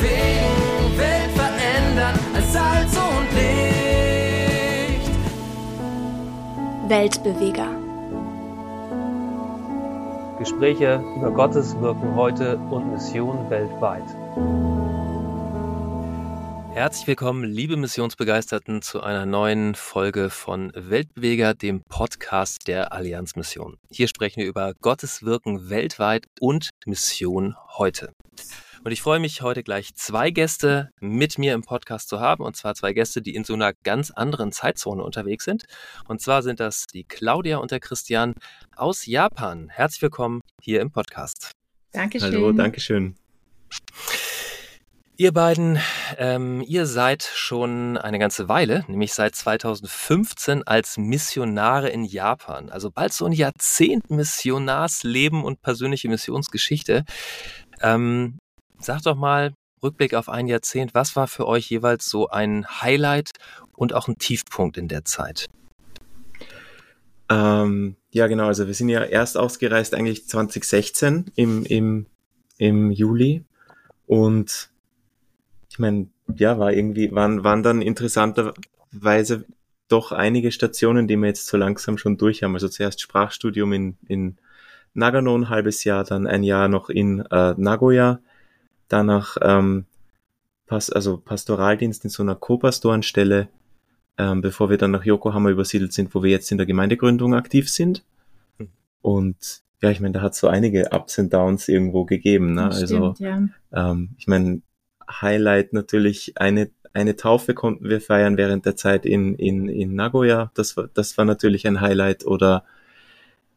bewegen, 0.00 0.98
Welt 0.98 1.30
verändern 1.32 2.18
als 2.34 2.52
Salz 2.52 2.96
und 2.96 3.32
Licht. 3.34 5.10
Weltbeweger. 6.88 7.68
Gespräche 10.38 11.02
über 11.16 11.30
Gottes 11.30 11.78
Wirken 11.80 12.14
heute 12.14 12.56
und 12.56 12.92
Mission 12.92 13.50
weltweit. 13.50 14.04
Herzlich 16.72 17.06
willkommen, 17.08 17.44
liebe 17.44 17.76
Missionsbegeisterten, 17.76 18.80
zu 18.80 19.02
einer 19.02 19.26
neuen 19.26 19.74
Folge 19.74 20.30
von 20.30 20.72
Weltbeweger, 20.74 21.52
dem 21.52 21.82
Podcast 21.82 22.68
der 22.68 22.92
Allianzmission. 22.92 23.76
Hier 23.90 24.08
sprechen 24.08 24.40
wir 24.40 24.46
über 24.46 24.72
Gottes 24.80 25.22
Wirken 25.22 25.68
weltweit 25.68 26.24
und 26.40 26.70
Mission 26.86 27.54
heute. 27.76 28.14
Und 28.82 28.92
ich 28.92 29.02
freue 29.02 29.20
mich 29.20 29.42
heute 29.42 29.62
gleich 29.62 29.94
zwei 29.94 30.30
Gäste 30.30 30.90
mit 31.00 31.36
mir 31.36 31.52
im 31.52 31.60
Podcast 31.60 32.08
zu 32.08 32.18
haben. 32.18 32.42
Und 32.42 32.56
zwar 32.56 32.74
zwei 32.74 32.94
Gäste, 32.94 33.20
die 33.20 33.34
in 33.34 33.44
so 33.44 33.52
einer 33.52 33.74
ganz 33.84 34.10
anderen 34.10 34.52
Zeitzone 34.52 35.02
unterwegs 35.02 35.44
sind. 35.44 35.64
Und 36.08 36.22
zwar 36.22 36.42
sind 36.42 36.60
das 36.60 36.86
die 36.86 37.04
Claudia 37.04 37.58
und 37.58 37.72
der 37.72 37.80
Christian 37.80 38.32
aus 38.74 39.04
Japan. 39.04 39.68
Herzlich 39.68 40.00
willkommen 40.00 40.40
hier 40.62 40.80
im 40.80 40.90
Podcast. 40.90 41.52
Dankeschön. 41.92 42.32
Hallo, 42.32 42.52
Dankeschön. 42.52 43.16
Ihr 45.18 45.32
beiden, 45.34 45.78
ähm, 46.16 46.64
ihr 46.66 46.86
seid 46.86 47.22
schon 47.22 47.98
eine 47.98 48.18
ganze 48.18 48.48
Weile, 48.48 48.86
nämlich 48.88 49.12
seit 49.12 49.34
2015 49.34 50.66
als 50.66 50.96
Missionare 50.96 51.90
in 51.90 52.04
Japan. 52.04 52.70
Also 52.70 52.90
bald 52.90 53.12
so 53.12 53.26
ein 53.26 53.32
Jahrzehnt 53.32 54.08
Missionarsleben 54.08 55.44
und 55.44 55.60
persönliche 55.60 56.08
Missionsgeschichte. 56.08 57.04
Ähm, 57.82 58.38
Sag 58.80 59.02
doch 59.02 59.14
mal, 59.14 59.52
Rückblick 59.82 60.14
auf 60.14 60.30
ein 60.30 60.46
Jahrzehnt, 60.46 60.94
was 60.94 61.14
war 61.14 61.28
für 61.28 61.46
euch 61.46 61.68
jeweils 61.70 62.08
so 62.08 62.28
ein 62.28 62.66
Highlight 62.66 63.30
und 63.76 63.92
auch 63.94 64.08
ein 64.08 64.16
Tiefpunkt 64.18 64.78
in 64.78 64.88
der 64.88 65.04
Zeit? 65.04 65.48
Ähm, 67.28 67.96
ja, 68.10 68.26
genau. 68.26 68.46
Also 68.46 68.66
wir 68.66 68.74
sind 68.74 68.88
ja 68.88 69.04
erst 69.04 69.36
ausgereist 69.36 69.94
eigentlich 69.94 70.26
2016 70.26 71.30
im, 71.36 71.64
im, 71.66 72.06
im 72.56 72.90
Juli. 72.90 73.44
Und 74.06 74.70
ich 75.70 75.78
meine, 75.78 76.08
ja, 76.34 76.58
war 76.58 76.72
irgendwie, 76.72 77.12
waren, 77.12 77.44
waren 77.44 77.62
dann 77.62 77.82
interessanterweise 77.82 79.44
doch 79.88 80.10
einige 80.12 80.52
Stationen, 80.52 81.06
die 81.06 81.16
wir 81.16 81.28
jetzt 81.28 81.46
so 81.46 81.58
langsam 81.58 81.98
schon 81.98 82.16
durch 82.16 82.42
haben. 82.42 82.54
Also 82.54 82.68
zuerst 82.68 83.00
Sprachstudium 83.02 83.72
in, 83.72 83.98
in 84.08 84.38
Nagano 84.94 85.36
ein 85.36 85.50
halbes 85.50 85.84
Jahr, 85.84 86.04
dann 86.04 86.26
ein 86.26 86.42
Jahr 86.42 86.68
noch 86.68 86.88
in 86.88 87.20
äh, 87.30 87.54
Nagoya, 87.56 88.20
danach 88.92 89.36
ähm, 89.40 89.86
Pas 90.66 90.90
also 90.90 91.16
Pastoraldienst 91.16 92.04
in 92.04 92.10
so 92.10 92.22
einer 92.22 92.36
Co-Pastorenstelle, 92.36 93.48
ähm, 94.18 94.40
bevor 94.40 94.70
wir 94.70 94.78
dann 94.78 94.92
nach 94.92 95.04
Yokohama 95.04 95.50
übersiedelt 95.50 95.92
sind, 95.92 96.14
wo 96.14 96.22
wir 96.22 96.30
jetzt 96.30 96.52
in 96.52 96.58
der 96.58 96.66
Gemeindegründung 96.66 97.34
aktiv 97.34 97.68
sind. 97.68 98.04
Hm. 98.58 98.68
Und 99.02 99.62
ja, 99.82 99.90
ich 99.90 100.00
meine, 100.00 100.12
da 100.12 100.20
hat 100.20 100.34
so 100.34 100.46
einige 100.46 100.90
Ups 100.92 101.18
und 101.18 101.32
Downs 101.32 101.68
irgendwo 101.68 102.04
gegeben. 102.04 102.54
Ne? 102.54 102.66
Das 102.66 102.82
also 102.82 103.14
stimmt, 103.14 103.18
ja. 103.72 103.90
ähm, 103.90 104.10
ich 104.18 104.28
meine, 104.28 104.62
Highlight 105.10 105.72
natürlich 105.72 106.38
eine 106.38 106.70
eine 106.92 107.16
Taufe 107.16 107.54
konnten 107.54 107.88
wir 107.88 108.00
feiern 108.00 108.36
während 108.36 108.66
der 108.66 108.76
Zeit 108.76 109.06
in 109.06 109.34
in 109.36 109.68
in 109.68 109.94
Nagoya. 109.94 110.50
Das 110.54 110.76
war 110.76 110.88
das 110.92 111.16
war 111.18 111.24
natürlich 111.24 111.66
ein 111.66 111.80
Highlight 111.80 112.26
oder 112.26 112.64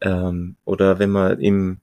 ähm, 0.01 0.55
oder 0.65 0.99
wenn 0.99 1.09
man 1.09 1.39
im 1.39 1.79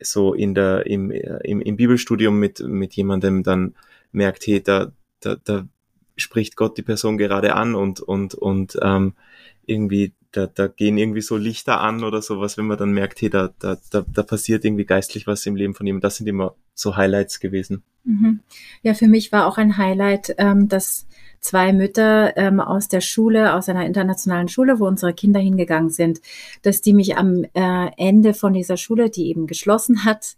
so 0.00 0.34
in 0.34 0.54
der, 0.54 0.86
im, 0.86 1.10
im, 1.10 1.60
im 1.60 1.76
Bibelstudium 1.76 2.38
mit, 2.38 2.60
mit 2.60 2.94
jemandem 2.94 3.42
dann 3.42 3.74
merkt, 4.12 4.46
hey, 4.46 4.62
da, 4.62 4.92
da, 5.20 5.36
da 5.44 5.66
spricht 6.16 6.56
Gott 6.56 6.76
die 6.78 6.82
Person 6.82 7.18
gerade 7.18 7.54
an 7.54 7.74
und, 7.74 8.00
und, 8.00 8.34
und 8.34 8.78
ähm, 8.82 9.14
irgendwie, 9.66 10.12
da, 10.32 10.46
da 10.46 10.68
gehen 10.68 10.98
irgendwie 10.98 11.20
so 11.20 11.36
Lichter 11.36 11.80
an 11.80 12.04
oder 12.04 12.22
sowas, 12.22 12.56
wenn 12.56 12.66
man 12.66 12.78
dann 12.78 12.92
merkt, 12.92 13.20
hey, 13.20 13.30
da, 13.30 13.52
da, 13.58 13.78
da, 13.90 14.04
da 14.06 14.22
passiert 14.22 14.64
irgendwie 14.64 14.84
geistlich 14.84 15.26
was 15.26 15.46
im 15.46 15.56
Leben 15.56 15.74
von 15.74 15.86
ihm. 15.86 16.00
Das 16.00 16.16
sind 16.16 16.26
immer 16.26 16.54
so 16.74 16.96
Highlights 16.96 17.40
gewesen. 17.40 17.82
Mhm. 18.04 18.40
Ja, 18.82 18.94
für 18.94 19.08
mich 19.08 19.32
war 19.32 19.46
auch 19.46 19.58
ein 19.58 19.76
Highlight, 19.76 20.34
ähm, 20.38 20.68
dass 20.68 21.06
zwei 21.40 21.72
Mütter 21.72 22.36
ähm, 22.36 22.60
aus 22.60 22.88
der 22.88 23.00
Schule, 23.00 23.54
aus 23.54 23.68
einer 23.68 23.86
internationalen 23.86 24.48
Schule, 24.48 24.78
wo 24.78 24.86
unsere 24.86 25.14
Kinder 25.14 25.40
hingegangen 25.40 25.90
sind, 25.90 26.20
dass 26.62 26.82
die 26.82 26.92
mich 26.92 27.16
am 27.16 27.44
äh, 27.54 27.90
Ende 27.96 28.34
von 28.34 28.52
dieser 28.52 28.76
Schule, 28.76 29.10
die 29.10 29.28
eben 29.28 29.46
geschlossen 29.46 30.04
hat, 30.04 30.36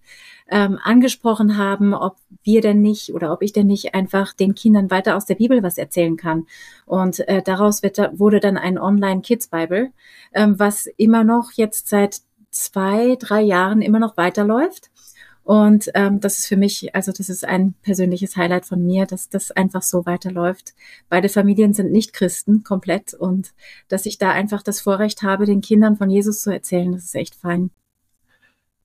ähm, 0.48 0.78
angesprochen 0.82 1.56
haben, 1.56 1.94
ob 1.94 2.16
wir 2.44 2.60
denn 2.60 2.82
nicht 2.82 3.14
oder 3.14 3.32
ob 3.32 3.42
ich 3.42 3.52
denn 3.52 3.66
nicht 3.66 3.94
einfach 3.94 4.32
den 4.32 4.54
Kindern 4.54 4.90
weiter 4.90 5.16
aus 5.16 5.26
der 5.26 5.36
Bibel 5.36 5.62
was 5.62 5.78
erzählen 5.78 6.16
kann. 6.16 6.46
Und 6.86 7.26
äh, 7.28 7.42
daraus 7.42 7.82
wird, 7.82 7.98
wurde 8.19 8.40
dann 8.40 8.56
ein 8.56 8.78
Online-Kids-Bible, 8.78 9.92
ähm, 10.34 10.58
was 10.58 10.86
immer 10.96 11.24
noch 11.24 11.52
jetzt 11.52 11.88
seit 11.88 12.20
zwei, 12.50 13.16
drei 13.19 13.40
Jahren 13.40 13.82
immer 13.82 13.98
noch 13.98 14.16
weiterläuft. 14.16 14.90
Und 15.44 15.91
ähm, 15.94 16.20
das 16.20 16.38
ist 16.38 16.47
für 16.47 16.56
mich, 16.56 16.94
also 16.94 17.10
das 17.10 17.28
ist 17.28 17.44
ein 17.44 17.75
persönliches 17.82 18.36
Highlight 18.36 18.64
von 18.64 18.84
mir, 18.84 19.06
dass 19.06 19.28
das 19.28 19.50
einfach 19.50 19.82
so 19.82 20.06
weiterläuft. 20.06 20.75
Beide 21.08 21.28
Familien 21.28 21.75
sind 21.75 21.91
nicht 21.91 22.12
Christen 22.12 22.62
komplett 22.62 23.12
und 23.12 23.52
dass 23.88 24.06
ich 24.06 24.19
da 24.19 24.31
einfach 24.31 24.62
das 24.62 24.81
Vorrecht 24.81 25.22
habe, 25.22 25.44
den 25.44 25.60
Kindern 25.60 25.97
von 25.97 26.10
Jesus 26.10 26.42
zu 26.42 26.50
erzählen, 26.50 26.92
das 26.92 27.04
ist 27.04 27.14
echt 27.16 27.34
fein. 27.34 27.70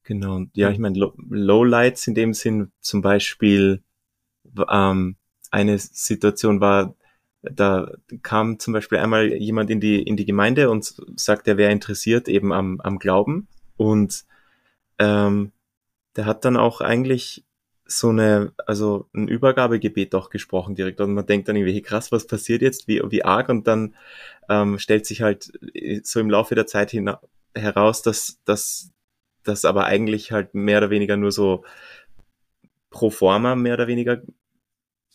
Genau. 0.04 0.46
Ja, 0.54 0.72
ich 0.72 0.80
meine, 0.80 1.12
Lowlights 1.30 2.08
in 2.08 2.16
dem 2.16 2.34
Sinn 2.34 2.72
zum 2.80 3.02
Beispiel 3.02 3.84
ähm, 4.72 5.16
eine 5.52 5.78
Situation 5.78 6.60
war, 6.60 6.96
da 7.42 7.92
kam 8.24 8.58
zum 8.58 8.74
Beispiel 8.74 8.98
einmal 8.98 9.34
jemand 9.34 9.70
in 9.70 9.80
die 9.80 10.02
in 10.02 10.18
die 10.18 10.26
Gemeinde 10.26 10.70
und 10.70 10.96
sagt, 11.18 11.48
er 11.48 11.58
wäre 11.58 11.72
interessiert 11.72 12.28
eben 12.28 12.52
am, 12.52 12.82
am 12.82 13.00
Glauben 13.00 13.48
und 13.76 14.26
ähm, 14.98 15.52
der 16.18 16.26
hat 16.26 16.44
dann 16.46 16.58
auch 16.58 16.82
eigentlich 16.82 17.46
so 17.86 18.10
eine, 18.10 18.52
also 18.66 19.08
ein 19.14 19.28
Übergabegebet 19.28 20.14
auch 20.16 20.30
gesprochen 20.30 20.76
direkt. 20.76 21.00
Und 21.00 21.14
man 21.14 21.26
denkt 21.26 21.48
dann 21.48 21.56
irgendwie, 21.56 21.74
hey, 21.74 21.82
krass, 21.82 22.12
was 22.12 22.28
passiert 22.28 22.62
jetzt, 22.62 22.88
wie, 22.88 23.02
wie 23.10 23.24
arg? 23.24 23.50
Und 23.50 23.68
dann 23.68 23.96
ähm, 24.50 24.78
stellt 24.80 25.06
sich 25.06 25.22
halt 25.22 25.52
äh, 25.74 26.02
so 26.04 26.20
im 26.20 26.30
Laufe 26.30 26.56
der 26.56 26.68
Zeit 26.68 26.92
hin, 26.92 27.10
heraus, 27.56 28.02
dass, 28.02 28.40
dass 28.46 28.92
das 29.44 29.64
aber 29.64 29.86
eigentlich 29.86 30.32
halt 30.32 30.54
mehr 30.54 30.80
oder 30.80 30.90
weniger 30.90 31.16
nur 31.16 31.32
so 31.32 31.64
pro 32.90 33.10
forma 33.10 33.56
mehr 33.56 33.76
oder 33.76 33.88
weniger 33.88 34.22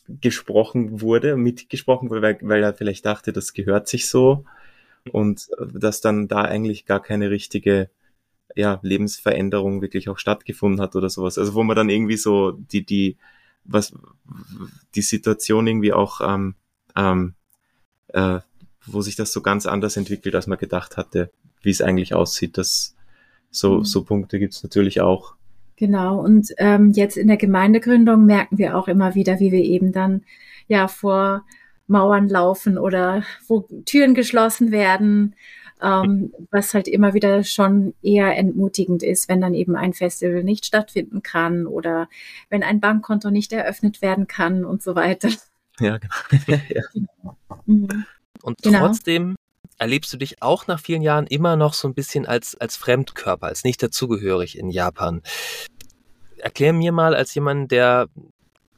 gesprochen 0.09 1.01
wurde, 1.01 1.37
mitgesprochen 1.37 2.11
wurde, 2.11 2.23
weil, 2.23 2.39
weil 2.43 2.63
er 2.63 2.75
vielleicht 2.75 3.05
dachte, 3.05 3.33
das 3.33 3.53
gehört 3.53 3.89
sich 3.89 4.09
so. 4.09 4.45
Und 5.11 5.49
äh, 5.59 5.67
dass 5.79 6.01
dann 6.01 6.29
da 6.29 6.43
eigentlich 6.43 6.87
gar 6.87 7.03
keine 7.03 7.31
richtige 7.31 7.91
ja, 8.55 8.79
Lebensveränderung 8.83 9.83
wirklich 9.83 10.09
auch 10.09 10.19
stattgefunden 10.19 10.81
hat 10.81 10.97
oder 10.97 11.09
sowas. 11.09 11.39
Also 11.39 11.55
wo 11.55 11.63
man 11.63 11.77
dann 11.77 11.91
irgendwie 11.91 12.17
so 12.17 12.53
die, 12.53 12.85
die, 12.85 13.17
was, 13.65 13.95
die 14.95 15.03
Situation 15.03 15.67
irgendwie 15.67 15.93
auch, 15.93 16.21
ähm, 16.21 16.55
ähm, 16.97 17.35
äh, 18.09 18.41
wo 18.87 19.01
sich 19.01 19.17
das 19.17 19.33
so 19.33 19.41
ganz 19.41 19.67
anders 19.67 19.97
entwickelt, 19.97 20.35
als 20.35 20.47
man 20.47 20.59
gedacht 20.59 20.97
hatte, 20.97 21.31
wie 21.63 21.71
es 21.71 21.83
eigentlich 21.83 22.15
aussieht. 22.15 22.59
Das, 22.59 22.97
so, 23.51 23.79
mhm. 23.79 23.85
so 23.85 24.05
Punkte 24.05 24.39
gibt's 24.39 24.63
natürlich 24.63 25.01
auch. 25.01 25.35
Genau, 25.77 26.21
und 26.21 26.49
ähm, 26.59 26.93
jetzt 26.93 27.17
in 27.17 27.29
der 27.29 27.37
Gemeindegründung 27.37 28.25
merken 28.25 28.59
wir 28.59 28.77
auch 28.77 28.89
immer 28.89 29.15
wieder, 29.15 29.41
wie 29.41 29.53
wir 29.53 29.63
eben 29.63 29.93
dann 29.93 30.23
ja 30.69 30.87
vor 30.87 31.45
Mauern 31.87 32.29
laufen 32.29 32.79
oder 32.79 33.25
wo 33.49 33.69
Türen 33.85 34.15
geschlossen 34.15 34.71
werden 34.71 35.35
ähm, 35.83 36.33
was 36.51 36.75
halt 36.75 36.87
immer 36.87 37.13
wieder 37.13 37.43
schon 37.43 37.95
eher 38.03 38.37
entmutigend 38.37 39.03
ist, 39.03 39.29
wenn 39.29 39.41
dann 39.41 39.55
eben 39.55 39.75
ein 39.77 39.93
Festival 39.93 40.45
nicht 40.45 40.65
stattfinden 40.65 41.23
kann 41.23 41.67
oder 41.67 42.09
wenn 42.49 42.63
ein 42.63 42.81
Bankkonto 42.81 43.31
nicht 43.31 43.53
eröffnet 43.53 44.01
werden 44.01 44.27
kann 44.27 44.65
und 44.65 44.83
so 44.83 44.95
weiter. 44.95 45.31
Ja, 45.81 45.99
genau. 45.99 46.15
ja. 46.69 46.83
Mhm. 47.67 48.05
Und 48.43 48.63
genau. 48.63 48.87
trotzdem 48.87 49.37
erlebst 49.79 50.13
du 50.13 50.17
dich 50.17 50.43
auch 50.43 50.67
nach 50.67 50.79
vielen 50.79 51.03
Jahren 51.03 51.27
immer 51.27 51.57
noch 51.57 51.75
so 51.75 51.89
ein 51.89 51.95
bisschen 51.95 52.27
als, 52.27 52.55
als 52.55 52.77
Fremdkörper, 52.77 53.47
als 53.47 53.65
nicht 53.65 53.83
dazugehörig 53.83 54.57
in 54.57 54.71
Japan. 54.71 55.23
Erklär 56.37 56.73
mir 56.73 56.93
mal 56.93 57.15
als 57.15 57.35
jemand, 57.35 57.73
der 57.73 58.09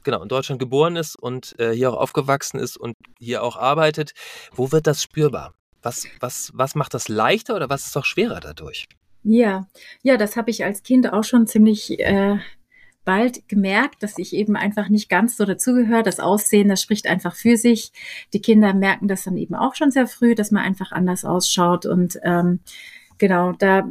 genau 0.02 0.22
in 0.22 0.28
Deutschland 0.28 0.58
geboren 0.58 0.96
ist 0.96 1.16
und 1.16 1.58
äh, 1.58 1.72
hier 1.72 1.92
auch 1.92 1.96
aufgewachsen 1.96 2.58
ist 2.58 2.76
und 2.76 2.96
hier 3.18 3.42
auch 3.42 3.56
arbeitet, 3.56 4.12
wo 4.52 4.72
wird 4.72 4.86
das 4.86 5.02
spürbar? 5.02 5.54
Was, 5.84 6.08
was, 6.18 6.50
was 6.54 6.74
macht 6.74 6.94
das 6.94 7.08
leichter 7.08 7.54
oder 7.54 7.68
was 7.68 7.86
ist 7.86 7.94
doch 7.94 8.04
schwerer 8.04 8.40
dadurch? 8.40 8.86
Ja, 9.22 9.68
ja, 10.02 10.16
das 10.16 10.36
habe 10.36 10.50
ich 10.50 10.64
als 10.64 10.82
Kind 10.82 11.12
auch 11.12 11.24
schon 11.24 11.46
ziemlich 11.46 11.98
äh, 12.00 12.38
bald 13.04 13.48
gemerkt, 13.48 14.02
dass 14.02 14.18
ich 14.18 14.34
eben 14.34 14.56
einfach 14.56 14.88
nicht 14.88 15.08
ganz 15.08 15.36
so 15.36 15.44
dazugehöre. 15.44 16.02
Das 16.02 16.20
Aussehen, 16.20 16.68
das 16.68 16.82
spricht 16.82 17.06
einfach 17.06 17.34
für 17.34 17.56
sich. 17.56 17.92
Die 18.32 18.40
Kinder 18.40 18.74
merken 18.74 19.08
das 19.08 19.24
dann 19.24 19.36
eben 19.36 19.54
auch 19.54 19.74
schon 19.74 19.90
sehr 19.90 20.06
früh, 20.06 20.34
dass 20.34 20.50
man 20.50 20.62
einfach 20.62 20.92
anders 20.92 21.24
ausschaut. 21.24 21.86
Und 21.86 22.18
ähm, 22.22 22.60
genau, 23.18 23.52
da 23.52 23.88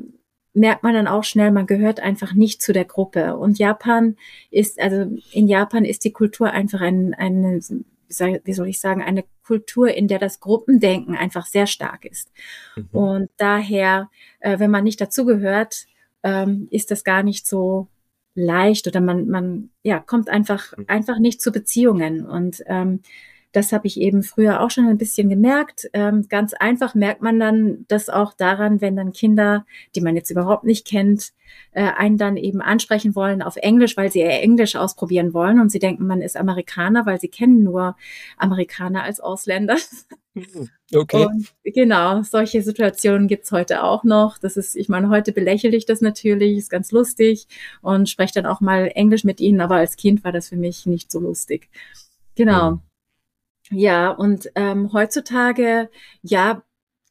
merkt 0.54 0.84
man 0.84 0.94
dann 0.94 1.08
auch 1.08 1.24
schnell, 1.24 1.52
man 1.52 1.66
gehört 1.68 2.00
einfach 2.00 2.34
nicht 2.34 2.62
zu 2.62 2.74
der 2.74 2.86
Gruppe. 2.86 3.38
Und 3.38 3.60
Japan 3.60 4.18
ist, 4.52 4.80
also 4.80 5.18
in 5.32 5.48
Japan 5.48 5.86
ist 5.86 6.04
die 6.06 6.14
Kultur 6.14 6.52
einfach 6.52 6.82
ein, 6.82 7.14
eine, 7.14 7.60
wie 8.20 8.54
soll 8.54 8.68
ich 8.68 8.80
sagen, 8.80 9.02
eine 9.02 9.24
Kultur, 9.44 9.90
in 9.90 10.08
der 10.08 10.20
das 10.20 10.40
Gruppendenken 10.40 11.16
einfach 11.16 11.46
sehr 11.46 11.68
stark 11.68 12.06
ist. 12.06 12.32
Mhm. 12.76 12.90
Und 12.92 13.30
daher, 13.38 14.10
äh, 14.40 14.60
wenn 14.60 14.72
man 14.72 14.84
nicht 14.84 15.02
dazugehört, 15.02 15.86
ähm, 16.24 16.68
ist 16.72 16.92
das 16.92 17.04
gar 17.04 17.24
nicht 17.24 17.46
so 17.46 17.88
leicht 18.36 18.88
oder 18.88 19.02
man, 19.02 19.28
man 19.28 19.70
ja, 19.84 20.00
kommt 20.00 20.30
einfach, 20.30 20.76
mhm. 20.78 20.86
einfach 20.88 21.20
nicht 21.20 21.42
zu 21.42 21.52
Beziehungen. 21.52 22.26
Und 22.26 22.64
ähm, 22.68 23.02
das 23.54 23.72
habe 23.72 23.88
ich 23.88 24.02
eben 24.02 24.24
früher 24.24 24.62
auch 24.62 24.72
schon 24.72 24.88
ein 24.88 24.98
bisschen 24.98 25.30
gemerkt. 25.30 25.90
Ähm, 25.94 26.28
ganz 26.28 26.54
einfach 26.54 26.96
merkt 26.96 27.22
man 27.22 27.40
dann 27.40 27.86
das 27.88 28.10
auch 28.10 28.34
daran, 28.34 28.82
wenn 28.82 28.96
dann 28.96 29.14
Kinder, 29.14 29.66
die 29.96 30.02
man 30.02 30.16
jetzt 30.16 30.32
überhaupt 30.32 30.64
nicht 30.64 30.86
kennt, 30.88 31.34
äh, 31.72 31.84
einen 31.84 32.18
dann 32.18 32.36
eben 32.36 32.62
ansprechen 32.62 33.16
wollen 33.16 33.44
auf 33.44 33.56
Englisch, 33.56 33.96
weil 33.96 34.12
sie 34.12 34.20
eher 34.20 34.42
Englisch 34.42 34.76
ausprobieren 34.76 35.36
wollen 35.36 35.60
und 35.60 35.72
sie 35.72 35.78
denken, 35.78 36.08
man 36.08 36.24
ist 36.24 36.36
Amerikaner, 36.36 37.06
weil 37.06 37.20
sie 37.20 37.28
kennen 37.28 37.64
nur 37.64 37.96
Amerikaner 38.38 39.04
als 39.04 39.20
Ausländer. 39.20 39.78
Hm, 40.36 40.68
okay. 40.96 41.28
Und 41.28 41.54
genau, 41.64 42.24
solche 42.24 42.64
Situationen 42.64 43.28
gibt's 43.28 43.52
heute 43.52 43.84
auch 43.84 44.04
noch. 44.04 44.40
Das 44.40 44.58
ist, 44.58 44.76
ich 44.76 44.90
meine, 44.90 45.10
heute 45.10 45.32
belächle 45.32 45.76
ich 45.76 45.86
das 45.86 46.02
natürlich, 46.02 46.58
ist 46.58 46.72
ganz 46.72 46.92
lustig 46.92 47.48
und 47.84 48.10
spreche 48.10 48.34
dann 48.34 48.48
auch 48.48 48.60
mal 48.60 48.90
Englisch 48.96 49.24
mit 49.24 49.40
ihnen, 49.40 49.62
aber 49.62 49.76
als 49.76 49.96
Kind 49.96 50.24
war 50.24 50.32
das 50.32 50.50
für 50.50 50.58
mich 50.58 50.88
nicht 50.88 51.12
so 51.12 51.20
lustig. 51.20 51.70
Genau. 52.36 52.72
Mhm. 52.72 52.82
Ja, 53.74 54.12
und 54.12 54.50
ähm, 54.56 54.94
heutzutage, 54.94 55.90
ja, 56.22 56.64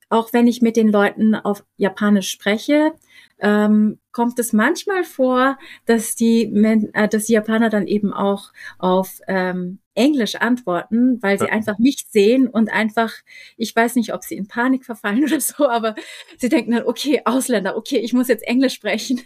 auch 0.08 0.32
wenn 0.32 0.46
ich 0.46 0.60
mit 0.60 0.76
den 0.76 0.88
Leuten 0.88 1.34
auf 1.34 1.64
Japanisch 1.76 2.30
spreche, 2.30 2.92
ähm, 3.40 3.98
kommt 4.12 4.38
es 4.38 4.52
manchmal 4.52 5.04
vor, 5.04 5.58
dass 5.86 6.14
die, 6.14 6.42
äh, 6.44 7.08
dass 7.08 7.24
die 7.24 7.32
Japaner 7.32 7.70
dann 7.70 7.86
eben 7.86 8.12
auch 8.12 8.52
auf 8.78 9.20
ähm, 9.26 9.78
Englisch 9.94 10.36
antworten, 10.36 11.18
weil 11.22 11.38
sie 11.38 11.46
ja. 11.46 11.52
einfach 11.52 11.78
mich 11.78 12.06
sehen 12.08 12.46
und 12.46 12.70
einfach, 12.70 13.12
ich 13.56 13.74
weiß 13.74 13.96
nicht, 13.96 14.12
ob 14.12 14.22
sie 14.22 14.36
in 14.36 14.48
Panik 14.48 14.84
verfallen 14.84 15.24
oder 15.24 15.40
so, 15.40 15.68
aber 15.68 15.94
sie 16.38 16.48
denken 16.48 16.72
dann, 16.72 16.84
okay, 16.84 17.22
Ausländer, 17.24 17.76
okay, 17.76 17.98
ich 17.98 18.12
muss 18.12 18.28
jetzt 18.28 18.46
Englisch 18.46 18.74
sprechen. 18.74 19.20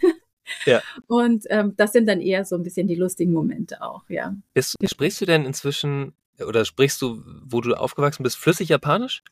Ja. 0.65 0.81
Und 1.07 1.43
ähm, 1.49 1.73
das 1.75 1.91
sind 1.91 2.07
dann 2.07 2.21
eher 2.21 2.45
so 2.45 2.55
ein 2.55 2.63
bisschen 2.63 2.87
die 2.87 2.95
lustigen 2.95 3.33
Momente 3.33 3.81
auch, 3.81 4.09
ja. 4.09 4.33
Ist, 4.53 4.77
sprichst 4.83 5.19
du 5.19 5.25
denn 5.25 5.45
inzwischen 5.45 6.13
oder 6.45 6.65
sprichst 6.65 7.01
du, 7.01 7.23
wo 7.43 7.61
du 7.61 7.73
aufgewachsen 7.73 8.23
bist, 8.23 8.37
flüssig 8.37 8.69
Japanisch? 8.69 9.23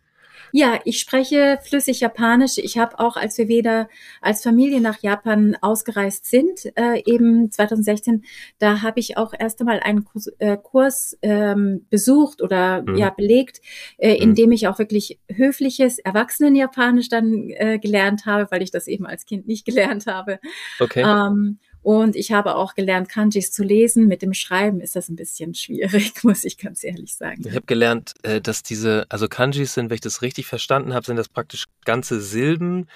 Ja, 0.52 0.80
ich 0.86 1.00
spreche 1.00 1.60
flüssig 1.62 2.00
Japanisch. 2.00 2.58
Ich 2.58 2.78
habe 2.78 3.00
auch, 3.00 3.18
als 3.18 3.38
wir 3.38 3.48
wieder 3.48 3.90
als 4.22 4.44
Familie 4.44 4.82
nach 4.82 5.02
Japan 5.02 5.58
ausgereist 5.62 6.26
sind, 6.26 6.72
äh, 6.76 7.02
eben 7.06 7.52
2016, 7.52 8.24
da 8.60 8.82
habe 8.82 9.00
ich 9.00 9.18
auch 9.18 9.34
erst 9.38 9.60
einmal 9.60 9.80
einen 9.80 10.06
Kurs, 10.06 10.28
äh, 10.40 10.58
Kurs 10.58 11.18
ähm, 11.22 11.86
besucht 11.90 12.42
oder 12.42 12.84
mhm. 12.84 12.96
ja 12.96 13.10
belegt, 13.10 13.62
äh, 13.98 14.16
in 14.16 14.30
mhm. 14.30 14.36
dem 14.36 14.52
ich 14.52 14.68
auch 14.68 14.80
wirklich 14.80 15.20
höfliches 15.30 16.00
Erwachsenen-Japanisch 16.00 17.10
dann 17.10 17.50
äh, 17.50 17.80
gelernt 17.80 18.26
habe, 18.26 18.50
weil 18.52 18.62
ich 18.62 18.72
das 18.72 18.88
eben 18.88 19.06
als 19.06 19.26
Kind 19.26 19.48
nicht 19.48 19.66
gelernt 19.66 20.08
habe. 20.08 20.40
Okay. 20.80 21.02
Ähm, 21.02 21.60
und 21.86 22.16
ich 22.16 22.32
habe 22.32 22.56
auch 22.56 22.74
gelernt, 22.74 23.10
Kanjis 23.10 23.52
zu 23.52 23.64
lesen. 23.64 24.08
Mit 24.08 24.24
dem 24.24 24.34
Schreiben 24.34 24.82
ist 24.82 24.96
das 24.96 25.08
ein 25.08 25.16
bisschen 25.16 25.54
schwierig, 25.54 26.14
muss 26.24 26.44
ich 26.44 26.58
ganz 26.58 26.84
ehrlich 26.84 27.14
sagen. 27.14 27.44
Ich 27.46 27.54
habe 27.54 27.68
gelernt, 27.68 28.16
äh, 28.24 28.42
dass 28.42 28.64
diese, 28.64 29.06
also 29.10 29.28
Kanjis 29.28 29.76
sind, 29.76 29.92
wenn 29.92 29.94
ich 29.94 30.02
das 30.02 30.24
richtig 30.24 30.48
verstanden 30.48 30.96
habe, 30.96 31.06
sind 31.06 31.16
das 31.16 31.30
praktisch 31.30 31.66
ganze 31.86 32.22
Silben. 32.22 32.88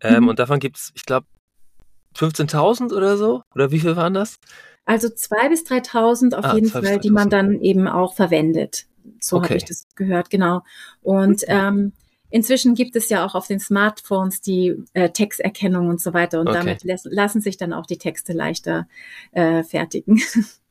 Ähm, 0.00 0.22
mhm. 0.22 0.28
Und 0.30 0.38
davon 0.38 0.60
gibt 0.60 0.78
es, 0.78 0.92
ich 0.94 1.04
glaube, 1.04 1.26
15.000 2.16 2.94
oder 2.96 3.18
so? 3.18 3.42
Oder 3.54 3.70
wie 3.70 3.80
viel 3.80 3.96
waren 3.96 4.14
das? 4.14 4.38
Also 4.86 5.08
2.000 5.08 5.48
bis 5.50 5.64
3.000 5.64 6.34
auf 6.34 6.44
ah, 6.46 6.54
jeden 6.54 6.70
Fall, 6.70 7.00
die 7.00 7.10
man 7.10 7.28
dann 7.28 7.60
eben 7.60 7.86
auch 7.86 8.14
verwendet. 8.14 8.86
So 9.20 9.36
okay. 9.36 9.48
habe 9.48 9.56
ich 9.58 9.66
das 9.66 9.86
gehört, 9.94 10.30
genau. 10.30 10.62
Und 11.02 11.44
ähm, 11.48 11.92
Inzwischen 12.30 12.74
gibt 12.74 12.94
es 12.96 13.08
ja 13.08 13.24
auch 13.24 13.34
auf 13.34 13.46
den 13.46 13.60
Smartphones 13.60 14.40
die 14.40 14.76
äh, 14.92 15.10
Texterkennung 15.10 15.88
und 15.88 16.00
so 16.00 16.12
weiter 16.12 16.40
und 16.40 16.48
okay. 16.48 16.58
damit 16.58 17.04
lassen 17.04 17.40
sich 17.40 17.56
dann 17.56 17.72
auch 17.72 17.86
die 17.86 17.98
Texte 17.98 18.32
leichter 18.32 18.86
äh, 19.32 19.62
fertigen. 19.62 20.20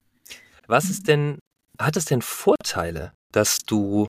Was 0.67 0.89
ist 0.89 1.07
denn, 1.07 1.39
hat 1.79 1.97
es 1.97 2.05
denn 2.05 2.21
Vorteile, 2.21 3.13
dass 3.31 3.59
du 3.59 4.07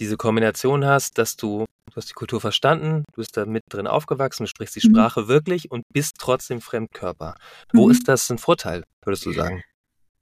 diese 0.00 0.16
Kombination 0.16 0.84
hast, 0.84 1.18
dass 1.18 1.36
du, 1.36 1.66
du 1.90 1.96
hast 1.96 2.08
die 2.08 2.14
Kultur 2.14 2.40
verstanden, 2.40 3.04
du 3.12 3.20
bist 3.20 3.36
da 3.36 3.46
mit 3.46 3.62
drin 3.68 3.86
aufgewachsen, 3.86 4.44
du 4.44 4.48
sprichst 4.48 4.74
die 4.76 4.88
mhm. 4.88 4.94
Sprache 4.94 5.22
mhm. 5.22 5.28
wirklich 5.28 5.70
und 5.70 5.84
bist 5.92 6.16
trotzdem 6.18 6.60
Fremdkörper. 6.60 7.36
Wo 7.72 7.86
mhm. 7.86 7.92
ist 7.92 8.08
das 8.08 8.30
ein 8.30 8.38
Vorteil, 8.38 8.82
würdest 9.04 9.26
du 9.26 9.32
sagen? 9.32 9.62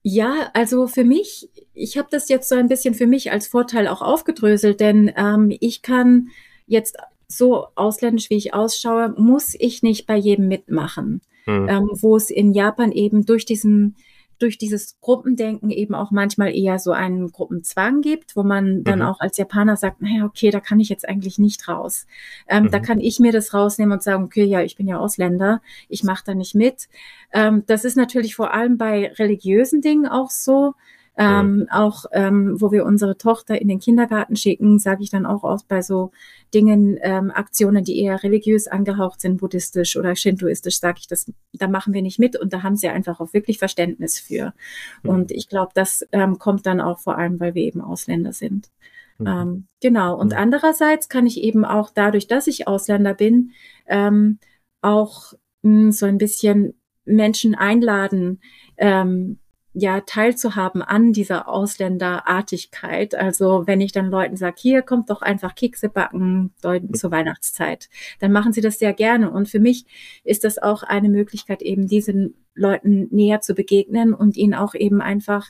Ja, 0.03 0.51
also 0.53 0.89
für 0.89 1.05
mich, 1.05 1.49
ich 1.75 1.97
habe 1.97 2.09
das 2.11 2.29
jetzt 2.29 2.49
so 2.49 2.57
ein 2.57 2.69
bisschen 2.69 2.95
für 2.95 3.07
mich 3.07 3.31
als 3.31 3.47
Vorteil 3.47 3.87
auch 3.87 4.03
aufgedröselt, 4.03 4.81
denn 4.81 5.13
ähm, 5.17 5.57
ich 5.61 5.83
kann 5.83 6.29
jetzt 6.67 6.97
so 7.29 7.67
ausländisch, 7.77 8.29
wie 8.29 8.37
ich 8.37 8.53
ausschaue, 8.53 9.15
muss 9.17 9.55
ich 9.59 9.83
nicht 9.83 10.07
bei 10.07 10.17
jedem 10.17 10.49
mitmachen. 10.49 11.23
Mhm. 11.47 11.69
Ähm, 11.69 11.91
wo 12.01 12.17
es 12.17 12.31
in 12.31 12.53
Japan 12.53 12.93
eben 12.93 13.27
durch 13.27 13.45
diesen 13.45 13.97
durch 14.43 14.59
dieses 14.59 14.99
Gruppendenken 15.01 15.71
eben 15.71 15.95
auch 15.95 16.11
manchmal 16.11 16.55
eher 16.55 16.79
so 16.79 16.93
einen 16.93 17.31
Gruppenzwang 17.31 18.01
gibt, 18.01 18.37
wo 18.37 18.43
man 18.43 18.83
dann 18.83 18.99
mhm. 18.99 19.05
auch 19.05 19.21
als 19.21 19.39
Japaner 19.39 19.77
sagt, 19.77 20.03
naja, 20.03 20.25
okay, 20.25 20.51
da 20.51 20.61
kann 20.61 20.81
ich 20.81 20.89
jetzt 20.89 21.09
eigentlich 21.09 21.39
nicht 21.39 21.69
raus. 21.69 22.07
Ähm, 22.49 22.65
mhm. 22.65 22.71
Da 22.71 22.81
kann 22.81 23.01
ich 23.01 23.21
mir 23.21 23.33
das 23.33 23.55
rausnehmen 23.55 23.93
und 23.93 24.03
sagen, 24.03 24.25
okay, 24.25 24.45
ja, 24.45 24.61
ich 24.63 24.77
bin 24.77 24.89
ja 24.89 24.99
Ausländer, 24.99 25.63
ich 25.89 26.03
mache 26.03 26.25
da 26.27 26.35
nicht 26.35 26.55
mit. 26.55 26.89
Ähm, 27.33 27.63
das 27.67 27.85
ist 27.85 27.97
natürlich 27.97 28.35
vor 28.35 28.53
allem 28.53 28.77
bei 28.77 29.13
religiösen 29.19 29.81
Dingen 29.81 30.07
auch 30.07 30.31
so. 30.31 30.75
Ähm. 31.17 31.67
Auch 31.71 32.07
ähm, 32.13 32.61
wo 32.61 32.73
wir 32.73 32.87
unsere 32.87 33.19
Tochter 33.19 33.61
in 33.61 33.69
den 33.69 33.81
Kindergarten 33.81 34.35
schicken, 34.35 34.79
sage 34.79 35.03
ich 35.03 35.11
dann 35.11 35.27
auch 35.27 35.45
oft 35.45 35.69
bei 35.69 35.83
so 35.83 36.11
Dingen, 36.55 36.99
ähm, 37.03 37.31
Aktionen, 37.31 37.85
die 37.85 38.01
eher 38.01 38.23
religiös 38.23 38.67
angehaucht 38.67 39.21
sind, 39.21 39.39
buddhistisch 39.39 39.97
oder 39.97 40.17
shintoistisch, 40.17 40.79
sage 40.79 40.99
ich 41.01 41.07
das, 41.07 41.31
da 41.53 41.69
machen 41.69 41.93
wir 41.93 42.03
nicht 42.03 42.19
mit 42.19 42.39
und 42.39 42.53
da 42.53 42.63
haben 42.63 42.77
sie 42.77 42.89
einfach 42.89 43.21
auch 43.21 43.33
wirklich 43.33 43.59
Verständnis 43.59 44.19
für. 44.19 44.55
Mhm. 45.03 45.11
Und 45.11 45.31
ich 45.33 45.49
glaube, 45.49 45.73
das 45.75 46.07
ähm, 46.13 46.39
kommt 46.39 46.67
dann 46.67 46.81
auch 46.81 46.99
vor 46.99 47.19
allem, 47.19 47.41
weil 47.41 47.55
wir 47.55 47.63
eben 47.63 47.81
Ausländer 47.81 48.33
sind. 48.33 48.71
Mhm. 49.19 49.27
Ähm, 49.27 49.65
genau. 49.81 50.19
Und 50.19 50.33
mhm. 50.33 50.39
andererseits 50.39 51.09
kann 51.09 51.27
ich 51.27 51.43
eben 51.43 51.65
auch 51.65 51.91
dadurch, 51.95 52.27
dass 52.27 52.47
ich 52.47 52.67
Ausländer 52.69 53.15
bin, 53.15 53.53
ähm, 53.87 54.39
auch 54.81 55.33
mh, 55.63 55.71
hm, 55.71 55.93
so 55.93 56.07
ein 56.07 56.19
bisschen 56.19 56.75
Menschen 57.05 57.55
einladen, 57.55 58.41
ähm, 58.77 59.39
ja 59.75 60.01
teilzuhaben 60.03 60.83
an 60.83 61.13
dieser 61.13 61.49
Ausländerartigkeit. 61.49 63.15
Also 63.15 63.67
wenn 63.67 63.81
ich 63.81 63.93
dann 63.93 64.11
Leuten 64.11 64.37
sage, 64.37 64.57
hier 64.59 64.83
kommt 64.83 65.09
doch 65.09 65.23
einfach 65.23 65.55
Kekse 65.55 65.89
backen 65.89 66.53
zur 66.93 67.11
Weihnachtszeit, 67.11 67.89
dann 68.21 68.33
machen 68.33 68.53
sie 68.53 68.61
das 68.61 68.79
sehr 68.79 68.93
gerne. 68.93 69.31
Und 69.31 69.49
für 69.49 69.61
mich 69.61 69.87
ist 70.25 70.45
das 70.45 70.59
auch 70.59 70.83
eine 70.83 71.09
Möglichkeit, 71.09 71.63
eben 71.63 71.87
diesen 71.87 72.35
Leuten 72.55 73.09
näher 73.11 73.41
zu 73.41 73.55
begegnen 73.55 74.13
und 74.13 74.37
ihnen 74.37 74.55
auch 74.55 74.75
eben 74.75 75.01
einfach 75.01 75.49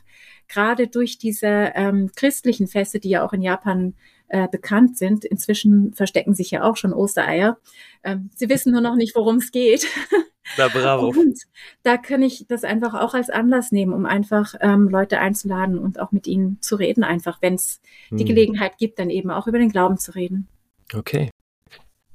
gerade 0.49 0.87
durch 0.87 1.19
diese 1.19 1.73
ähm, 1.75 2.11
christlichen 2.14 2.69
Feste, 2.69 3.00
die 3.00 3.11
ja 3.11 3.25
auch 3.25 3.33
in 3.33 3.43
Japan 3.43 3.95
äh, 4.29 4.47
bekannt 4.49 4.97
sind. 4.99 5.25
Inzwischen 5.25 5.95
verstecken 5.95 6.35
sich 6.35 6.52
ja 6.52 6.62
auch 6.62 6.76
schon 6.76 6.93
Ostereier. 6.93 7.59
Ähm, 8.05 8.31
sie 8.37 8.49
wissen 8.49 8.73
nur 8.73 8.83
noch 8.83 8.95
nicht, 8.95 9.17
worum 9.17 9.37
es 9.37 9.50
geht. 9.50 9.87
Na, 10.57 10.69
bravo. 10.69 11.09
Und 11.09 11.39
da 11.83 11.97
kann 11.97 12.23
ich 12.23 12.47
das 12.49 12.65
einfach 12.65 12.95
auch 12.95 13.15
als 13.15 13.31
Anlass 13.31 13.73
nehmen, 13.73 13.93
um 13.93 14.07
einfach 14.07 14.55
ähm, 14.61 14.89
Leute 14.89 15.19
einzuladen 15.19 15.79
und 15.79 16.01
auch 16.01 16.13
mit 16.13 16.27
ihnen 16.27 16.61
zu 16.61 16.77
reden, 16.77 17.05
einfach, 17.05 17.41
wenn 17.41 17.55
es 17.55 17.81
hm. 18.09 18.19
die 18.19 18.25
Gelegenheit 18.25 18.79
gibt, 18.79 18.99
dann 18.99 19.11
eben 19.11 19.31
auch 19.31 19.47
über 19.47 19.59
den 19.59 19.71
Glauben 19.71 19.99
zu 19.99 20.15
reden. 20.15 20.49
Okay. 20.93 21.31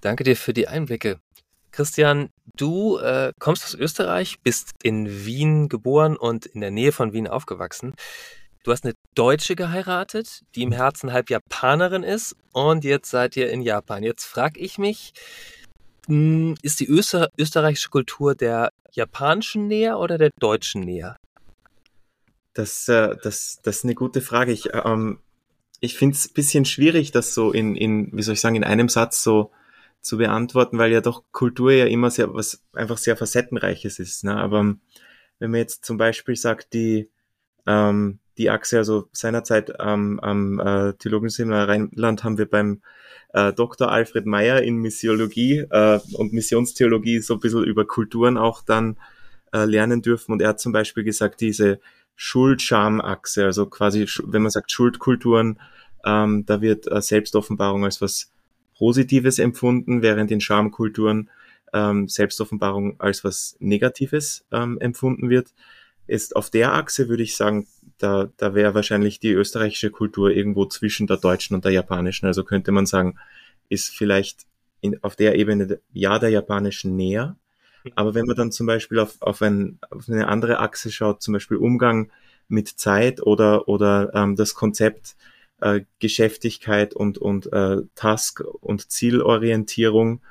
Danke 0.01 0.23
dir 0.23 0.35
für 0.35 0.53
die 0.53 0.67
Einblicke. 0.67 1.19
Christian, 1.71 2.29
du 2.55 2.97
äh, 2.97 3.31
kommst 3.39 3.63
aus 3.63 3.73
Österreich, 3.73 4.39
bist 4.41 4.71
in 4.83 5.25
Wien 5.25 5.69
geboren 5.69 6.17
und 6.17 6.45
in 6.45 6.61
der 6.61 6.71
Nähe 6.71 6.91
von 6.91 7.13
Wien 7.13 7.27
aufgewachsen. 7.27 7.93
Du 8.63 8.71
hast 8.71 8.83
eine 8.83 8.95
Deutsche 9.15 9.55
geheiratet, 9.55 10.41
die 10.55 10.63
im 10.63 10.71
Herzen 10.71 11.13
halb 11.13 11.29
Japanerin 11.29 12.03
ist 12.03 12.35
und 12.51 12.83
jetzt 12.83 13.09
seid 13.09 13.37
ihr 13.37 13.49
in 13.49 13.61
Japan. 13.61 14.03
Jetzt 14.03 14.25
frage 14.25 14.59
ich 14.59 14.77
mich, 14.77 15.13
ist 16.07 16.79
die 16.79 16.89
Öster 16.89 17.29
österreichische 17.37 17.89
Kultur 17.89 18.35
der 18.35 18.71
japanischen 18.91 19.67
näher 19.67 19.99
oder 19.99 20.17
der 20.17 20.31
deutschen 20.39 20.81
näher? 20.81 21.17
Das, 22.53 22.87
äh, 22.87 23.15
das, 23.21 23.59
das 23.61 23.77
ist 23.77 23.83
eine 23.83 23.95
gute 23.95 24.21
Frage. 24.21 24.51
Ich, 24.51 24.69
ähm, 24.73 25.19
ich 25.79 25.97
finde 25.97 26.15
es 26.15 26.29
ein 26.29 26.33
bisschen 26.33 26.65
schwierig, 26.65 27.11
das 27.11 27.33
so 27.33 27.51
in, 27.51 27.75
in, 27.75 28.09
wie 28.13 28.23
soll 28.23 28.33
ich 28.33 28.41
sagen, 28.41 28.55
in 28.55 28.63
einem 28.63 28.89
Satz 28.89 29.21
so 29.23 29.51
zu 30.01 30.17
beantworten, 30.17 30.77
weil 30.77 30.91
ja 30.91 31.01
doch 31.01 31.23
Kultur 31.31 31.71
ja 31.71 31.85
immer 31.85 32.09
sehr, 32.09 32.33
was 32.33 32.63
einfach 32.73 32.97
sehr 32.97 33.17
facettenreiches 33.17 33.99
ist. 33.99 34.23
Ne? 34.23 34.35
Aber 34.35 34.75
wenn 35.39 35.51
man 35.51 35.59
jetzt 35.59 35.85
zum 35.85 35.97
Beispiel 35.97 36.35
sagt, 36.35 36.73
die, 36.73 37.09
ähm, 37.65 38.19
die 38.37 38.49
Achse, 38.49 38.77
also 38.77 39.09
seinerzeit 39.11 39.79
am, 39.79 40.19
am 40.19 40.59
äh, 40.59 40.93
Theologenseminar 40.93 41.67
Rheinland 41.67 42.23
haben 42.23 42.37
wir 42.37 42.49
beim 42.49 42.81
äh, 43.33 43.53
Dr. 43.53 43.91
Alfred 43.91 44.25
Meyer 44.25 44.61
in 44.61 44.77
Missiologie 44.77 45.65
äh, 45.69 45.99
und 46.13 46.33
Missionstheologie 46.33 47.19
so 47.19 47.35
ein 47.35 47.39
bisschen 47.39 47.63
über 47.63 47.85
Kulturen 47.85 48.37
auch 48.37 48.61
dann 48.61 48.97
äh, 49.53 49.65
lernen 49.65 50.01
dürfen. 50.01 50.31
Und 50.31 50.41
er 50.41 50.49
hat 50.49 50.59
zum 50.59 50.71
Beispiel 50.71 51.03
gesagt, 51.03 51.41
diese 51.41 51.79
Schuld-Scham-Achse, 52.15 53.45
also 53.45 53.67
quasi, 53.67 54.07
wenn 54.23 54.41
man 54.41 54.51
sagt 54.51 54.71
Schuldkulturen, 54.71 55.59
ähm, 56.05 56.45
da 56.45 56.61
wird 56.61 56.91
äh, 56.91 57.01
Selbstoffenbarung 57.01 57.85
als 57.85 58.01
was 58.01 58.31
Positives 58.77 59.39
empfunden, 59.39 60.01
während 60.01 60.31
in 60.31 60.41
Schamkulturen 60.41 61.29
ähm, 61.73 62.07
Selbstoffenbarung 62.07 62.99
als 62.99 63.23
was 63.23 63.55
Negatives 63.59 64.45
ähm, 64.51 64.77
empfunden 64.79 65.29
wird. 65.29 65.53
Ist 66.07 66.35
auf 66.35 66.49
der 66.49 66.73
Achse 66.73 67.09
würde 67.09 67.23
ich 67.23 67.35
sagen, 67.35 67.67
da, 67.97 68.29
da 68.37 68.55
wäre 68.55 68.73
wahrscheinlich 68.73 69.19
die 69.19 69.31
österreichische 69.31 69.91
Kultur 69.91 70.31
irgendwo 70.31 70.65
zwischen 70.65 71.07
der 71.07 71.17
deutschen 71.17 71.55
und 71.55 71.65
der 71.65 71.71
japanischen. 71.71 72.27
Also 72.27 72.43
könnte 72.43 72.71
man 72.71 72.85
sagen, 72.85 73.17
ist 73.69 73.89
vielleicht 73.89 74.45
in, 74.81 75.03
auf 75.03 75.15
der 75.15 75.35
Ebene 75.35 75.79
ja 75.91 76.19
der 76.19 76.29
japanischen 76.29 76.95
näher. 76.95 77.35
Aber 77.95 78.13
wenn 78.13 78.25
man 78.25 78.35
dann 78.35 78.51
zum 78.51 78.67
Beispiel 78.67 78.99
auf, 78.99 79.21
auf, 79.21 79.41
ein, 79.41 79.79
auf 79.89 80.09
eine 80.09 80.27
andere 80.27 80.59
Achse 80.59 80.91
schaut, 80.91 81.21
zum 81.21 81.33
Beispiel 81.33 81.57
Umgang 81.57 82.11
mit 82.47 82.67
Zeit 82.67 83.21
oder, 83.21 83.67
oder 83.67 84.11
ähm, 84.13 84.35
das 84.35 84.53
Konzept 84.53 85.15
äh, 85.61 85.81
Geschäftigkeit 85.99 86.93
und, 86.93 87.17
und 87.17 87.51
äh, 87.51 87.77
Task- 87.95 88.43
und 88.61 88.91
Zielorientierung, 88.91 90.21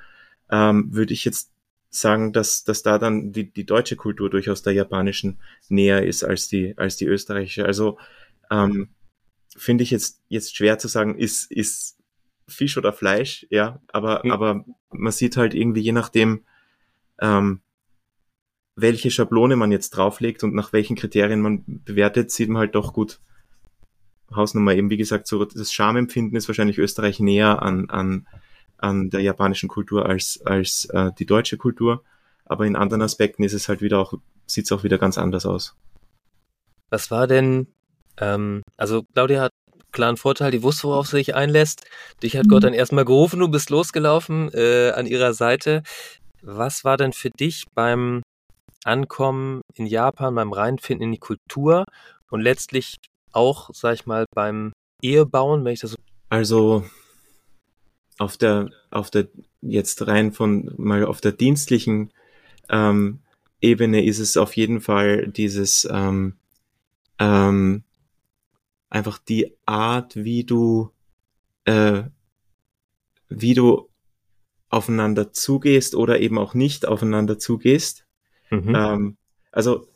ähm, 0.50 0.95
würde 0.95 1.12
ich 1.12 1.25
jetzt 1.25 1.50
sagen, 1.90 2.33
dass, 2.33 2.64
dass 2.64 2.83
da 2.83 2.99
dann 2.99 3.33
die, 3.33 3.50
die 3.50 3.64
deutsche 3.64 3.97
Kultur 3.97 4.31
durchaus 4.31 4.62
der 4.62 4.73
japanischen 4.73 5.38
näher 5.69 6.05
ist 6.07 6.25
als 6.25 6.49
die, 6.49 6.76
als 6.76 6.97
die 6.97 7.07
österreichische. 7.07 7.64
Also 7.64 7.99
ähm, 8.50 8.88
finde 9.57 9.85
ich 9.85 9.90
jetzt, 9.90 10.21
jetzt 10.28 10.57
schwer 10.57 10.78
zu 10.78 10.88
sagen, 10.88 11.16
ist, 11.19 11.50
ist 11.50 11.97
Fisch 12.49 12.76
oder 12.76 12.93
Fleisch, 12.93 13.47
ja, 13.50 13.81
aber, 13.88 14.23
mhm. 14.25 14.31
aber 14.31 14.64
man 14.90 15.12
sieht 15.12 15.37
halt 15.37 15.55
irgendwie, 15.55 15.81
je 15.81 15.93
nachdem, 15.93 16.45
ähm, 17.21 17.61
welche 18.76 19.11
Schablone 19.11 19.57
man 19.57 19.73
jetzt 19.73 19.90
drauflegt 19.90 20.45
und 20.45 20.55
nach 20.55 20.73
welchen 20.73 20.97
Kriterien 20.97 21.40
man 21.40 21.64
bewertet, 21.66 22.31
sieht 22.31 22.50
man 22.50 22.61
halt 22.61 22.75
doch 22.75 22.93
gut 22.93 23.21
Hausnummer. 24.35 24.75
Eben 24.75 24.90
wie 24.90 24.99
gesagt, 24.99 25.26
so 25.26 25.45
das 25.45 25.73
Schamempfinden 25.73 26.37
ist 26.37 26.49
wahrscheinlich 26.49 26.78
Österreich 26.78 27.19
näher 27.19 27.62
an, 27.62 27.88
an 27.88 28.26
an 28.78 29.11
der 29.11 29.21
japanischen 29.21 29.68
Kultur 29.68 30.06
als, 30.06 30.40
als 30.45 30.87
äh, 30.87 31.11
die 31.18 31.26
deutsche 31.26 31.56
Kultur. 31.56 32.02
Aber 32.45 32.66
in 32.66 32.76
anderen 32.76 33.02
Aspekten 33.02 33.42
ist 33.42 33.52
es 33.52 33.68
halt 33.68 33.80
wieder 33.80 33.99
auch, 33.99 34.14
sieht 34.47 34.66
es 34.66 34.73
auch 34.73 34.85
wieder 34.85 34.99
ganz 34.99 35.18
anders 35.18 35.47
aus. 35.47 35.75
Was 36.90 37.11
war 37.11 37.26
denn, 37.26 37.66
ähm, 38.18 38.62
also 38.76 39.02
Claudia 39.14 39.42
hat 39.42 39.50
klaren 39.92 40.16
Vorteil, 40.16 40.50
die 40.50 40.62
wusste, 40.62 40.88
worauf 40.88 41.06
sie 41.06 41.16
sich 41.16 41.35
einlässt. 41.35 41.87
Dich 42.23 42.37
hat 42.37 42.45
mhm. 42.45 42.50
Gott 42.50 42.64
dann 42.64 42.75
erstmal 42.75 43.04
gerufen, 43.04 43.40
du 43.40 43.49
bist 43.49 43.71
losgelaufen 43.71 44.50
äh, 44.52 44.90
an 44.90 45.06
ihrer 45.06 45.33
Seite. 45.33 45.83
Was 46.42 46.85
war 46.85 46.97
denn 46.97 47.12
für 47.12 47.30
dich 47.30 47.64
beim 47.75 48.23
Ankommen 48.85 49.62
in 49.75 49.87
Japan, 49.87 50.35
beim 50.35 50.52
Reinfinden 50.52 51.06
in 51.06 51.12
die 51.12 51.18
Kultur 51.18 51.85
und 52.30 52.40
letztlich 52.40 52.97
auch, 53.33 53.71
sag 53.73 53.95
ich 53.95 54.06
mal, 54.06 54.26
beim 54.35 54.73
Ehebauen, 55.02 55.64
wenn 55.64 55.73
ich 55.73 55.80
das 55.80 55.92
so. 55.92 55.97
Also 56.28 56.85
auf 58.18 58.37
der, 58.37 58.70
auf 58.90 59.11
der, 59.11 59.28
jetzt 59.61 60.06
rein 60.06 60.32
von 60.32 60.73
mal 60.76 61.04
auf 61.04 61.20
der 61.20 61.32
dienstlichen 61.32 62.12
ähm, 62.68 63.20
Ebene 63.61 64.04
ist 64.04 64.18
es 64.18 64.37
auf 64.37 64.54
jeden 64.56 64.80
Fall 64.80 65.28
dieses 65.28 65.88
ähm, 65.90 66.35
ähm, 67.18 67.85
einfach 68.90 69.18
die 69.18 69.56
Art, 69.64 70.16
wie 70.16 70.44
du 70.44 70.90
äh, 71.64 72.04
wie 73.28 73.54
du 73.54 73.88
aufeinander 74.68 75.32
zugehst 75.32 75.94
oder 75.94 76.20
eben 76.20 76.38
auch 76.38 76.54
nicht 76.54 76.87
aufeinander 76.87 77.38
zugehst. 77.38 78.06
Mhm. 78.50 78.75
Ähm, 78.75 79.16
also 79.52 79.88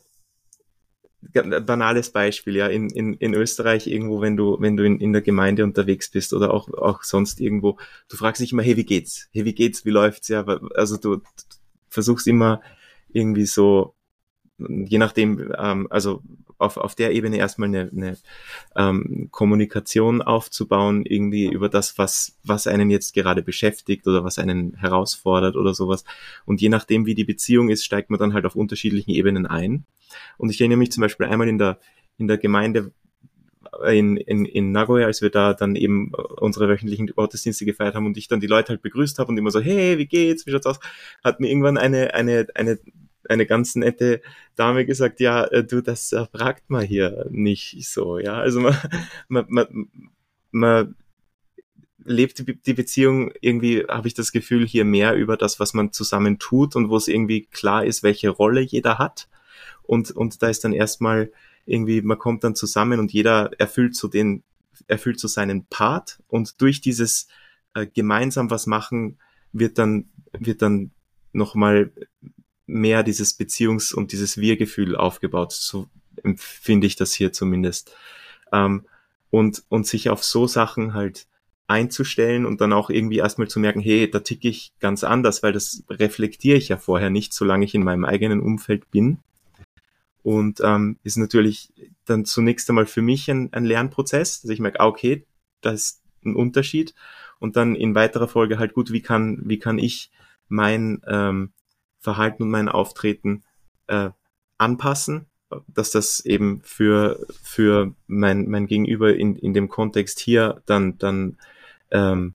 banales 1.33 2.11
Beispiel, 2.11 2.55
ja, 2.55 2.67
in, 2.67 2.89
in, 2.89 3.13
in 3.15 3.33
Österreich 3.33 3.87
irgendwo, 3.87 4.21
wenn 4.21 4.35
du, 4.35 4.57
wenn 4.59 4.75
du 4.75 4.85
in, 4.85 4.99
in 4.99 5.13
der 5.13 5.21
Gemeinde 5.21 5.63
unterwegs 5.63 6.09
bist 6.09 6.33
oder 6.33 6.53
auch, 6.53 6.69
auch 6.73 7.03
sonst 7.03 7.39
irgendwo, 7.39 7.77
du 8.09 8.17
fragst 8.17 8.41
dich 8.41 8.51
immer, 8.51 8.63
hey, 8.63 8.75
wie 8.75 8.85
geht's? 8.85 9.29
Hey, 9.31 9.45
wie 9.45 9.53
geht's? 9.53 9.85
Wie 9.85 9.91
läuft's? 9.91 10.27
Ja, 10.29 10.43
also 10.75 10.97
du, 10.97 11.17
du 11.17 11.23
versuchst 11.89 12.27
immer 12.27 12.61
irgendwie 13.13 13.45
so, 13.45 13.93
je 14.57 14.97
nachdem, 14.97 15.53
ähm, 15.57 15.87
also 15.89 16.21
auf, 16.61 16.77
auf 16.77 16.95
der 16.95 17.11
Ebene 17.11 17.37
erstmal 17.37 17.69
eine, 17.69 17.89
eine 17.91 18.17
ähm, 18.75 19.29
Kommunikation 19.31 20.21
aufzubauen, 20.21 21.05
irgendwie 21.05 21.47
über 21.47 21.69
das, 21.69 21.97
was, 21.97 22.37
was 22.43 22.67
einen 22.67 22.89
jetzt 22.89 23.13
gerade 23.13 23.41
beschäftigt 23.41 24.07
oder 24.07 24.23
was 24.23 24.37
einen 24.37 24.75
herausfordert 24.75 25.55
oder 25.55 25.73
sowas. 25.73 26.03
Und 26.45 26.61
je 26.61 26.69
nachdem, 26.69 27.05
wie 27.05 27.15
die 27.15 27.25
Beziehung 27.25 27.69
ist, 27.69 27.83
steigt 27.83 28.09
man 28.09 28.19
dann 28.19 28.33
halt 28.33 28.45
auf 28.45 28.55
unterschiedlichen 28.55 29.11
Ebenen 29.11 29.45
ein. 29.45 29.85
Und 30.37 30.49
ich 30.49 30.59
erinnere 30.61 30.77
mich 30.77 30.91
zum 30.91 31.01
Beispiel 31.01 31.25
einmal 31.25 31.47
in 31.47 31.57
der, 31.57 31.79
in 32.17 32.27
der 32.27 32.37
Gemeinde 32.37 32.91
in, 33.89 34.17
in, 34.17 34.45
in 34.45 34.71
Nagoya, 34.71 35.05
als 35.05 35.21
wir 35.21 35.29
da 35.29 35.53
dann 35.53 35.75
eben 35.75 36.11
unsere 36.13 36.67
wöchentlichen 36.67 37.07
Gottesdienste 37.07 37.65
gefeiert 37.65 37.95
haben 37.95 38.05
und 38.05 38.17
ich 38.17 38.27
dann 38.27 38.39
die 38.39 38.47
Leute 38.47 38.69
halt 38.69 38.81
begrüßt 38.81 39.17
habe 39.19 39.31
und 39.31 39.37
immer 39.37 39.51
so, 39.51 39.61
hey, 39.61 39.97
wie 39.97 40.07
geht's, 40.07 40.45
wie 40.45 40.51
schaut's 40.51 40.65
aus, 40.65 40.79
hat 41.23 41.39
mir 41.39 41.49
irgendwann 41.49 41.77
eine, 41.77 42.13
eine, 42.13 42.47
eine, 42.55 42.79
eine 43.31 43.45
ganz 43.45 43.75
nette 43.75 44.21
Dame 44.55 44.85
gesagt, 44.85 45.19
ja, 45.19 45.45
äh, 45.45 45.63
du, 45.63 45.81
das 45.81 46.15
fragt 46.31 46.69
man 46.69 46.85
hier 46.85 47.27
nicht 47.29 47.83
so, 47.87 48.19
ja, 48.19 48.35
also 48.35 48.59
man, 48.59 48.75
man, 49.27 49.45
man, 49.49 49.89
man 50.51 50.95
lebt 52.03 52.43
die 52.65 52.73
Beziehung 52.73 53.31
irgendwie, 53.41 53.85
habe 53.87 54.07
ich 54.07 54.13
das 54.13 54.31
Gefühl, 54.31 54.65
hier 54.65 54.85
mehr 54.85 55.15
über 55.15 55.37
das, 55.37 55.59
was 55.59 55.73
man 55.73 55.91
zusammen 55.91 56.39
tut 56.39 56.75
und 56.75 56.89
wo 56.89 56.97
es 56.97 57.07
irgendwie 57.07 57.45
klar 57.45 57.85
ist, 57.85 58.03
welche 58.03 58.29
Rolle 58.29 58.61
jeder 58.61 58.97
hat. 58.97 59.29
Und, 59.83 60.11
und 60.11 60.41
da 60.41 60.49
ist 60.49 60.63
dann 60.63 60.73
erstmal 60.73 61.31
irgendwie, 61.65 62.01
man 62.01 62.17
kommt 62.17 62.43
dann 62.43 62.55
zusammen 62.55 62.99
und 62.99 63.13
jeder 63.13 63.51
erfüllt 63.59 63.95
so 63.95 64.07
den, 64.07 64.43
erfüllt 64.87 65.19
so 65.19 65.27
seinen 65.27 65.65
Part. 65.65 66.19
Und 66.27 66.59
durch 66.61 66.81
dieses 66.81 67.27
äh, 67.75 67.85
gemeinsam 67.85 68.49
was 68.49 68.65
machen 68.65 69.19
wird 69.53 69.77
dann, 69.77 70.09
wird 70.31 70.61
dann 70.61 70.91
nochmal 71.33 71.91
mehr 72.71 73.03
dieses 73.03 73.39
Beziehungs- 73.39 73.93
und 73.93 74.11
dieses 74.11 74.37
Wir-Gefühl 74.37 74.95
aufgebaut. 74.95 75.51
So 75.51 75.87
empfinde 76.23 76.87
ich 76.87 76.95
das 76.95 77.13
hier 77.13 77.33
zumindest. 77.33 77.95
Ähm, 78.51 78.85
und, 79.29 79.63
und 79.69 79.87
sich 79.87 80.09
auf 80.09 80.23
so 80.23 80.47
Sachen 80.47 80.93
halt 80.93 81.27
einzustellen 81.67 82.45
und 82.45 82.59
dann 82.59 82.73
auch 82.73 82.89
irgendwie 82.89 83.19
erstmal 83.19 83.47
zu 83.47 83.59
merken, 83.59 83.79
hey, 83.79 84.09
da 84.09 84.19
ticke 84.19 84.49
ich 84.49 84.73
ganz 84.79 85.03
anders, 85.03 85.41
weil 85.41 85.53
das 85.53 85.83
reflektiere 85.89 86.57
ich 86.57 86.67
ja 86.67 86.77
vorher 86.77 87.09
nicht, 87.09 87.33
solange 87.33 87.63
ich 87.63 87.73
in 87.73 87.83
meinem 87.83 88.03
eigenen 88.03 88.41
Umfeld 88.41 88.91
bin. 88.91 89.19
Und 90.23 90.59
ähm, 90.63 90.97
ist 91.03 91.17
natürlich 91.17 91.71
dann 92.05 92.25
zunächst 92.25 92.69
einmal 92.69 92.85
für 92.85 93.01
mich 93.01 93.29
ein, 93.29 93.51
ein 93.53 93.65
Lernprozess, 93.65 94.41
dass 94.41 94.51
ich 94.51 94.59
merke, 94.59 94.81
ah, 94.81 94.87
okay, 94.87 95.25
da 95.61 95.71
ist 95.71 96.01
ein 96.25 96.35
Unterschied. 96.35 96.93
Und 97.39 97.55
dann 97.55 97.75
in 97.75 97.95
weiterer 97.95 98.27
Folge 98.27 98.59
halt 98.59 98.73
gut, 98.73 98.91
wie 98.91 99.01
kann, 99.01 99.41
wie 99.45 99.57
kann 99.57 99.79
ich 99.79 100.11
mein 100.47 101.01
ähm, 101.07 101.53
Verhalten 102.01 102.43
und 102.43 102.49
mein 102.49 102.67
Auftreten 102.67 103.43
äh, 103.87 104.09
anpassen, 104.57 105.27
dass 105.67 105.91
das 105.91 106.19
eben 106.21 106.61
für, 106.63 107.25
für 107.41 107.93
mein, 108.07 108.49
mein 108.49 108.67
Gegenüber 108.67 109.15
in, 109.15 109.35
in 109.35 109.53
dem 109.53 109.69
Kontext 109.69 110.19
hier 110.19 110.61
dann, 110.65 110.97
dann 110.97 111.37
ähm, 111.91 112.33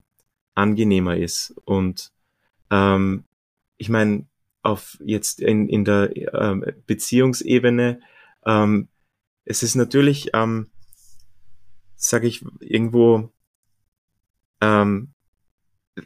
angenehmer 0.55 1.17
ist. 1.17 1.55
Und 1.65 2.13
ähm, 2.71 3.25
ich 3.77 3.89
meine, 3.89 4.27
auf 4.67 4.99
jetzt 5.05 5.41
in, 5.41 5.69
in 5.69 5.85
der 5.85 6.11
ähm, 6.35 6.65
Beziehungsebene. 6.87 8.01
Ähm, 8.45 8.89
es 9.45 9.63
ist 9.63 9.77
natürlich, 9.77 10.31
ähm, 10.35 10.69
sage 11.95 12.27
ich, 12.27 12.45
irgendwo, 12.61 13.31
ähm, 14.61 15.13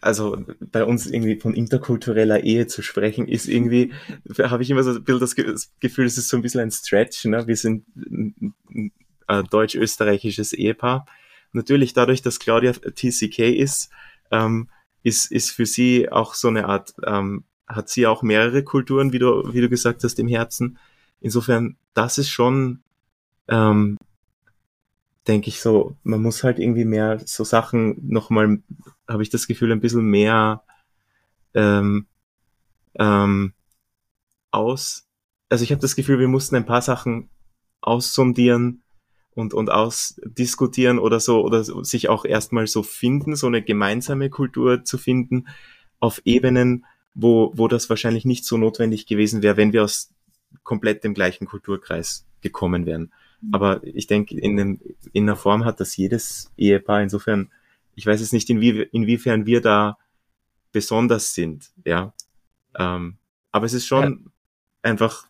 also 0.00 0.44
bei 0.61 0.85
uns 0.85 1.06
irgendwie 1.06 1.38
von 1.38 1.54
interkultureller 1.54 2.44
Ehe 2.44 2.66
zu 2.66 2.82
sprechen, 2.82 3.26
ist 3.26 3.49
irgendwie, 3.49 3.92
habe 4.38 4.62
ich 4.62 4.70
immer 4.70 4.82
so 4.82 4.90
ein 4.90 5.04
bisschen 5.04 5.20
das 5.20 5.73
Gefühl, 5.80 6.06
es 6.06 6.18
ist 6.18 6.28
so 6.28 6.37
ein 6.37 6.42
bisschen 6.42 6.61
ein 6.61 6.70
Stretch. 6.70 7.25
Ne? 7.25 7.47
Wir 7.47 7.56
sind 7.56 7.85
ein 7.97 8.92
deutsch-österreichisches 9.50 10.52
Ehepaar. 10.52 11.06
Natürlich 11.52 11.92
dadurch, 11.92 12.23
dass 12.23 12.38
Claudia 12.38 12.73
TCK 12.73 13.38
ist, 13.56 13.90
ähm, 14.30 14.68
ist, 15.02 15.32
ist 15.32 15.50
für 15.50 15.66
sie 15.66 16.11
auch 16.11 16.35
so 16.35 16.49
eine 16.49 16.66
Art 16.66 16.94
ähm, 17.04 17.44
hat 17.66 17.88
sie 17.88 18.06
auch 18.06 18.23
mehrere 18.23 18.64
Kulturen, 18.64 19.12
wie 19.12 19.18
du, 19.18 19.52
wie 19.52 19.61
du 19.61 19.68
gesagt 19.68 20.02
hast, 20.04 20.18
im 20.18 20.28
Herzen. 20.28 20.78
Insofern, 21.20 21.76
das 21.94 22.18
ist 22.18 22.28
schon, 22.28 22.82
ähm, 23.49 23.97
denke 25.30 25.49
ich 25.49 25.60
so, 25.60 25.96
man 26.02 26.20
muss 26.20 26.42
halt 26.42 26.58
irgendwie 26.58 26.84
mehr 26.84 27.20
so 27.25 27.44
Sachen 27.44 27.96
nochmal, 28.08 28.58
habe 29.08 29.22
ich 29.22 29.30
das 29.30 29.46
Gefühl, 29.46 29.70
ein 29.70 29.80
bisschen 29.80 30.04
mehr 30.04 30.64
ähm, 31.54 32.06
ähm, 32.96 33.52
aus. 34.50 35.06
Also 35.49 35.62
ich 35.62 35.70
habe 35.70 35.80
das 35.80 35.94
Gefühl, 35.94 36.18
wir 36.18 36.26
mussten 36.26 36.56
ein 36.56 36.66
paar 36.66 36.82
Sachen 36.82 37.30
aussondieren 37.80 38.82
und, 39.30 39.54
und 39.54 39.70
ausdiskutieren 39.70 40.99
oder 40.99 41.20
so, 41.20 41.44
oder 41.44 41.62
sich 41.62 42.08
auch 42.08 42.25
erstmal 42.25 42.66
so 42.66 42.82
finden, 42.82 43.37
so 43.37 43.46
eine 43.46 43.62
gemeinsame 43.62 44.30
Kultur 44.30 44.82
zu 44.84 44.99
finden 44.99 45.46
auf 46.00 46.20
Ebenen, 46.25 46.87
wo, 47.14 47.52
wo 47.54 47.68
das 47.68 47.88
wahrscheinlich 47.88 48.25
nicht 48.25 48.44
so 48.44 48.56
notwendig 48.56 49.06
gewesen 49.06 49.42
wäre, 49.42 49.56
wenn 49.56 49.72
wir 49.72 49.84
aus 49.84 50.12
komplett 50.64 51.04
dem 51.04 51.14
gleichen 51.14 51.46
Kulturkreis 51.46 52.26
gekommen 52.40 52.84
wären. 52.84 53.12
Mhm. 53.40 53.54
Aber 53.54 53.80
ich 53.85 54.06
denke, 54.06 54.38
in, 54.38 54.59
einem, 54.59 54.80
in 55.12 55.25
einer 55.25 55.37
Form 55.37 55.64
hat 55.64 55.80
das 55.80 55.97
jedes 55.97 56.52
Ehepaar. 56.56 57.02
Insofern, 57.02 57.50
ich 57.94 58.06
weiß 58.06 58.20
es 58.20 58.32
nicht, 58.32 58.49
inwie, 58.50 58.82
inwiefern 58.92 59.47
wir 59.47 59.61
da 59.61 59.99
besonders 60.73 61.35
sind, 61.35 61.73
ja. 61.85 62.12
Ähm, 62.78 63.16
aber 63.50 63.66
es 63.66 63.73
ist 63.73 63.87
schon 63.87 64.02
ja. 64.25 64.30
einfach, 64.82 65.26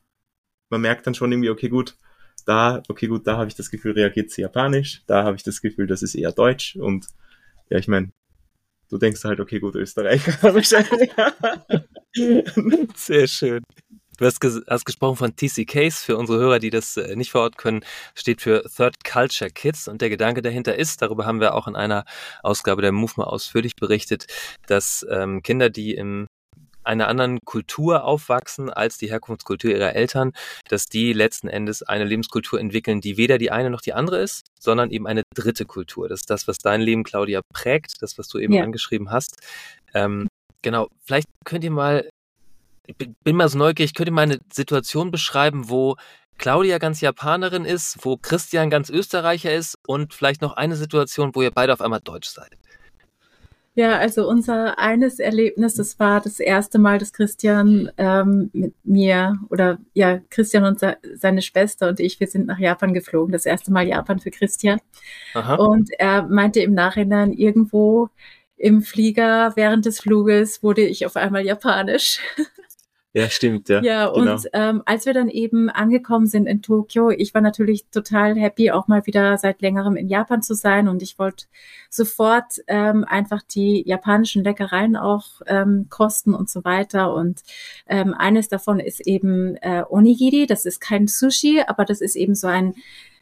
man 0.68 0.82
merkt 0.82 1.06
dann 1.06 1.14
schon 1.14 1.32
irgendwie, 1.32 1.50
okay, 1.50 1.68
gut, 1.68 1.96
da, 2.44 2.82
okay, 2.88 3.06
gut, 3.06 3.26
da 3.26 3.36
habe 3.38 3.48
ich 3.48 3.54
das 3.54 3.70
Gefühl, 3.70 3.92
reagiert 3.92 4.30
sie 4.30 4.42
japanisch, 4.42 5.02
da 5.06 5.24
habe 5.24 5.36
ich 5.36 5.42
das 5.42 5.60
Gefühl, 5.60 5.86
das 5.86 6.02
ist 6.02 6.14
eher 6.14 6.32
deutsch 6.32 6.76
und 6.76 7.06
ja, 7.70 7.78
ich 7.78 7.88
meine, 7.88 8.12
du 8.90 8.98
denkst 8.98 9.24
halt, 9.24 9.40
okay, 9.40 9.60
gut, 9.60 9.76
Österreicher 9.76 10.32
wahrscheinlich. 10.54 11.10
Sehr 12.96 13.26
schön. 13.26 13.62
Du 14.20 14.26
hast, 14.26 14.38
ges 14.38 14.60
hast 14.68 14.84
gesprochen 14.84 15.16
von 15.16 15.34
TC 15.34 15.66
Case. 15.66 16.04
Für 16.04 16.18
unsere 16.18 16.38
Hörer, 16.38 16.58
die 16.58 16.68
das 16.68 16.98
äh, 16.98 17.16
nicht 17.16 17.30
vor 17.30 17.40
Ort 17.40 17.56
können, 17.56 17.80
steht 18.14 18.42
für 18.42 18.62
Third 18.64 19.02
Culture 19.02 19.50
Kids. 19.50 19.88
Und 19.88 20.02
der 20.02 20.10
Gedanke 20.10 20.42
dahinter 20.42 20.76
ist, 20.76 21.00
darüber 21.00 21.24
haben 21.24 21.40
wir 21.40 21.54
auch 21.54 21.66
in 21.66 21.74
einer 21.74 22.04
Ausgabe 22.42 22.82
der 22.82 22.92
Move 22.92 23.14
mal 23.16 23.24
ausführlich 23.24 23.76
berichtet, 23.76 24.26
dass 24.66 25.06
ähm, 25.10 25.42
Kinder, 25.42 25.70
die 25.70 25.94
im 25.94 26.26
einer 26.84 27.08
anderen 27.08 27.38
Kultur 27.46 28.04
aufwachsen 28.04 28.68
als 28.68 28.98
die 28.98 29.08
Herkunftskultur 29.08 29.70
ihrer 29.70 29.94
Eltern, 29.94 30.32
dass 30.68 30.84
die 30.84 31.14
letzten 31.14 31.48
Endes 31.48 31.82
eine 31.82 32.04
Lebenskultur 32.04 32.60
entwickeln, 32.60 33.00
die 33.00 33.16
weder 33.16 33.38
die 33.38 33.50
eine 33.50 33.70
noch 33.70 33.80
die 33.80 33.94
andere 33.94 34.20
ist, 34.20 34.42
sondern 34.58 34.90
eben 34.90 35.06
eine 35.06 35.22
dritte 35.34 35.64
Kultur. 35.64 36.10
Das 36.10 36.20
ist 36.20 36.30
das, 36.30 36.46
was 36.46 36.58
dein 36.58 36.82
Leben, 36.82 37.04
Claudia, 37.04 37.40
prägt, 37.54 38.02
das, 38.02 38.18
was 38.18 38.28
du 38.28 38.38
eben 38.38 38.52
ja. 38.52 38.64
angeschrieben 38.64 39.10
hast. 39.10 39.38
Ähm, 39.94 40.28
genau, 40.60 40.88
vielleicht 41.04 41.28
könnt 41.46 41.64
ihr 41.64 41.70
mal, 41.70 42.06
ich 42.98 43.10
bin 43.24 43.36
mal 43.36 43.48
so 43.48 43.58
neugierig, 43.58 43.94
könnt 43.94 44.08
ihr 44.08 44.12
mal 44.12 44.22
eine 44.22 44.38
Situation 44.52 45.10
beschreiben, 45.10 45.68
wo 45.68 45.96
Claudia 46.38 46.78
ganz 46.78 47.00
Japanerin 47.00 47.64
ist, 47.64 47.98
wo 48.02 48.16
Christian 48.16 48.70
ganz 48.70 48.88
Österreicher 48.88 49.52
ist 49.54 49.78
und 49.86 50.14
vielleicht 50.14 50.40
noch 50.40 50.56
eine 50.56 50.76
Situation, 50.76 51.34
wo 51.34 51.42
ihr 51.42 51.50
beide 51.50 51.72
auf 51.72 51.80
einmal 51.80 52.00
Deutsch 52.00 52.28
seid. 52.28 52.56
Ja, 53.74 53.98
also 53.98 54.28
unser 54.28 54.78
eines 54.78 55.20
Erlebnis, 55.20 55.74
das 55.74 55.98
war 56.00 56.20
das 56.20 56.40
erste 56.40 56.78
Mal, 56.78 56.98
dass 56.98 57.12
Christian 57.12 57.90
ähm, 57.98 58.50
mit 58.52 58.74
mir 58.84 59.38
oder 59.48 59.78
ja, 59.94 60.18
Christian 60.28 60.64
und 60.64 60.80
seine 61.14 61.40
Schwester 61.40 61.88
und 61.88 62.00
ich, 62.00 62.18
wir 62.18 62.26
sind 62.26 62.46
nach 62.46 62.58
Japan 62.58 62.92
geflogen. 62.92 63.32
Das 63.32 63.46
erste 63.46 63.72
Mal 63.72 63.86
Japan 63.86 64.18
für 64.18 64.30
Christian. 64.30 64.80
Aha. 65.34 65.54
Und 65.54 65.90
er 65.98 66.24
meinte 66.24 66.60
im 66.60 66.74
Nachhinein 66.74 67.32
irgendwo 67.32 68.08
im 68.56 68.82
Flieger 68.82 69.52
während 69.56 69.86
des 69.86 70.00
Fluges 70.00 70.62
wurde 70.62 70.82
ich 70.82 71.06
auf 71.06 71.16
einmal 71.16 71.44
japanisch. 71.46 72.20
Ja, 73.12 73.28
stimmt, 73.28 73.68
ja. 73.68 73.82
Ja, 73.82 74.12
genau. 74.12 74.34
und 74.34 74.48
ähm, 74.52 74.82
als 74.86 75.04
wir 75.04 75.12
dann 75.12 75.28
eben 75.28 75.68
angekommen 75.68 76.28
sind 76.28 76.46
in 76.46 76.62
Tokio, 76.62 77.10
ich 77.10 77.34
war 77.34 77.40
natürlich 77.40 77.86
total 77.90 78.36
happy, 78.36 78.70
auch 78.70 78.86
mal 78.86 79.04
wieder 79.04 79.36
seit 79.36 79.62
längerem 79.62 79.96
in 79.96 80.08
Japan 80.08 80.42
zu 80.42 80.54
sein 80.54 80.86
und 80.86 81.02
ich 81.02 81.18
wollte 81.18 81.46
sofort 81.88 82.60
ähm, 82.68 83.04
einfach 83.04 83.42
die 83.42 83.82
japanischen 83.84 84.44
Leckereien 84.44 84.96
auch 84.96 85.24
ähm, 85.46 85.86
kosten 85.90 86.34
und 86.34 86.48
so 86.48 86.64
weiter. 86.64 87.12
Und 87.12 87.42
ähm, 87.88 88.14
eines 88.14 88.48
davon 88.48 88.78
ist 88.78 89.04
eben 89.04 89.56
äh, 89.56 89.82
Onigiri, 89.88 90.46
das 90.46 90.64
ist 90.64 90.80
kein 90.80 91.08
Sushi, 91.08 91.62
aber 91.66 91.84
das 91.84 92.00
ist 92.00 92.14
eben 92.14 92.36
so 92.36 92.46
ein 92.46 92.74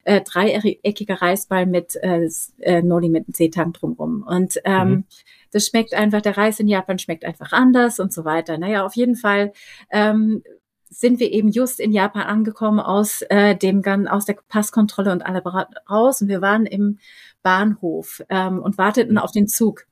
äh, 0.05 0.21
dreieckiger 0.21 1.23
Reisball 1.23 1.65
mit 1.65 1.97
äh, 1.97 2.29
äh, 2.59 2.83
Nori 2.83 3.09
mit 3.09 3.27
einem 3.27 3.35
Seetang 3.35 3.73
drumrum. 3.73 4.23
Und 4.29 4.61
ähm, 4.65 4.89
mhm 4.89 5.05
das 5.53 5.67
schmeckt 5.67 5.95
einfach, 5.95 6.21
der 6.21 6.37
Reis 6.37 6.61
in 6.61 6.69
Japan 6.69 6.99
schmeckt 6.99 7.25
einfach 7.25 7.53
anders 7.53 8.01
und 8.01 8.13
so 8.13 8.25
weiter. 8.25 8.59
Naja, 8.59 8.85
auf 8.85 8.95
jeden 8.95 9.17
Fall 9.17 9.53
ähm, 9.91 10.43
sind 10.91 11.21
wir 11.21 11.33
eben 11.33 11.51
just 11.51 11.81
in 11.81 11.93
Japan 11.93 12.23
angekommen 12.23 12.81
aus 12.81 13.23
äh, 13.29 13.55
dem 13.57 13.83
aus 14.09 14.25
der 14.25 14.37
Passkontrolle 14.49 15.13
und 15.13 15.23
alle 15.23 15.43
raus 15.89 16.23
und 16.23 16.29
wir 16.29 16.41
waren 16.41 16.67
im 16.67 16.99
Bahnhof 17.43 18.23
ähm, 18.29 18.61
und 18.61 18.79
warteten 18.79 19.13
mhm. 19.13 19.19
auf 19.19 19.33
den 19.33 19.49
Zug. 19.49 19.87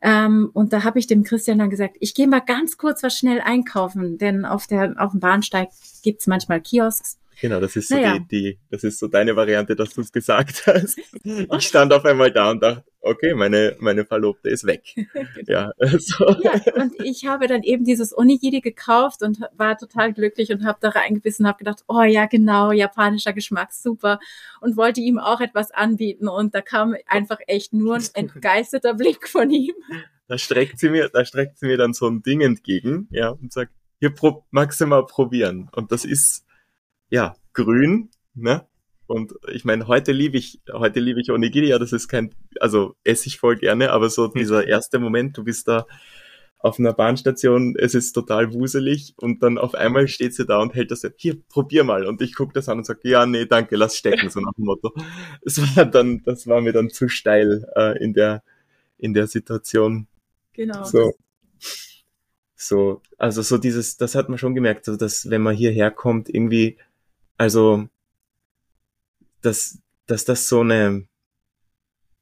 Ähm, 0.00 0.50
und 0.52 0.72
da 0.72 0.84
habe 0.84 0.98
ich 0.98 1.06
dem 1.06 1.24
Christian 1.24 1.58
dann 1.58 1.70
gesagt, 1.70 1.96
ich 2.00 2.14
gehe 2.14 2.28
mal 2.28 2.40
ganz 2.40 2.76
kurz 2.76 3.02
was 3.02 3.16
schnell 3.16 3.40
einkaufen, 3.40 4.16
denn 4.18 4.44
auf 4.44 4.66
der 4.66 4.94
auf 4.98 5.10
dem 5.10 5.20
Bahnsteig 5.20 5.70
gibt's 6.02 6.26
manchmal 6.26 6.60
Kiosks. 6.60 7.17
Genau, 7.40 7.60
das 7.60 7.76
ist 7.76 7.88
so 7.88 7.94
naja. 7.94 8.18
die, 8.18 8.26
die, 8.26 8.58
das 8.70 8.82
ist 8.84 8.98
so 8.98 9.06
deine 9.06 9.36
Variante, 9.36 9.76
dass 9.76 9.94
du 9.94 10.00
es 10.00 10.12
gesagt 10.12 10.62
hast. 10.66 10.98
Ich 11.58 11.66
stand 11.66 11.92
auf 11.92 12.04
einmal 12.04 12.32
da 12.32 12.50
und 12.50 12.62
dachte, 12.62 12.84
okay, 13.00 13.34
meine, 13.34 13.76
meine 13.80 14.04
Verlobte 14.04 14.48
ist 14.48 14.64
weg. 14.64 14.94
ja, 15.46 15.70
so. 15.98 16.26
ja, 16.42 16.60
und 16.74 16.94
ich 17.02 17.26
habe 17.26 17.46
dann 17.46 17.62
eben 17.62 17.84
dieses 17.84 18.16
Onigiri 18.16 18.60
gekauft 18.60 19.22
und 19.22 19.40
war 19.56 19.76
total 19.76 20.12
glücklich 20.12 20.50
und 20.50 20.64
habe 20.64 20.78
da 20.80 20.90
reingebissen 20.90 21.44
und 21.44 21.48
habe 21.48 21.58
gedacht, 21.58 21.84
oh 21.88 22.02
ja, 22.02 22.26
genau, 22.26 22.72
japanischer 22.72 23.32
Geschmack, 23.32 23.72
super. 23.72 24.18
Und 24.60 24.76
wollte 24.76 25.00
ihm 25.00 25.18
auch 25.18 25.40
etwas 25.40 25.70
anbieten 25.70 26.28
und 26.28 26.54
da 26.54 26.60
kam 26.60 26.96
einfach 27.06 27.38
echt 27.46 27.72
nur 27.72 27.96
ein 27.96 28.04
entgeisterter 28.14 28.94
Blick 28.94 29.28
von 29.28 29.50
ihm. 29.50 29.74
Da 30.26 30.38
streckt 30.38 30.78
sie 30.78 30.90
mir, 30.90 31.08
da 31.08 31.24
streckt 31.24 31.58
sie 31.58 31.66
mir 31.66 31.78
dann 31.78 31.94
so 31.94 32.06
ein 32.06 32.22
Ding 32.22 32.40
entgegen, 32.40 33.08
ja, 33.10 33.30
und 33.30 33.52
sagt, 33.52 33.72
hier, 34.00 34.10
pro, 34.10 34.44
magst 34.50 34.80
du 34.80 34.86
mal 34.86 35.04
probieren. 35.06 35.68
Und 35.72 35.90
das 35.90 36.04
ist, 36.04 36.44
ja, 37.10 37.36
grün, 37.52 38.10
ne? 38.34 38.66
Und 39.06 39.32
ich 39.50 39.64
meine, 39.64 39.86
heute 39.86 40.12
liebe 40.12 40.36
ich, 40.36 40.60
heute 40.70 41.00
liebe 41.00 41.20
ich 41.20 41.30
Onigiri, 41.30 41.68
ja, 41.68 41.78
das 41.78 41.92
ist 41.92 42.08
kein, 42.08 42.34
also 42.60 42.94
esse 43.04 43.28
ich 43.28 43.38
voll 43.38 43.56
gerne, 43.56 43.90
aber 43.90 44.10
so 44.10 44.26
hm. 44.26 44.32
dieser 44.34 44.66
erste 44.66 44.98
Moment, 44.98 45.36
du 45.36 45.44
bist 45.44 45.66
da 45.66 45.86
auf 46.58 46.78
einer 46.78 46.92
Bahnstation, 46.92 47.74
es 47.78 47.94
ist 47.94 48.12
total 48.12 48.52
wuselig 48.52 49.14
und 49.16 49.42
dann 49.42 49.58
auf 49.58 49.74
einmal 49.74 50.08
steht 50.08 50.34
sie 50.34 50.44
da 50.44 50.58
und 50.58 50.74
hält 50.74 50.90
das, 50.90 51.08
hier, 51.16 51.40
probier 51.48 51.84
mal. 51.84 52.04
Und 52.04 52.20
ich 52.20 52.34
gucke 52.34 52.52
das 52.52 52.68
an 52.68 52.78
und 52.78 52.84
sage, 52.84 53.00
ja, 53.04 53.24
nee, 53.26 53.46
danke, 53.46 53.76
lass 53.76 53.96
stecken, 53.96 54.28
so 54.28 54.40
nach 54.40 54.52
dem 54.54 54.64
Motto. 54.64 54.92
Es 55.42 55.58
war 55.76 55.86
dann, 55.86 56.22
das 56.24 56.46
war 56.46 56.60
mir 56.60 56.72
dann 56.72 56.90
zu 56.90 57.08
steil 57.08 57.66
äh, 57.76 58.02
in 58.02 58.12
der, 58.12 58.42
in 58.98 59.14
der 59.14 59.28
Situation. 59.28 60.08
Genau. 60.52 60.84
So. 60.84 61.14
So, 62.60 63.02
also 63.18 63.42
so 63.42 63.56
dieses, 63.56 63.96
das 63.98 64.16
hat 64.16 64.28
man 64.28 64.36
schon 64.36 64.56
gemerkt, 64.56 64.84
so 64.84 64.96
dass 64.96 65.30
wenn 65.30 65.42
man 65.42 65.54
hierher 65.54 65.92
kommt, 65.92 66.28
irgendwie 66.28 66.76
also, 67.38 67.88
dass, 69.40 69.78
dass 70.06 70.24
das 70.24 70.48
so 70.48 70.60
eine, 70.60 71.06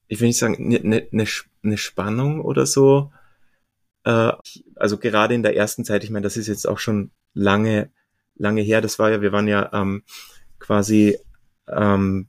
ich 0.07 0.21
will 0.21 0.29
nicht 0.29 0.39
sagen, 0.39 0.57
eine, 0.57 0.79
eine, 0.79 1.09
eine 1.13 1.27
ne 1.63 1.79
Spannung 1.79 2.41
oder 2.43 2.67
so, 2.67 3.11
äh, 4.05 4.33
also 4.77 4.99
gerade 4.99 5.35
in 5.35 5.43
der 5.43 5.57
ersten 5.57 5.85
Zeit, 5.85 6.05
ich 6.05 6.11
meine, 6.11 6.23
das 6.23 6.37
ist 6.37 6.47
jetzt 6.47 6.69
auch 6.69 6.79
schon 6.79 7.11
lange, 7.35 7.91
lange 8.37 8.61
her, 8.61 8.81
das 8.81 8.99
war 8.99 9.11
ja, 9.11 9.23
wir 9.23 9.33
waren 9.33 9.49
ja 9.49 9.71
ähm, 9.73 10.03
quasi, 10.59 11.19
ähm, 11.67 12.29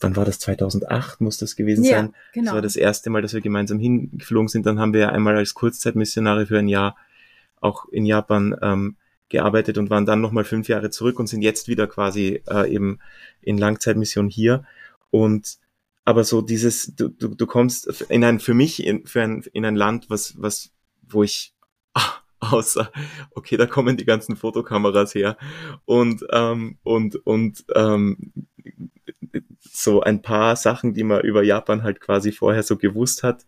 wann 0.00 0.16
war 0.16 0.24
das, 0.24 0.40
2008 0.40 1.20
muss 1.20 1.38
das 1.38 1.54
gewesen 1.54 1.84
ja, 1.84 1.98
sein. 1.98 2.14
Genau. 2.32 2.46
Das 2.46 2.54
war 2.54 2.62
das 2.62 2.76
erste 2.76 3.10
Mal, 3.10 3.22
dass 3.22 3.32
wir 3.32 3.40
gemeinsam 3.40 3.78
hingeflogen 3.78 4.48
sind. 4.48 4.66
Dann 4.66 4.80
haben 4.80 4.92
wir 4.92 5.00
ja 5.00 5.08
einmal 5.10 5.36
als 5.36 5.54
Kurzzeitmissionare 5.54 6.46
für 6.46 6.58
ein 6.58 6.68
Jahr 6.68 6.96
auch 7.60 7.88
in 7.88 8.04
Japan 8.04 8.56
ähm, 8.60 8.96
gearbeitet 9.34 9.78
und 9.78 9.90
waren 9.90 10.06
dann 10.06 10.20
nochmal 10.20 10.44
fünf 10.44 10.68
Jahre 10.68 10.90
zurück 10.90 11.18
und 11.18 11.26
sind 11.26 11.42
jetzt 11.42 11.68
wieder 11.68 11.86
quasi 11.86 12.42
äh, 12.48 12.72
eben 12.72 12.98
in 13.42 13.58
Langzeitmission 13.58 14.28
hier. 14.28 14.64
Und 15.10 15.58
aber 16.04 16.24
so 16.24 16.42
dieses, 16.42 16.94
du, 16.96 17.08
du, 17.08 17.34
du 17.34 17.46
kommst 17.46 18.02
in 18.08 18.24
ein, 18.24 18.40
für 18.40 18.54
mich, 18.54 18.84
in, 18.84 19.06
für 19.06 19.22
ein, 19.22 19.42
in 19.52 19.64
ein 19.64 19.76
Land, 19.76 20.10
was, 20.10 20.34
was, 20.40 20.70
wo 21.02 21.22
ich 21.22 21.54
außer, 22.40 22.90
okay, 23.34 23.56
da 23.56 23.66
kommen 23.66 23.96
die 23.96 24.04
ganzen 24.04 24.36
Fotokameras 24.36 25.14
her 25.14 25.36
und, 25.86 26.24
ähm, 26.30 26.78
und, 26.82 27.16
und 27.26 27.64
ähm, 27.74 28.32
so 29.60 30.02
ein 30.02 30.22
paar 30.22 30.56
Sachen, 30.56 30.94
die 30.94 31.04
man 31.04 31.22
über 31.22 31.42
Japan 31.42 31.82
halt 31.82 32.00
quasi 32.00 32.32
vorher 32.32 32.62
so 32.62 32.76
gewusst 32.76 33.22
hat, 33.22 33.46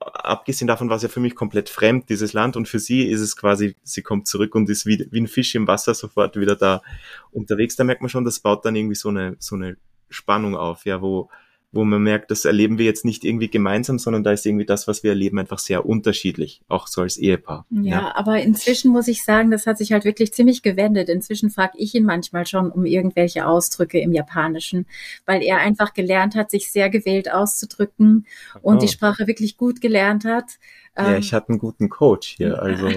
abgesehen 0.00 0.68
davon 0.68 0.88
war 0.88 0.96
es 0.96 1.02
ja 1.02 1.08
für 1.08 1.20
mich 1.20 1.34
komplett 1.34 1.68
fremd, 1.68 2.08
dieses 2.08 2.32
Land, 2.32 2.56
und 2.56 2.68
für 2.68 2.78
sie 2.78 3.02
ist 3.02 3.20
es 3.20 3.36
quasi, 3.36 3.76
sie 3.82 4.02
kommt 4.02 4.26
zurück 4.26 4.54
und 4.54 4.68
ist 4.68 4.86
wie, 4.86 5.06
wie 5.10 5.20
ein 5.20 5.26
Fisch 5.26 5.54
im 5.54 5.66
Wasser 5.66 5.94
sofort 5.94 6.36
wieder 6.36 6.56
da 6.56 6.82
unterwegs. 7.30 7.76
Da 7.76 7.84
merkt 7.84 8.02
man 8.02 8.08
schon, 8.08 8.24
das 8.24 8.40
baut 8.40 8.64
dann 8.64 8.76
irgendwie 8.76 8.94
so 8.94 9.08
eine, 9.08 9.36
so 9.38 9.56
eine 9.56 9.76
Spannung 10.10 10.56
auf, 10.56 10.84
ja, 10.84 11.00
wo, 11.00 11.30
wo 11.70 11.84
man 11.84 12.02
merkt, 12.02 12.30
das 12.30 12.46
erleben 12.46 12.78
wir 12.78 12.86
jetzt 12.86 13.04
nicht 13.04 13.24
irgendwie 13.24 13.48
gemeinsam, 13.48 13.98
sondern 13.98 14.24
da 14.24 14.32
ist 14.32 14.46
irgendwie 14.46 14.64
das, 14.64 14.88
was 14.88 15.02
wir 15.02 15.10
erleben, 15.10 15.38
einfach 15.38 15.58
sehr 15.58 15.84
unterschiedlich, 15.84 16.62
auch 16.66 16.86
so 16.86 17.02
als 17.02 17.18
Ehepaar. 17.18 17.66
Ja, 17.70 17.82
ja. 17.82 18.16
aber 18.16 18.40
inzwischen 18.40 18.90
muss 18.90 19.06
ich 19.06 19.22
sagen, 19.22 19.50
das 19.50 19.66
hat 19.66 19.76
sich 19.76 19.92
halt 19.92 20.06
wirklich 20.06 20.32
ziemlich 20.32 20.62
gewendet. 20.62 21.10
Inzwischen 21.10 21.50
frage 21.50 21.74
ich 21.76 21.94
ihn 21.94 22.04
manchmal 22.04 22.46
schon 22.46 22.70
um 22.70 22.86
irgendwelche 22.86 23.46
Ausdrücke 23.46 24.00
im 24.00 24.12
Japanischen, 24.12 24.86
weil 25.26 25.42
er 25.42 25.58
einfach 25.58 25.92
gelernt 25.92 26.34
hat, 26.34 26.50
sich 26.50 26.72
sehr 26.72 26.88
gewählt 26.88 27.30
auszudrücken 27.30 28.26
und 28.62 28.76
oh. 28.76 28.80
die 28.80 28.88
Sprache 28.88 29.26
wirklich 29.26 29.58
gut 29.58 29.82
gelernt 29.82 30.24
hat. 30.24 30.52
Ja, 30.96 31.12
ähm, 31.12 31.20
ich 31.20 31.34
hatte 31.34 31.50
einen 31.50 31.58
guten 31.58 31.90
Coach 31.90 32.36
hier, 32.38 32.62
also 32.62 32.88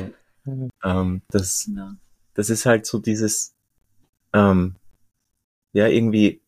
ähm, 0.83 1.21
das, 1.29 1.65
genau. 1.65 1.91
das 2.35 2.49
ist 2.49 2.65
halt 2.65 2.85
so 2.85 2.99
dieses, 2.99 3.53
ähm, 4.33 4.75
ja, 5.73 5.87
irgendwie 5.87 6.41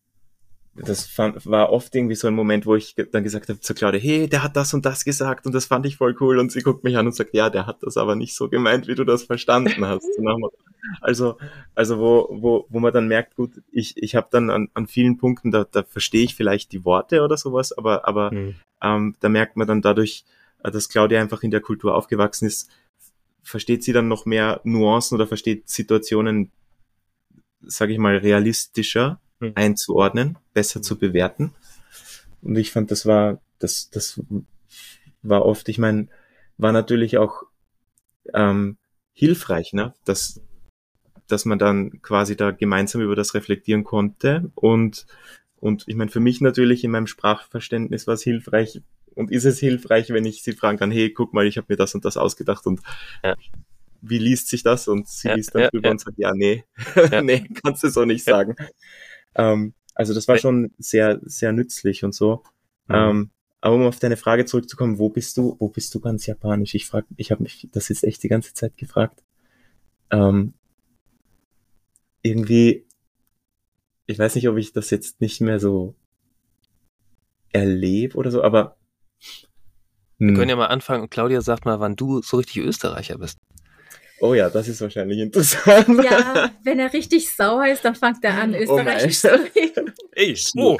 das 0.75 1.05
fand, 1.05 1.45
war 1.45 1.71
oft 1.71 1.93
irgendwie 1.93 2.15
so 2.15 2.27
ein 2.27 2.33
Moment, 2.33 2.65
wo 2.65 2.75
ich 2.75 2.95
dann 3.11 3.23
gesagt 3.23 3.49
habe 3.49 3.59
zu 3.59 3.73
Claudia, 3.75 3.99
hey, 3.99 4.27
der 4.27 4.43
hat 4.43 4.55
das 4.55 4.73
und 4.73 4.85
das 4.85 5.05
gesagt 5.05 5.45
und 5.45 5.53
das 5.53 5.65
fand 5.65 5.85
ich 5.85 5.97
voll 5.97 6.15
cool 6.19 6.39
und 6.39 6.51
sie 6.51 6.61
guckt 6.61 6.83
mich 6.83 6.97
an 6.97 7.05
und 7.05 7.15
sagt, 7.15 7.33
ja, 7.33 7.49
der 7.49 7.67
hat 7.67 7.83
das 7.83 7.95
aber 7.95 8.15
nicht 8.15 8.35
so 8.35 8.49
gemeint, 8.49 8.87
wie 8.87 8.95
du 8.95 9.03
das 9.03 9.23
verstanden 9.23 9.85
hast. 9.85 10.07
also, 11.01 11.37
also 11.75 11.99
wo, 11.99 12.27
wo, 12.31 12.65
wo 12.69 12.79
man 12.79 12.91
dann 12.91 13.07
merkt, 13.07 13.35
gut, 13.35 13.61
ich, 13.71 13.97
ich 13.97 14.15
habe 14.15 14.27
dann 14.31 14.49
an, 14.49 14.69
an 14.73 14.87
vielen 14.87 15.17
Punkten, 15.17 15.51
da, 15.51 15.63
da 15.63 15.83
verstehe 15.83 16.23
ich 16.23 16.35
vielleicht 16.35 16.71
die 16.71 16.85
Worte 16.85 17.21
oder 17.21 17.37
sowas, 17.37 17.71
aber, 17.77 18.07
aber 18.07 18.31
mhm. 18.31 18.55
ähm, 18.81 19.15
da 19.19 19.29
merkt 19.29 19.57
man 19.57 19.67
dann 19.67 19.81
dadurch, 19.81 20.25
äh, 20.63 20.71
dass 20.71 20.89
Claudia 20.89 21.21
einfach 21.21 21.43
in 21.43 21.51
der 21.51 21.61
Kultur 21.61 21.95
aufgewachsen 21.95 22.47
ist, 22.47 22.71
versteht 23.43 23.83
sie 23.83 23.93
dann 23.93 24.07
noch 24.07 24.25
mehr 24.25 24.61
Nuancen 24.63 25.15
oder 25.15 25.27
versteht 25.27 25.69
Situationen, 25.69 26.51
sage 27.61 27.93
ich 27.93 27.99
mal, 27.99 28.17
realistischer. 28.17 29.19
Einzuordnen, 29.55 30.37
besser 30.53 30.81
zu 30.81 30.97
bewerten. 30.97 31.53
Und 32.41 32.57
ich 32.57 32.71
fand, 32.71 32.91
das 32.91 33.05
war, 33.05 33.41
das, 33.59 33.89
das 33.89 34.21
war 35.21 35.45
oft, 35.45 35.69
ich 35.69 35.77
meine, 35.77 36.07
war 36.57 36.71
natürlich 36.71 37.17
auch 37.17 37.43
ähm, 38.33 38.77
hilfreich, 39.13 39.73
ne? 39.73 39.93
dass, 40.05 40.41
dass 41.27 41.45
man 41.45 41.59
dann 41.59 42.01
quasi 42.01 42.35
da 42.35 42.51
gemeinsam 42.51 43.01
über 43.01 43.15
das 43.15 43.33
reflektieren 43.33 43.83
konnte. 43.83 44.51
Und, 44.55 45.05
und 45.59 45.85
ich 45.87 45.95
meine, 45.95 46.11
für 46.11 46.19
mich 46.19 46.41
natürlich 46.41 46.83
in 46.83 46.91
meinem 46.91 47.07
Sprachverständnis 47.07 48.07
war 48.07 48.15
es 48.15 48.23
hilfreich 48.23 48.81
und 49.15 49.31
ist 49.31 49.45
es 49.45 49.59
hilfreich, 49.59 50.09
wenn 50.09 50.25
ich 50.25 50.43
sie 50.43 50.53
fragen 50.53 50.77
kann, 50.77 50.91
hey, 50.91 51.11
guck 51.11 51.33
mal, 51.33 51.47
ich 51.47 51.57
habe 51.57 51.67
mir 51.69 51.77
das 51.77 51.95
und 51.95 52.05
das 52.05 52.17
ausgedacht 52.17 52.65
und 52.65 52.81
ja. 53.23 53.35
wie 54.01 54.17
liest 54.17 54.49
sich 54.49 54.63
das? 54.63 54.87
Und 54.87 55.07
sie 55.07 55.29
ja, 55.29 55.35
liest 55.35 55.53
dann 55.53 55.63
ja, 55.63 55.69
drüber 55.69 55.91
und 55.91 56.01
sagt, 56.01 56.17
ja, 56.17 56.33
nee, 56.33 56.63
nee, 57.21 57.47
kannst 57.63 57.83
du 57.83 57.89
so 57.89 58.05
nicht 58.05 58.23
sagen. 58.23 58.55
Ähm, 59.35 59.73
also 59.95 60.13
das 60.13 60.27
war 60.27 60.37
schon 60.37 60.71
sehr, 60.77 61.19
sehr 61.23 61.51
nützlich 61.51 62.03
und 62.03 62.13
so. 62.13 62.43
Mhm. 62.87 62.95
Ähm, 62.95 63.29
aber 63.61 63.75
um 63.75 63.83
auf 63.83 63.99
deine 63.99 64.17
Frage 64.17 64.45
zurückzukommen, 64.45 64.99
wo 64.99 65.09
bist 65.09 65.37
du, 65.37 65.55
wo 65.59 65.69
bist 65.69 65.93
du 65.95 65.99
ganz 65.99 66.25
japanisch? 66.25 66.75
Ich 66.75 66.85
frage, 66.85 67.07
ich 67.15 67.31
habe 67.31 67.43
mich 67.43 67.69
das 67.71 67.89
jetzt 67.89 68.03
echt 68.03 68.21
die 68.23 68.27
ganze 68.27 68.53
Zeit 68.53 68.75
gefragt. 68.77 69.23
Ähm, 70.11 70.53
irgendwie, 72.21 72.85
ich 74.05 74.19
weiß 74.19 74.35
nicht, 74.35 74.49
ob 74.49 74.57
ich 74.57 74.73
das 74.73 74.89
jetzt 74.89 75.21
nicht 75.21 75.39
mehr 75.41 75.59
so 75.59 75.95
erlebe 77.51 78.17
oder 78.17 78.31
so, 78.31 78.43
aber 78.43 78.75
wir 80.17 80.33
können 80.33 80.43
hm. 80.43 80.49
ja 80.49 80.55
mal 80.55 80.67
anfangen 80.67 81.03
und 81.03 81.09
Claudia 81.09 81.41
sagt 81.41 81.65
mal, 81.65 81.79
wann 81.79 81.95
du 81.95 82.21
so 82.21 82.37
richtig 82.37 82.57
Österreicher 82.57 83.17
bist. 83.17 83.39
Oh 84.23 84.33
ja, 84.33 84.49
das 84.49 84.69
ist 84.69 84.79
wahrscheinlich 84.79 85.19
interessant. 85.19 86.01
Ja, 86.01 86.49
wenn 86.63 86.79
er 86.79 86.93
richtig 86.93 87.29
sauer 87.29 87.67
ist, 87.67 87.83
dann 87.83 87.93
fängt 87.93 88.23
er 88.23 88.41
an, 88.41 88.55
Österreichisch 88.55 89.25
oh 89.25 89.27
zu 89.27 89.49
reden. 89.53 89.93
Ich, 90.15 90.49
oh, 90.55 90.77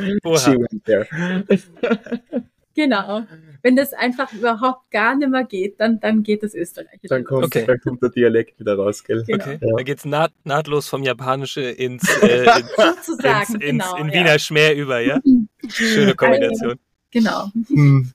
Genau. 2.73 3.25
Wenn 3.61 3.75
das 3.75 3.91
einfach 3.91 4.31
überhaupt 4.31 4.89
gar 4.91 5.17
nicht 5.17 5.29
mehr 5.29 5.43
geht, 5.43 5.77
dann, 5.81 5.99
dann 5.99 6.23
geht 6.23 6.41
das 6.41 6.55
Österreichische. 6.55 7.09
Dann 7.09 7.25
kommt, 7.25 7.43
okay. 7.43 7.65
dann 7.67 7.81
kommt 7.81 8.01
der 8.01 8.11
Dialekt 8.11 8.57
wieder 8.61 8.75
raus, 8.75 9.03
gell? 9.03 9.25
Genau. 9.27 9.43
Okay. 9.43 9.59
Ja. 9.61 9.75
Dann 9.75 9.85
geht's 9.85 10.05
naht, 10.05 10.31
nahtlos 10.45 10.87
vom 10.87 11.03
Japanische 11.03 11.63
ins, 11.63 12.07
äh, 12.21 12.45
ins, 12.59 12.75
Sozusagen, 12.77 13.55
ins, 13.55 13.61
genau, 13.61 13.97
in 13.97 14.07
ja. 14.07 14.13
Wiener 14.13 14.39
Schmäh 14.39 14.73
über, 14.73 15.01
ja? 15.01 15.19
Schöne 15.67 16.15
Kombination. 16.15 16.79
Genau. 17.11 17.49
Hm. 17.67 18.09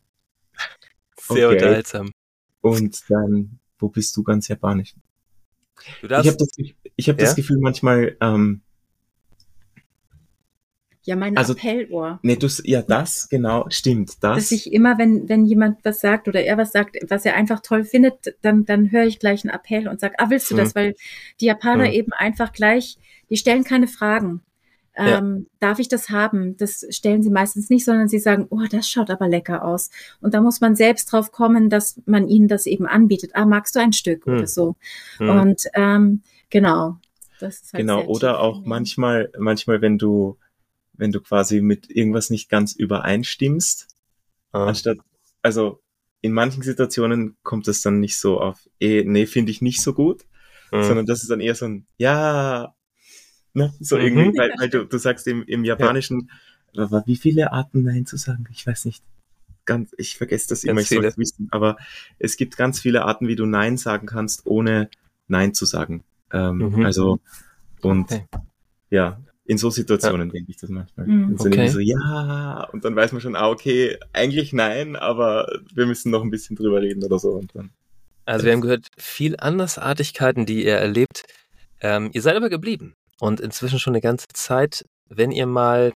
Sehr 1.21 1.49
okay. 1.49 1.57
unterhaltsam. 1.57 2.12
Und 2.62 2.99
dann, 3.11 3.59
wo 3.79 3.88
bist 3.88 4.17
du 4.17 4.23
ganz 4.23 4.49
japanisch? 4.49 4.95
Ich 6.03 6.11
habe 6.11 6.37
das, 6.37 6.49
ich 6.97 7.09
hab 7.09 7.19
ja? 7.19 7.25
das 7.27 7.37
Gefühl 7.37 7.59
manchmal, 7.61 8.17
ähm, 8.21 8.62
ja, 11.09 11.17
mein 11.17 11.38
also, 11.38 11.55
Appellohr. 11.55 12.19
Nee, 12.23 12.37
du, 12.37 12.49
ja, 12.64 12.83
das, 12.83 13.31
genau, 13.31 13.64
stimmt, 13.71 14.23
das. 14.23 14.37
Dass 14.37 14.53
ich 14.53 14.71
immer, 14.71 14.99
wenn, 14.99 15.27
wenn 15.27 15.47
jemand 15.47 15.83
was 15.83 16.01
sagt 16.01 16.29
oder 16.29 16.43
er 16.43 16.59
was 16.59 16.71
sagt, 16.73 16.99
was 17.09 17.25
er 17.25 17.35
einfach 17.35 17.61
toll 17.61 17.85
findet, 17.85 18.37
dann, 18.43 18.67
dann 18.67 18.93
höre 18.93 19.05
ich 19.05 19.19
gleich 19.19 19.43
einen 19.43 19.55
Appell 19.55 19.88
und 19.88 20.01
sage, 20.01 20.17
ah, 20.19 20.29
willst 20.29 20.51
du 20.51 20.57
hm. 20.57 20.64
das? 20.64 20.75
Weil 20.75 20.95
die 21.41 21.47
Japaner 21.47 21.87
hm. 21.87 21.93
eben 21.93 22.12
einfach 22.12 22.53
gleich, 22.53 22.99
die 23.31 23.38
stellen 23.38 23.64
keine 23.64 23.88
Fragen. 23.88 24.43
Ähm, 24.99 25.47
ja. 25.47 25.57
Darf 25.61 25.79
ich 25.79 25.89
das 25.89 26.11
haben? 26.11 26.57
Das 26.57 26.85
stellen 26.91 27.23
sie 27.23 27.31
meistens 27.31 27.71
nicht, 27.71 27.85
sondern 27.85 28.09
sie 28.09 28.19
sagen, 28.19 28.49
oh, 28.51 28.65
das 28.69 28.89
schaut 28.89 29.11
aber 29.11 29.29
lecker 29.29 29.65
aus. 29.65 29.91
Und 30.21 30.35
da 30.35 30.41
muss 30.41 30.61
man 30.61 30.75
selbst 30.75 31.13
drauf 31.13 31.31
kommen, 31.31 31.71
dass 31.71 32.01
man 32.05 32.27
ihnen 32.27 32.49
das 32.49 32.67
eben 32.67 32.87
anbietet. 32.87 33.31
Ah, 33.35 33.47
magst 33.47 33.77
du 33.77 33.81
ein 33.81 33.93
Stück 33.93 34.27
hm. 34.27 34.35
oder 34.35 34.47
so? 34.49 34.75
Hm. 35.19 35.31
Und 35.31 35.63
ähm, 35.75 36.23
genau. 36.51 36.97
Das 37.39 37.61
ist 37.61 37.73
halt 37.73 37.83
genau, 37.83 38.05
oder 38.07 38.41
auch 38.41 38.65
manchmal, 38.65 39.31
manchmal, 39.39 39.81
wenn 39.81 39.99
du, 39.99 40.37
wenn 40.95 41.13
du 41.13 41.21
quasi 41.21 41.61
mit 41.61 41.89
irgendwas 41.89 42.31
nicht 42.31 42.49
ganz 42.49 42.75
übereinstimmst, 42.75 43.87
ah. 44.51 44.67
anstatt, 44.67 44.99
also 45.43 45.81
in 46.21 46.33
manchen 46.33 46.65
Situationen 46.65 47.37
kommt 47.45 47.69
es 47.69 47.83
dann 47.83 48.01
nicht 48.01 48.19
so 48.19 48.41
auf, 48.41 48.69
eh, 48.81 49.05
nee, 49.05 49.27
finde 49.27 49.53
ich 49.53 49.63
nicht 49.63 49.81
so 49.81 49.95
gut, 49.95 50.25
mhm. 50.73 50.83
sondern 50.83 51.07
das 51.07 51.23
ist 51.23 51.31
dann 51.31 51.41
eher 51.41 51.55
so 51.55 51.67
ein, 51.67 51.87
ja, 51.99 52.75
Ne? 53.59 53.75
So 53.81 53.97
mhm. 53.97 54.03
irgendwie, 54.03 54.38
weil, 54.38 54.53
weil 54.59 54.68
du, 54.71 54.85
du 54.85 54.99
sagst 54.99 55.27
im, 55.27 55.42
im 55.44 55.64
Japanischen, 55.64 56.31
ja. 56.73 56.85
aber 56.85 57.03
wie 57.07 57.16
viele 57.16 57.53
Arten 57.53 57.83
Nein 57.83 58.07
zu 58.07 58.16
sagen? 58.16 58.47
Ich 58.51 58.66
weiß 58.66 58.85
nicht. 58.85 59.03
Ganz, 59.64 59.90
ich 59.99 60.16
vergesse 60.16 60.49
das 60.49 60.62
ganz 60.62 60.71
immer, 60.71 60.81
ich 60.81 60.88
soll 60.88 61.05
es 61.05 61.18
wissen. 61.18 61.49
Aber 61.51 61.77
es 62.18 62.37
gibt 62.37 62.57
ganz 62.57 62.81
viele 62.81 63.05
Arten, 63.05 63.29
wie 63.29 63.37
du 63.37 63.44
Nein 63.44 63.77
sagen 63.77 64.07
kannst, 64.07 64.47
ohne 64.47 64.88
Nein 65.27 65.53
zu 65.53 65.66
sagen. 65.66 66.05
Ähm, 66.33 66.59
mhm. 66.59 66.85
Also, 66.87 67.18
und 67.83 68.05
okay. 68.05 68.25
ja, 68.90 69.21
in 69.44 69.59
so 69.59 69.71
Situationen 69.71 70.29
ja. 70.29 70.33
denke 70.33 70.51
ich 70.53 70.59
das 70.59 70.71
manchmal. 70.71 71.07
Mhm. 71.07 71.33
Und 71.33 71.40
okay. 71.40 71.68
so, 71.68 71.81
ja, 71.81 72.68
und 72.73 72.85
dann 72.85 72.94
weiß 72.94 73.12
man 73.12 73.21
schon, 73.21 73.35
ah, 73.35 73.49
okay, 73.49 73.99
eigentlich 74.12 74.53
nein, 74.53 74.94
aber 74.94 75.49
wir 75.75 75.87
müssen 75.87 76.11
noch 76.11 76.23
ein 76.23 76.31
bisschen 76.31 76.55
drüber 76.55 76.81
reden 76.81 77.03
oder 77.03 77.18
so. 77.18 77.31
Und 77.33 77.55
dann, 77.55 77.71
also 78.25 78.47
wir 78.47 78.53
haben 78.53 78.61
gehört, 78.61 78.87
viel 78.97 79.37
Andersartigkeiten, 79.38 80.47
die 80.47 80.64
ihr 80.64 80.77
erlebt. 80.77 81.25
Ähm, 81.81 82.11
ihr 82.12 82.23
seid 82.23 82.37
aber 82.37 82.51
geblieben. 82.51 82.94
Und 83.20 83.40
inzwischen 83.40 83.78
schon 83.78 83.92
eine 83.92 84.00
ganze 84.00 84.28
Zeit, 84.33 84.85
wenn 85.09 85.31
ihr 85.31 85.46
mal 85.46 85.92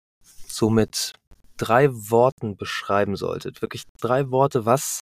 so 0.47 0.71
mit 0.71 1.13
drei 1.57 1.91
Worten 1.91 2.57
beschreiben 2.57 3.17
solltet, 3.17 3.61
wirklich 3.61 3.85
drei 4.01 4.31
Worte, 4.31 4.65
was 4.65 5.01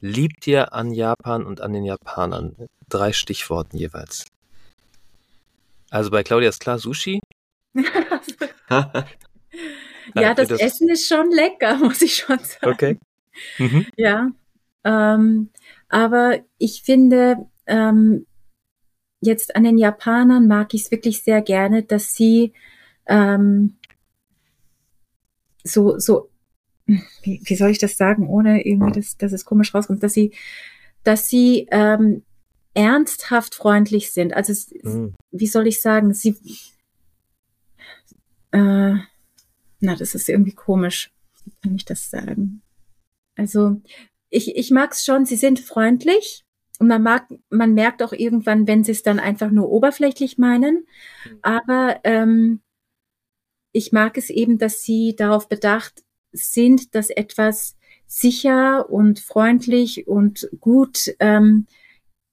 liebt 0.00 0.46
ihr 0.46 0.72
an 0.72 0.92
Japan 0.92 1.44
und 1.44 1.60
an 1.60 1.72
den 1.72 1.84
Japanern? 1.84 2.54
Drei 2.88 3.12
Stichworten 3.12 3.76
jeweils. 3.76 4.24
Also 5.90 6.10
bei 6.10 6.22
Claudia 6.22 6.48
ist 6.48 6.60
klar 6.60 6.78
Sushi. 6.78 7.20
ja, 10.14 10.34
das, 10.34 10.48
das, 10.48 10.60
Essen 10.60 10.88
ist 10.88 11.08
schon 11.08 11.30
lecker, 11.30 11.76
muss 11.78 12.02
ich 12.02 12.16
schon 12.16 12.38
sagen. 12.38 12.72
Okay. 12.72 12.98
Mhm. 13.58 13.86
Ja, 13.96 14.30
ähm, 14.84 15.50
aber 15.88 16.38
ich 16.58 16.82
finde, 16.82 17.46
ähm, 17.66 18.26
jetzt 19.20 19.56
an 19.56 19.64
den 19.64 19.78
Japanern 19.78 20.46
mag 20.46 20.74
ich 20.74 20.84
es 20.84 20.90
wirklich 20.90 21.22
sehr 21.22 21.42
gerne, 21.42 21.82
dass 21.82 22.14
sie 22.14 22.52
ähm, 23.06 23.76
so, 25.64 25.98
so, 25.98 26.30
wie, 26.86 27.40
wie 27.44 27.56
soll 27.56 27.70
ich 27.70 27.78
das 27.78 27.96
sagen, 27.96 28.28
ohne 28.28 28.64
irgendwie, 28.66 28.92
dass, 28.92 29.16
dass 29.16 29.32
es 29.32 29.44
komisch 29.44 29.74
rauskommt, 29.74 30.02
dass 30.02 30.14
sie, 30.14 30.32
dass 31.04 31.28
sie 31.28 31.66
ähm, 31.70 32.22
ernsthaft 32.74 33.54
freundlich 33.54 34.12
sind. 34.12 34.34
Also, 34.34 34.52
es, 34.52 34.72
mhm. 34.82 35.14
wie 35.30 35.46
soll 35.46 35.66
ich 35.66 35.80
sagen, 35.80 36.14
sie, 36.14 36.36
äh, 38.52 38.94
na, 39.80 39.96
das 39.96 40.14
ist 40.14 40.28
irgendwie 40.28 40.54
komisch. 40.54 41.10
Wie 41.44 41.52
kann 41.62 41.76
ich 41.76 41.84
das 41.84 42.10
sagen? 42.10 42.62
Also, 43.36 43.80
ich, 44.30 44.56
ich 44.56 44.70
mag 44.70 44.92
es 44.92 45.04
schon, 45.04 45.26
sie 45.26 45.36
sind 45.36 45.60
freundlich, 45.60 46.44
und 46.78 46.86
man 46.86 47.02
mag, 47.02 47.26
man 47.50 47.74
merkt 47.74 48.02
auch 48.02 48.12
irgendwann, 48.12 48.66
wenn 48.66 48.84
sie 48.84 48.92
es 48.92 49.02
dann 49.02 49.18
einfach 49.18 49.50
nur 49.50 49.68
oberflächlich 49.68 50.38
meinen. 50.38 50.86
Mhm. 51.24 51.38
Aber 51.42 52.00
ähm, 52.04 52.60
ich 53.72 53.92
mag 53.92 54.16
es 54.16 54.30
eben, 54.30 54.58
dass 54.58 54.82
sie 54.82 55.16
darauf 55.16 55.48
bedacht 55.48 56.04
sind, 56.32 56.94
dass 56.94 57.10
etwas 57.10 57.76
sicher 58.06 58.88
und 58.90 59.18
freundlich 59.18 60.06
und 60.06 60.48
gut 60.60 61.14
ähm, 61.20 61.66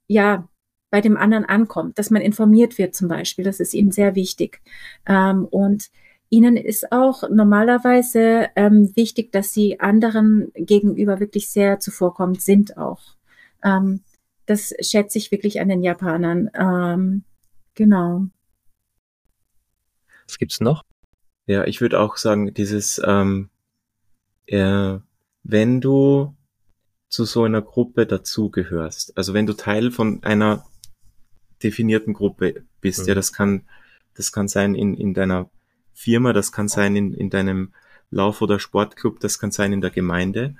ja 0.07 0.47
bei 0.91 1.01
dem 1.01 1.17
anderen 1.17 1.43
ankommt, 1.43 1.99
dass 1.99 2.09
man 2.09 2.21
informiert 2.21 2.77
wird 2.77 2.95
zum 2.95 3.07
Beispiel. 3.09 3.43
Das 3.43 3.59
ist 3.59 3.73
ihnen 3.73 3.91
sehr 3.91 4.15
wichtig. 4.15 4.61
Ähm, 5.05 5.45
und 5.45 5.89
ihnen 6.29 6.55
ist 6.55 6.91
auch 6.91 7.29
normalerweise 7.29 8.47
ähm, 8.55 8.95
wichtig, 8.95 9.31
dass 9.31 9.53
sie 9.53 9.79
anderen 9.79 10.51
gegenüber 10.55 11.19
wirklich 11.19 11.49
sehr 11.49 11.79
zuvorkommend 11.79 12.41
sind 12.41 12.77
auch. 12.77 13.01
Ähm, 13.63 14.04
das 14.45 14.73
schätze 14.81 15.17
ich 15.17 15.31
wirklich 15.31 15.59
an 15.59 15.69
den 15.69 15.83
Japanern. 15.83 16.49
Ähm, 16.53 17.23
genau. 17.73 18.27
Was 20.27 20.37
gibt's 20.37 20.59
noch? 20.61 20.83
Ja, 21.47 21.65
ich 21.65 21.81
würde 21.81 21.99
auch 21.99 22.17
sagen, 22.17 22.53
dieses, 22.53 22.99
ähm, 23.05 23.49
äh, 24.47 24.97
wenn 25.43 25.81
du 25.81 26.35
zu 27.09 27.25
so 27.25 27.43
einer 27.43 27.61
Gruppe 27.61 28.07
dazugehörst, 28.07 29.15
also 29.17 29.33
wenn 29.33 29.45
du 29.45 29.53
Teil 29.53 29.91
von 29.91 30.23
einer 30.23 30.65
definierten 31.61 32.13
Gruppe 32.13 32.63
bist, 32.81 33.01
mhm. 33.01 33.07
ja, 33.09 33.15
das 33.15 33.31
kann, 33.31 33.63
das 34.15 34.31
kann 34.31 34.47
sein 34.47 34.75
in, 34.75 34.95
in 34.95 35.13
deiner 35.13 35.49
Firma, 35.93 36.33
das 36.33 36.51
kann 36.51 36.67
sein 36.67 36.95
in, 36.95 37.13
in 37.13 37.29
deinem 37.29 37.73
Lauf- 38.09 38.41
oder 38.41 38.59
Sportclub, 38.59 39.19
das 39.19 39.39
kann 39.39 39.51
sein 39.51 39.71
in 39.71 39.81
der 39.81 39.91
Gemeinde, 39.91 40.55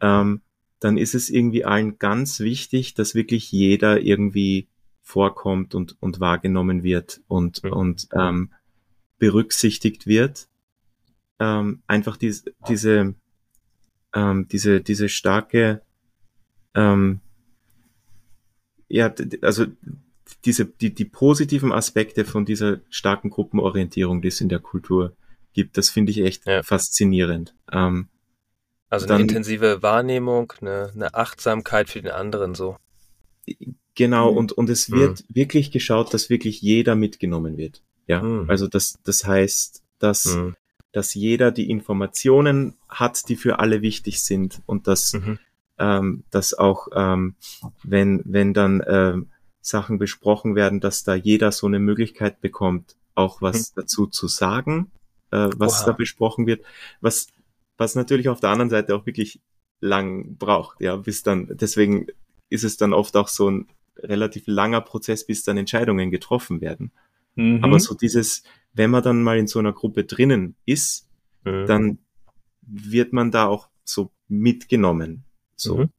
ähm, 0.00 0.42
dann 0.80 0.96
ist 0.96 1.14
es 1.14 1.30
irgendwie 1.30 1.64
allen 1.64 1.98
ganz 1.98 2.40
wichtig, 2.40 2.94
dass 2.94 3.14
wirklich 3.14 3.50
jeder 3.50 4.00
irgendwie 4.00 4.68
vorkommt 5.02 5.74
und, 5.74 5.96
und 6.00 6.20
wahrgenommen 6.20 6.82
wird 6.82 7.20
und, 7.28 7.64
mhm. 7.64 7.72
und 7.72 8.08
ähm, 8.12 8.52
berücksichtigt 9.18 10.06
wird. 10.06 10.48
Ähm, 11.40 11.82
einfach 11.86 12.16
dies, 12.16 12.44
diese, 12.68 13.14
ähm, 14.14 14.48
diese, 14.48 14.80
diese 14.80 15.08
starke, 15.08 15.82
ähm, 16.74 17.20
ja, 18.88 19.12
also 19.42 19.66
diese, 20.44 20.66
die, 20.66 20.94
die 20.94 21.04
positiven 21.04 21.72
Aspekte 21.72 22.24
von 22.24 22.44
dieser 22.44 22.80
starken 22.90 23.30
Gruppenorientierung, 23.30 24.22
die 24.22 24.28
es 24.28 24.40
in 24.40 24.48
der 24.48 24.60
Kultur 24.60 25.16
gibt, 25.52 25.76
das 25.76 25.90
finde 25.90 26.12
ich 26.12 26.18
echt 26.18 26.46
ja. 26.46 26.62
faszinierend. 26.62 27.54
Ähm, 27.72 28.08
also 28.90 29.06
eine 29.06 29.14
dann, 29.14 29.22
intensive 29.22 29.82
Wahrnehmung, 29.82 30.52
eine, 30.60 30.90
eine 30.94 31.14
Achtsamkeit 31.14 31.90
für 31.90 32.00
den 32.00 32.12
anderen 32.12 32.54
so. 32.54 32.76
Genau, 33.94 34.30
mhm. 34.30 34.36
und, 34.36 34.52
und 34.52 34.70
es 34.70 34.90
wird 34.90 35.20
mhm. 35.28 35.34
wirklich 35.34 35.70
geschaut, 35.70 36.14
dass 36.14 36.30
wirklich 36.30 36.62
jeder 36.62 36.94
mitgenommen 36.94 37.56
wird. 37.56 37.82
Ja, 38.06 38.22
mhm. 38.22 38.48
also 38.48 38.66
das, 38.66 38.98
das 39.04 39.26
heißt, 39.26 39.82
dass, 39.98 40.36
mhm. 40.36 40.56
dass 40.92 41.14
jeder 41.14 41.50
die 41.50 41.70
Informationen 41.70 42.76
hat, 42.88 43.28
die 43.28 43.36
für 43.36 43.58
alle 43.58 43.82
wichtig 43.82 44.22
sind 44.22 44.62
und 44.66 44.86
dass, 44.86 45.12
mhm. 45.14 45.38
ähm, 45.78 46.24
dass 46.30 46.54
auch, 46.54 46.88
ähm, 46.94 47.34
wenn, 47.82 48.22
wenn 48.24 48.54
dann 48.54 48.82
ähm, 48.86 49.28
Sachen 49.60 49.98
besprochen 49.98 50.54
werden, 50.54 50.80
dass 50.80 51.04
da 51.04 51.14
jeder 51.14 51.52
so 51.52 51.66
eine 51.66 51.78
Möglichkeit 51.78 52.40
bekommt, 52.40 52.96
auch 53.14 53.42
was 53.42 53.70
mhm. 53.70 53.80
dazu 53.80 54.06
zu 54.06 54.28
sagen, 54.28 54.90
äh, 55.30 55.50
was 55.56 55.82
Oha. 55.82 55.86
da 55.86 55.92
besprochen 55.92 56.46
wird, 56.46 56.64
was, 57.00 57.26
was 57.78 57.94
natürlich 57.94 58.28
auf 58.28 58.40
der 58.40 58.50
anderen 58.50 58.70
Seite 58.70 58.94
auch 58.94 59.06
wirklich 59.06 59.40
lang 59.80 60.36
braucht, 60.36 60.80
ja, 60.80 60.96
bis 60.96 61.22
dann, 61.22 61.48
deswegen 61.52 62.08
ist 62.50 62.64
es 62.64 62.76
dann 62.76 62.92
oft 62.92 63.16
auch 63.16 63.28
so 63.28 63.50
ein 63.50 63.68
relativ 63.96 64.44
langer 64.46 64.80
Prozess, 64.80 65.26
bis 65.26 65.42
dann 65.44 65.56
Entscheidungen 65.56 66.10
getroffen 66.10 66.60
werden. 66.60 66.92
Mhm. 67.36 67.62
Aber 67.62 67.78
so 67.80 67.94
dieses, 67.94 68.42
wenn 68.72 68.90
man 68.90 69.02
dann 69.02 69.22
mal 69.22 69.38
in 69.38 69.46
so 69.46 69.58
einer 69.58 69.72
Gruppe 69.72 70.04
drinnen 70.04 70.56
ist, 70.66 71.08
mhm. 71.44 71.66
dann 71.66 71.98
wird 72.62 73.12
man 73.12 73.30
da 73.30 73.46
auch 73.46 73.68
so 73.84 74.10
mitgenommen. 74.28 75.24
So. 75.56 75.78
Mhm. 75.78 75.90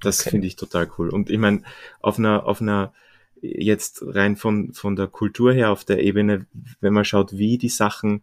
Das 0.00 0.20
okay. 0.20 0.30
finde 0.30 0.46
ich 0.46 0.56
total 0.56 0.90
cool. 0.98 1.10
Und 1.10 1.30
ich 1.30 1.38
meine, 1.38 1.62
auf 2.00 2.18
einer, 2.18 2.46
auf 2.46 2.60
einer, 2.60 2.92
jetzt 3.40 4.02
rein 4.06 4.36
von, 4.36 4.72
von 4.72 4.96
der 4.96 5.08
Kultur 5.08 5.52
her, 5.52 5.70
auf 5.70 5.84
der 5.84 6.02
Ebene, 6.02 6.46
wenn 6.80 6.92
man 6.92 7.04
schaut, 7.04 7.36
wie 7.36 7.58
die 7.58 7.68
Sachen 7.68 8.22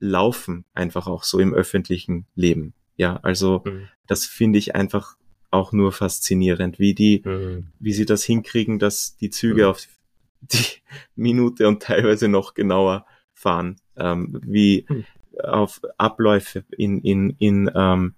laufen, 0.00 0.64
einfach 0.74 1.06
auch 1.06 1.24
so 1.24 1.38
im 1.38 1.54
öffentlichen 1.54 2.26
Leben. 2.34 2.74
Ja, 2.96 3.16
also 3.22 3.62
mhm. 3.64 3.88
das 4.06 4.26
finde 4.26 4.58
ich 4.58 4.74
einfach 4.74 5.16
auch 5.50 5.72
nur 5.72 5.92
faszinierend, 5.92 6.78
wie 6.78 6.94
die, 6.94 7.22
mhm. 7.24 7.68
wie 7.78 7.92
sie 7.92 8.04
das 8.04 8.24
hinkriegen, 8.24 8.78
dass 8.78 9.16
die 9.16 9.30
Züge 9.30 9.62
mhm. 9.62 9.68
auf 9.68 9.86
die 10.40 10.82
Minute 11.16 11.66
und 11.68 11.82
teilweise 11.82 12.28
noch 12.28 12.54
genauer 12.54 13.06
fahren, 13.32 13.76
ähm, 13.96 14.40
wie 14.44 14.86
mhm. 14.88 15.04
auf 15.42 15.80
Abläufe 15.96 16.64
in, 16.76 17.00
in, 17.00 17.30
in 17.38 17.70
ähm, 17.74 18.14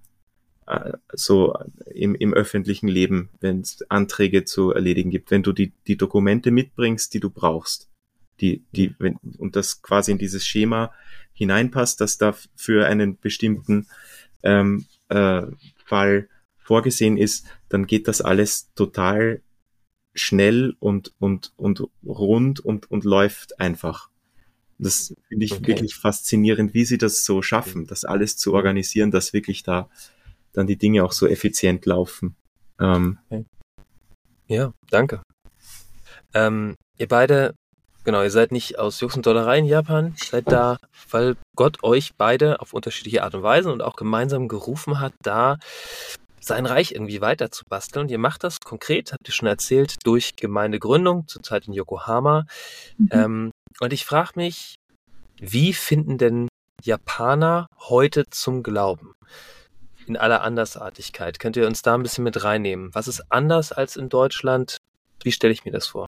äh, 0.66 0.92
so 1.12 1.54
im, 1.86 2.14
im 2.14 2.32
öffentlichen 2.32 2.88
Leben, 2.88 3.30
wenn 3.40 3.60
es 3.60 3.84
Anträge 3.90 4.44
zu 4.44 4.72
erledigen 4.72 5.10
gibt, 5.10 5.30
wenn 5.30 5.42
du 5.42 5.52
die, 5.52 5.72
die 5.86 5.96
Dokumente 5.96 6.50
mitbringst, 6.50 7.12
die 7.12 7.20
du 7.20 7.30
brauchst, 7.30 7.89
die, 8.40 8.64
die, 8.72 8.94
wenn, 8.98 9.16
und 9.38 9.56
das 9.56 9.82
quasi 9.82 10.12
in 10.12 10.18
dieses 10.18 10.46
Schema 10.46 10.92
hineinpasst, 11.32 12.00
dass 12.00 12.18
da 12.18 12.34
für 12.56 12.86
einen 12.86 13.18
bestimmten 13.18 13.86
ähm, 14.42 14.86
äh, 15.08 15.42
Fall 15.84 16.28
vorgesehen 16.58 17.16
ist, 17.16 17.46
dann 17.68 17.86
geht 17.86 18.08
das 18.08 18.20
alles 18.20 18.72
total 18.74 19.42
schnell 20.14 20.76
und, 20.78 21.12
und, 21.18 21.52
und 21.56 21.82
rund 22.04 22.60
und, 22.60 22.90
und 22.90 23.04
läuft 23.04 23.60
einfach. 23.60 24.08
Das 24.78 25.14
finde 25.28 25.44
ich 25.44 25.52
okay. 25.52 25.66
wirklich 25.66 25.94
faszinierend, 25.94 26.72
wie 26.72 26.84
sie 26.84 26.98
das 26.98 27.24
so 27.24 27.42
schaffen, 27.42 27.86
das 27.86 28.04
alles 28.04 28.36
zu 28.36 28.54
organisieren, 28.54 29.10
dass 29.10 29.32
wirklich 29.32 29.62
da 29.62 29.90
dann 30.52 30.66
die 30.66 30.76
Dinge 30.76 31.04
auch 31.04 31.12
so 31.12 31.26
effizient 31.26 31.86
laufen. 31.86 32.34
Ähm, 32.80 33.18
okay. 33.28 33.44
Ja, 34.48 34.72
danke. 34.90 35.22
Ähm, 36.34 36.74
ihr 36.98 37.08
beide 37.08 37.54
Genau, 38.10 38.24
ihr 38.24 38.30
seid 38.32 38.50
nicht 38.50 38.76
aus 38.76 38.98
Jux 38.98 39.14
und 39.14 39.24
Dollerei 39.24 39.58
in 39.58 39.66
Japan, 39.66 40.16
seid 40.16 40.50
da, 40.50 40.78
weil 41.12 41.36
Gott 41.54 41.84
euch 41.84 42.16
beide 42.18 42.60
auf 42.60 42.72
unterschiedliche 42.72 43.22
Art 43.22 43.36
und 43.36 43.44
Weise 43.44 43.72
und 43.72 43.82
auch 43.82 43.94
gemeinsam 43.94 44.48
gerufen 44.48 44.98
hat, 44.98 45.12
da 45.22 45.58
sein 46.40 46.66
Reich 46.66 46.90
irgendwie 46.90 47.20
weiter 47.20 47.52
zu 47.52 47.62
basteln. 47.68 48.06
Und 48.06 48.10
ihr 48.10 48.18
macht 48.18 48.42
das 48.42 48.58
konkret, 48.58 49.12
habt 49.12 49.28
ihr 49.28 49.32
schon 49.32 49.46
erzählt, 49.46 49.94
durch 50.02 50.34
Gemeindegründung, 50.34 51.28
zurzeit 51.28 51.68
in 51.68 51.72
Yokohama. 51.72 52.46
Mhm. 52.98 53.08
Ähm, 53.12 53.50
und 53.78 53.92
ich 53.92 54.04
frage 54.04 54.32
mich, 54.34 54.74
wie 55.38 55.72
finden 55.72 56.18
denn 56.18 56.48
Japaner 56.82 57.68
heute 57.78 58.24
zum 58.28 58.64
Glauben? 58.64 59.12
In 60.08 60.16
aller 60.16 60.42
Andersartigkeit. 60.42 61.38
Könnt 61.38 61.56
ihr 61.56 61.68
uns 61.68 61.82
da 61.82 61.94
ein 61.94 62.02
bisschen 62.02 62.24
mit 62.24 62.42
reinnehmen? 62.42 62.92
Was 62.92 63.06
ist 63.06 63.30
anders 63.30 63.70
als 63.70 63.94
in 63.94 64.08
Deutschland? 64.08 64.78
Wie 65.22 65.30
stelle 65.30 65.52
ich 65.52 65.64
mir 65.64 65.70
das 65.70 65.86
vor? 65.86 66.08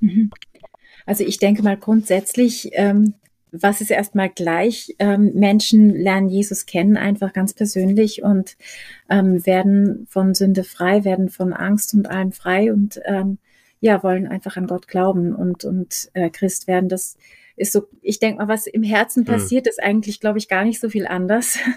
Mhm. 0.00 0.30
Also 1.06 1.24
ich 1.24 1.38
denke 1.38 1.62
mal 1.62 1.76
grundsätzlich, 1.76 2.70
ähm, 2.72 3.14
was 3.52 3.80
ist 3.80 3.90
erstmal 3.90 4.28
gleich? 4.28 4.94
Ähm, 4.98 5.32
Menschen 5.34 5.90
lernen 5.90 6.28
Jesus 6.28 6.66
kennen, 6.66 6.96
einfach 6.96 7.32
ganz 7.32 7.54
persönlich 7.54 8.22
und 8.22 8.56
ähm, 9.08 9.46
werden 9.46 10.06
von 10.10 10.34
Sünde 10.34 10.64
frei, 10.64 11.04
werden 11.04 11.28
von 11.28 11.52
Angst 11.52 11.94
und 11.94 12.10
allem 12.10 12.32
frei 12.32 12.72
und 12.72 13.00
ähm, 13.06 13.38
ja, 13.80 14.02
wollen 14.02 14.26
einfach 14.26 14.56
an 14.56 14.66
Gott 14.66 14.88
glauben 14.88 15.34
und, 15.34 15.64
und 15.64 16.10
äh, 16.14 16.28
Christ 16.30 16.66
werden. 16.66 16.88
Das 16.88 17.16
ist 17.56 17.72
so, 17.72 17.86
ich 18.02 18.18
denke 18.18 18.38
mal, 18.38 18.48
was 18.48 18.66
im 18.66 18.82
Herzen 18.82 19.20
mhm. 19.20 19.26
passiert, 19.26 19.66
ist 19.66 19.82
eigentlich, 19.82 20.20
glaube 20.20 20.38
ich, 20.38 20.48
gar 20.48 20.64
nicht 20.64 20.80
so 20.80 20.88
viel 20.88 21.06
anders. 21.06 21.58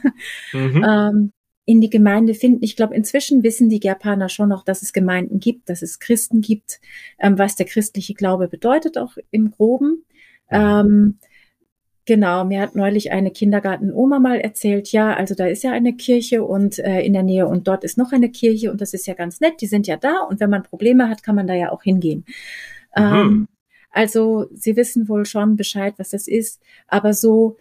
Mhm. 0.51 0.83
ähm, 0.87 1.31
in 1.69 1.81
die 1.81 1.91
Gemeinde 1.91 2.33
finden. 2.33 2.63
Ich 2.63 2.75
glaube, 2.75 2.95
inzwischen 2.95 3.43
wissen 3.43 3.69
die 3.69 3.79
Japaner 3.79 4.27
schon 4.27 4.49
noch, 4.49 4.63
dass 4.63 4.81
es 4.81 4.91
Gemeinden 4.91 5.39
gibt, 5.39 5.69
dass 5.69 5.83
es 5.83 5.99
Christen 5.99 6.41
gibt, 6.41 6.81
ähm, 7.19 7.37
was 7.37 7.55
der 7.55 7.67
christliche 7.67 8.15
Glaube 8.15 8.47
bedeutet, 8.47 8.97
auch 8.97 9.17
im 9.29 9.51
Groben. 9.51 10.03
Ähm, 10.49 11.19
genau, 12.05 12.43
mir 12.43 12.61
hat 12.61 12.75
neulich 12.75 13.11
eine 13.11 13.29
Kindergartenoma 13.29 14.17
mal 14.17 14.39
erzählt, 14.39 14.91
ja, 14.91 15.13
also 15.13 15.35
da 15.35 15.45
ist 15.45 15.63
ja 15.63 15.71
eine 15.71 15.95
Kirche 15.95 16.43
und 16.43 16.79
äh, 16.79 17.01
in 17.01 17.13
der 17.13 17.21
Nähe 17.21 17.45
und 17.45 17.67
dort 17.67 17.83
ist 17.83 17.99
noch 17.99 18.13
eine 18.13 18.31
Kirche 18.31 18.71
und 18.71 18.81
das 18.81 18.95
ist 18.95 19.05
ja 19.05 19.13
ganz 19.13 19.39
nett, 19.39 19.61
die 19.61 19.67
sind 19.67 19.85
ja 19.85 19.95
da 19.95 20.23
und 20.27 20.39
wenn 20.39 20.49
man 20.49 20.63
Probleme 20.63 21.07
hat, 21.07 21.21
kann 21.21 21.35
man 21.35 21.45
da 21.45 21.53
ja 21.53 21.71
auch 21.71 21.83
hingehen. 21.83 22.25
Mhm. 22.97 23.03
Ähm, 23.03 23.47
also 23.91 24.47
sie 24.55 24.75
wissen 24.75 25.07
wohl 25.07 25.27
schon 25.27 25.55
Bescheid, 25.55 25.93
was 25.97 26.09
das 26.09 26.27
ist, 26.27 26.63
aber 26.87 27.13
so 27.13 27.57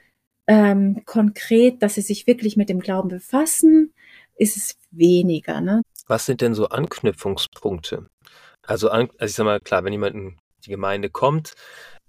ähm, 0.48 1.02
konkret, 1.04 1.82
dass 1.82 1.94
sie 1.94 2.00
sich 2.00 2.26
wirklich 2.26 2.56
mit 2.56 2.68
dem 2.68 2.80
Glauben 2.80 3.10
befassen, 3.10 3.92
ist 4.36 4.56
es 4.56 4.76
weniger. 4.90 5.60
Ne? 5.60 5.82
Was 6.06 6.26
sind 6.26 6.40
denn 6.40 6.54
so 6.54 6.68
Anknüpfungspunkte? 6.70 8.08
Also, 8.66 8.90
an, 8.90 9.10
also 9.18 9.30
ich 9.30 9.34
sag 9.34 9.44
mal, 9.44 9.60
klar, 9.60 9.84
wenn 9.84 9.92
jemand 9.92 10.14
in 10.14 10.36
die 10.64 10.70
Gemeinde 10.70 11.10
kommt, 11.10 11.54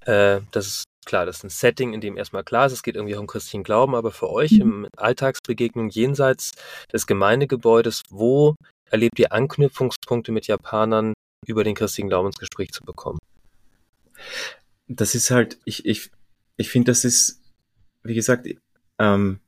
äh, 0.05 0.39
das 0.51 0.67
ist 0.67 0.83
klar, 1.05 1.25
das 1.25 1.37
ist 1.37 1.43
ein 1.43 1.49
Setting, 1.49 1.93
in 1.93 2.01
dem 2.01 2.17
erstmal 2.17 2.43
klar 2.43 2.65
ist, 2.65 2.73
es 2.73 2.83
geht 2.83 2.95
irgendwie 2.95 3.15
auch 3.15 3.21
um 3.21 3.27
christlichen 3.27 3.63
Glauben, 3.63 3.93
aber 3.95 4.11
für 4.11 4.29
euch 4.29 4.51
mhm. 4.51 4.61
im 4.61 4.87
Alltagsbegegnung 4.95 5.89
jenseits 5.89 6.51
des 6.93 7.07
Gemeindegebäudes, 7.07 8.03
wo 8.09 8.55
erlebt 8.89 9.19
ihr 9.19 9.33
Anknüpfungspunkte 9.33 10.31
mit 10.31 10.47
Japanern 10.47 11.13
über 11.45 11.63
den 11.63 11.75
christlichen 11.75 12.09
Glauben 12.09 12.27
ins 12.27 12.37
Gespräch 12.37 12.71
zu 12.71 12.83
bekommen? 12.83 13.19
Das 14.87 15.13
ist 15.13 15.29
halt, 15.31 15.59
ich, 15.65 15.85
ich, 15.85 16.11
ich 16.57 16.69
finde, 16.69 16.91
das 16.91 17.05
ist 17.05 17.38
wie 18.03 18.15
gesagt, 18.15 18.47
ähm, 18.97 19.39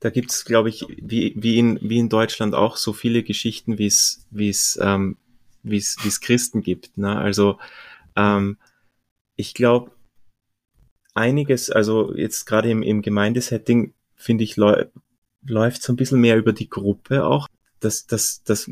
da 0.00 0.10
gibt's, 0.10 0.44
glaube 0.44 0.68
ich, 0.68 0.86
wie, 0.88 1.32
wie, 1.36 1.58
in, 1.58 1.78
wie 1.80 1.98
in 1.98 2.08
Deutschland 2.08 2.54
auch 2.54 2.76
so 2.76 2.92
viele 2.92 3.22
Geschichten, 3.22 3.78
wie 3.78 3.86
es 3.86 4.78
ähm, 4.82 5.16
wie 5.64 5.78
es 5.78 6.20
Christen 6.20 6.62
gibt. 6.62 6.96
Ne? 6.96 7.16
Also 7.16 7.58
ähm, 8.16 8.58
ich 9.34 9.54
glaube, 9.54 9.90
einiges, 11.14 11.70
also 11.70 12.14
jetzt 12.14 12.44
gerade 12.44 12.70
im, 12.70 12.82
im 12.82 13.02
Gemeindesetting, 13.02 13.94
finde 14.14 14.44
ich, 14.44 14.56
läuft 14.56 15.82
so 15.82 15.92
ein 15.92 15.96
bisschen 15.96 16.20
mehr 16.20 16.36
über 16.36 16.52
die 16.52 16.68
Gruppe 16.68 17.26
auch. 17.26 17.48
Dass, 17.80 18.06
dass, 18.06 18.42
dass 18.44 18.70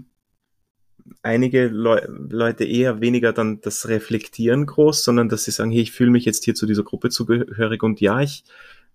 einige 1.23 1.69
Le 1.69 2.07
Leute 2.31 2.65
eher 2.65 3.01
weniger 3.01 3.33
dann 3.33 3.61
das 3.61 3.89
reflektieren 3.89 4.67
groß, 4.67 5.05
sondern 5.05 5.29
dass 5.29 5.45
sie 5.45 5.51
sagen, 5.51 5.71
hey, 5.71 5.83
ich 5.83 5.93
fühle 5.93 6.11
mich 6.11 6.25
jetzt 6.25 6.45
hier 6.45 6.55
zu 6.55 6.67
dieser 6.67 6.85
Gruppe 6.85 7.11
zugehörig 7.11 7.83
und 7.83 8.01
ja, 8.01 8.21
ich 8.21 8.45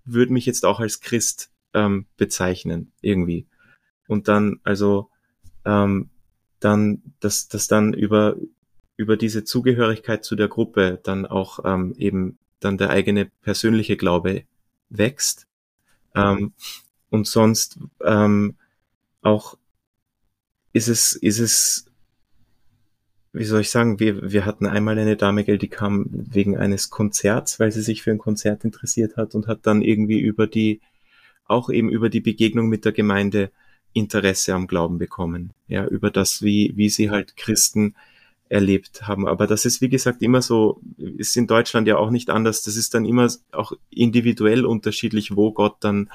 würde 0.05 0.33
mich 0.33 0.45
jetzt 0.45 0.65
auch 0.65 0.79
als 0.79 1.01
Christ 1.01 1.51
ähm, 1.73 2.05
bezeichnen, 2.17 2.91
irgendwie. 3.01 3.45
Und 4.07 4.27
dann, 4.27 4.59
also, 4.63 5.09
ähm, 5.65 6.09
dann, 6.59 7.01
dass 7.19 7.47
das 7.47 7.67
dann 7.67 7.93
über, 7.93 8.35
über 8.95 9.17
diese 9.17 9.43
Zugehörigkeit 9.43 10.23
zu 10.23 10.35
der 10.35 10.47
Gruppe 10.47 10.99
dann 11.03 11.25
auch 11.25 11.59
ähm, 11.65 11.93
eben 11.97 12.37
dann 12.59 12.77
der 12.77 12.89
eigene 12.89 13.25
persönliche 13.25 13.97
Glaube 13.97 14.43
wächst. 14.89 15.47
Ähm, 16.15 16.53
und 17.09 17.27
sonst 17.27 17.79
ähm, 18.03 18.55
auch 19.21 19.57
ist 20.73 20.87
es, 20.87 21.13
ist 21.13 21.39
es, 21.39 21.85
wie 23.37 23.45
soll 23.45 23.61
ich 23.61 23.69
sagen, 23.69 23.99
wir, 23.99 24.31
wir 24.31 24.45
hatten 24.45 24.65
einmal 24.65 24.97
eine 24.97 25.15
Dame, 25.15 25.43
die 25.43 25.67
kam 25.67 26.07
wegen 26.09 26.57
eines 26.57 26.89
Konzerts, 26.89 27.59
weil 27.59 27.71
sie 27.71 27.81
sich 27.81 28.01
für 28.01 28.11
ein 28.11 28.17
Konzert 28.17 28.63
interessiert 28.63 29.17
hat 29.17 29.35
und 29.35 29.47
hat 29.47 29.59
dann 29.63 29.81
irgendwie 29.81 30.19
über 30.19 30.47
die, 30.47 30.81
auch 31.45 31.69
eben 31.69 31.89
über 31.89 32.09
die 32.09 32.19
Begegnung 32.19 32.67
mit 32.67 32.85
der 32.85 32.91
Gemeinde 32.91 33.51
Interesse 33.93 34.53
am 34.53 34.67
Glauben 34.67 34.97
bekommen. 34.97 35.53
Ja, 35.67 35.85
über 35.85 36.11
das, 36.11 36.41
wie, 36.41 36.73
wie 36.75 36.89
sie 36.89 37.09
halt 37.09 37.35
Christen 37.37 37.95
erlebt 38.49 39.07
haben. 39.07 39.27
Aber 39.27 39.47
das 39.47 39.65
ist, 39.65 39.81
wie 39.81 39.89
gesagt, 39.89 40.21
immer 40.21 40.41
so, 40.41 40.79
ist 40.97 41.35
in 41.35 41.47
Deutschland 41.47 41.87
ja 41.87 41.97
auch 41.97 42.09
nicht 42.09 42.29
anders. 42.29 42.61
Das 42.63 42.77
ist 42.77 42.93
dann 42.93 43.05
immer 43.05 43.29
auch 43.51 43.73
individuell 43.89 44.65
unterschiedlich, 44.65 45.35
wo 45.35 45.51
Gott 45.51 45.77
dann 45.81 46.09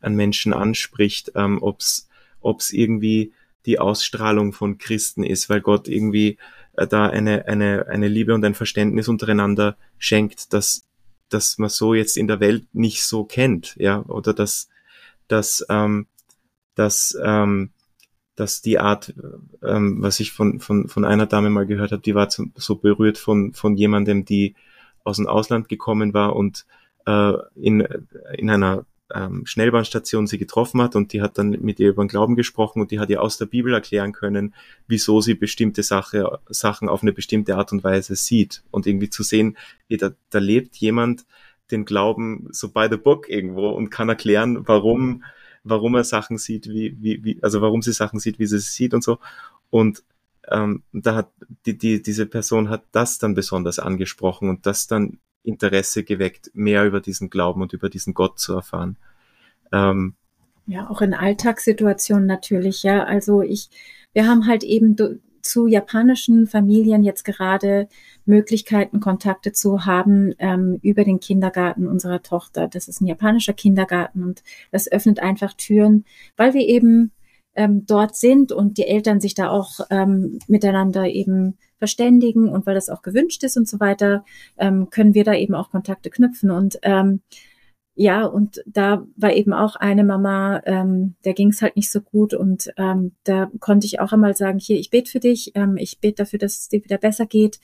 an 0.00 0.14
Menschen 0.14 0.52
anspricht, 0.52 1.32
ähm, 1.34 1.62
ob's 1.62 2.08
ob's 2.42 2.70
irgendwie 2.70 3.32
die 3.66 3.78
Ausstrahlung 3.78 4.52
von 4.52 4.78
Christen 4.78 5.22
ist, 5.22 5.50
weil 5.50 5.60
Gott 5.60 5.88
irgendwie 5.88 6.38
da 6.74 7.08
eine, 7.08 7.46
eine, 7.46 7.86
eine 7.88 8.08
Liebe 8.08 8.34
und 8.34 8.44
ein 8.44 8.54
Verständnis 8.54 9.08
untereinander 9.08 9.76
schenkt, 9.98 10.52
dass, 10.52 10.86
dass 11.28 11.58
man 11.58 11.68
so 11.68 11.94
jetzt 11.94 12.16
in 12.16 12.28
der 12.28 12.40
Welt 12.40 12.66
nicht 12.72 13.04
so 13.04 13.24
kennt, 13.24 13.76
ja, 13.76 14.02
oder 14.06 14.32
dass, 14.32 14.68
dass, 15.28 15.64
ähm, 15.68 16.06
dass, 16.74 17.16
ähm, 17.22 17.70
dass 18.36 18.62
die 18.62 18.78
Art, 18.78 19.12
ähm, 19.62 20.02
was 20.02 20.20
ich 20.20 20.32
von, 20.32 20.60
von, 20.60 20.88
von 20.88 21.04
einer 21.04 21.26
Dame 21.26 21.50
mal 21.50 21.66
gehört 21.66 21.92
habe, 21.92 22.02
die 22.02 22.14
war 22.14 22.28
zum, 22.28 22.52
so 22.56 22.76
berührt 22.76 23.18
von, 23.18 23.52
von 23.52 23.76
jemandem, 23.76 24.24
die 24.24 24.54
aus 25.04 25.16
dem 25.16 25.26
Ausland 25.26 25.68
gekommen 25.68 26.14
war 26.14 26.36
und 26.36 26.66
äh, 27.06 27.32
in, 27.54 27.80
in 28.36 28.50
einer 28.50 28.86
ähm, 29.14 29.44
Schnellbahnstation 29.46 30.26
sie 30.26 30.38
getroffen 30.38 30.80
hat 30.82 30.96
und 30.96 31.12
die 31.12 31.22
hat 31.22 31.38
dann 31.38 31.50
mit 31.50 31.80
ihr 31.80 31.90
über 31.90 32.04
den 32.04 32.08
Glauben 32.08 32.36
gesprochen 32.36 32.80
und 32.80 32.90
die 32.90 33.00
hat 33.00 33.10
ihr 33.10 33.22
aus 33.22 33.38
der 33.38 33.46
Bibel 33.46 33.72
erklären 33.72 34.12
können, 34.12 34.54
wieso 34.86 35.20
sie 35.20 35.34
bestimmte 35.34 35.82
Sache, 35.82 36.38
Sachen 36.48 36.88
auf 36.88 37.02
eine 37.02 37.12
bestimmte 37.12 37.56
Art 37.56 37.72
und 37.72 37.84
Weise 37.84 38.16
sieht 38.16 38.62
und 38.70 38.86
irgendwie 38.86 39.10
zu 39.10 39.22
sehen, 39.22 39.56
da, 39.88 40.10
da 40.30 40.38
lebt 40.38 40.76
jemand 40.76 41.24
den 41.70 41.84
Glauben 41.84 42.48
so 42.50 42.68
by 42.68 42.88
the 42.90 42.96
book 42.96 43.28
irgendwo 43.28 43.70
und 43.70 43.90
kann 43.90 44.08
erklären, 44.08 44.66
warum, 44.66 45.24
warum 45.64 45.94
er 45.94 46.04
Sachen 46.04 46.38
sieht, 46.38 46.68
wie, 46.68 46.96
wie, 47.00 47.24
wie, 47.24 47.38
also 47.42 47.60
warum 47.60 47.82
sie 47.82 47.92
Sachen 47.92 48.20
sieht, 48.20 48.38
wie 48.38 48.46
sie 48.46 48.58
sie 48.58 48.70
sieht 48.70 48.94
und 48.94 49.04
so. 49.04 49.18
Und 49.70 50.02
ähm, 50.48 50.82
da 50.92 51.14
hat 51.14 51.30
die, 51.66 51.76
die, 51.76 52.02
diese 52.02 52.26
Person 52.26 52.70
hat 52.70 52.84
das 52.92 53.18
dann 53.18 53.34
besonders 53.34 53.78
angesprochen 53.78 54.48
und 54.48 54.66
das 54.66 54.86
dann 54.86 55.18
Interesse 55.42 56.04
geweckt, 56.04 56.50
mehr 56.54 56.84
über 56.84 57.00
diesen 57.00 57.30
Glauben 57.30 57.62
und 57.62 57.72
über 57.72 57.88
diesen 57.88 58.14
Gott 58.14 58.38
zu 58.38 58.54
erfahren. 58.54 58.96
Ähm, 59.72 60.14
ja, 60.66 60.88
auch 60.88 61.00
in 61.00 61.14
Alltagssituationen 61.14 62.26
natürlich, 62.26 62.82
ja. 62.82 63.04
Also 63.04 63.42
ich, 63.42 63.70
wir 64.12 64.26
haben 64.26 64.46
halt 64.46 64.62
eben 64.62 64.96
zu 65.42 65.66
japanischen 65.66 66.46
Familien 66.46 67.02
jetzt 67.02 67.24
gerade 67.24 67.88
Möglichkeiten, 68.24 69.00
Kontakte 69.00 69.52
zu 69.52 69.86
haben 69.86 70.34
ähm, 70.38 70.78
über 70.82 71.04
den 71.04 71.20
Kindergarten 71.20 71.88
unserer 71.88 72.22
Tochter. 72.22 72.68
Das 72.68 72.88
ist 72.88 73.00
ein 73.00 73.06
japanischer 73.06 73.52
Kindergarten 73.52 74.22
und 74.22 74.42
das 74.70 74.90
öffnet 74.90 75.20
einfach 75.20 75.54
Türen, 75.54 76.04
weil 76.36 76.54
wir 76.54 76.62
eben 76.62 77.12
ähm, 77.60 77.84
dort 77.86 78.16
sind 78.16 78.52
und 78.52 78.78
die 78.78 78.86
Eltern 78.86 79.20
sich 79.20 79.34
da 79.34 79.50
auch 79.50 79.80
ähm, 79.90 80.38
miteinander 80.48 81.06
eben 81.06 81.58
verständigen 81.78 82.48
und 82.48 82.64
weil 82.64 82.74
das 82.74 82.88
auch 82.88 83.02
gewünscht 83.02 83.44
ist 83.44 83.58
und 83.58 83.68
so 83.68 83.80
weiter, 83.80 84.24
ähm, 84.56 84.88
können 84.88 85.12
wir 85.12 85.24
da 85.24 85.34
eben 85.34 85.54
auch 85.54 85.70
Kontakte 85.70 86.08
knüpfen. 86.08 86.50
Und 86.50 86.78
ähm, 86.82 87.20
ja, 87.94 88.24
und 88.24 88.62
da 88.64 89.06
war 89.16 89.34
eben 89.34 89.52
auch 89.52 89.76
eine 89.76 90.04
Mama, 90.04 90.62
ähm, 90.64 91.16
der 91.26 91.34
ging 91.34 91.50
es 91.50 91.60
halt 91.60 91.76
nicht 91.76 91.90
so 91.90 92.00
gut 92.00 92.32
und 92.32 92.72
ähm, 92.78 93.12
da 93.24 93.50
konnte 93.60 93.86
ich 93.86 94.00
auch 94.00 94.12
einmal 94.12 94.34
sagen, 94.34 94.58
hier, 94.58 94.78
ich 94.78 94.88
bete 94.88 95.10
für 95.10 95.20
dich, 95.20 95.52
ähm, 95.54 95.76
ich 95.76 96.00
bete 96.00 96.22
dafür, 96.22 96.38
dass 96.38 96.60
es 96.60 96.68
dir 96.70 96.82
wieder 96.82 96.96
besser 96.96 97.26
geht. 97.26 97.60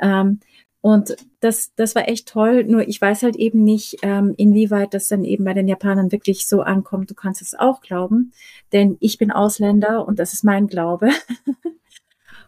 Ähm, 0.00 0.38
und 0.82 1.16
das, 1.38 1.72
das 1.76 1.94
war 1.94 2.08
echt 2.08 2.28
toll. 2.28 2.64
Nur 2.64 2.86
ich 2.86 3.00
weiß 3.00 3.22
halt 3.22 3.36
eben 3.36 3.62
nicht, 3.62 3.98
ähm, 4.02 4.34
inwieweit 4.36 4.92
das 4.94 5.06
dann 5.06 5.24
eben 5.24 5.44
bei 5.44 5.54
den 5.54 5.68
Japanern 5.68 6.10
wirklich 6.10 6.48
so 6.48 6.60
ankommt. 6.60 7.08
Du 7.08 7.14
kannst 7.14 7.40
es 7.40 7.54
auch 7.54 7.80
glauben, 7.80 8.32
denn 8.72 8.96
ich 8.98 9.16
bin 9.16 9.30
Ausländer 9.30 10.06
und 10.06 10.18
das 10.18 10.34
ist 10.34 10.44
mein 10.44 10.66
Glaube. 10.66 11.08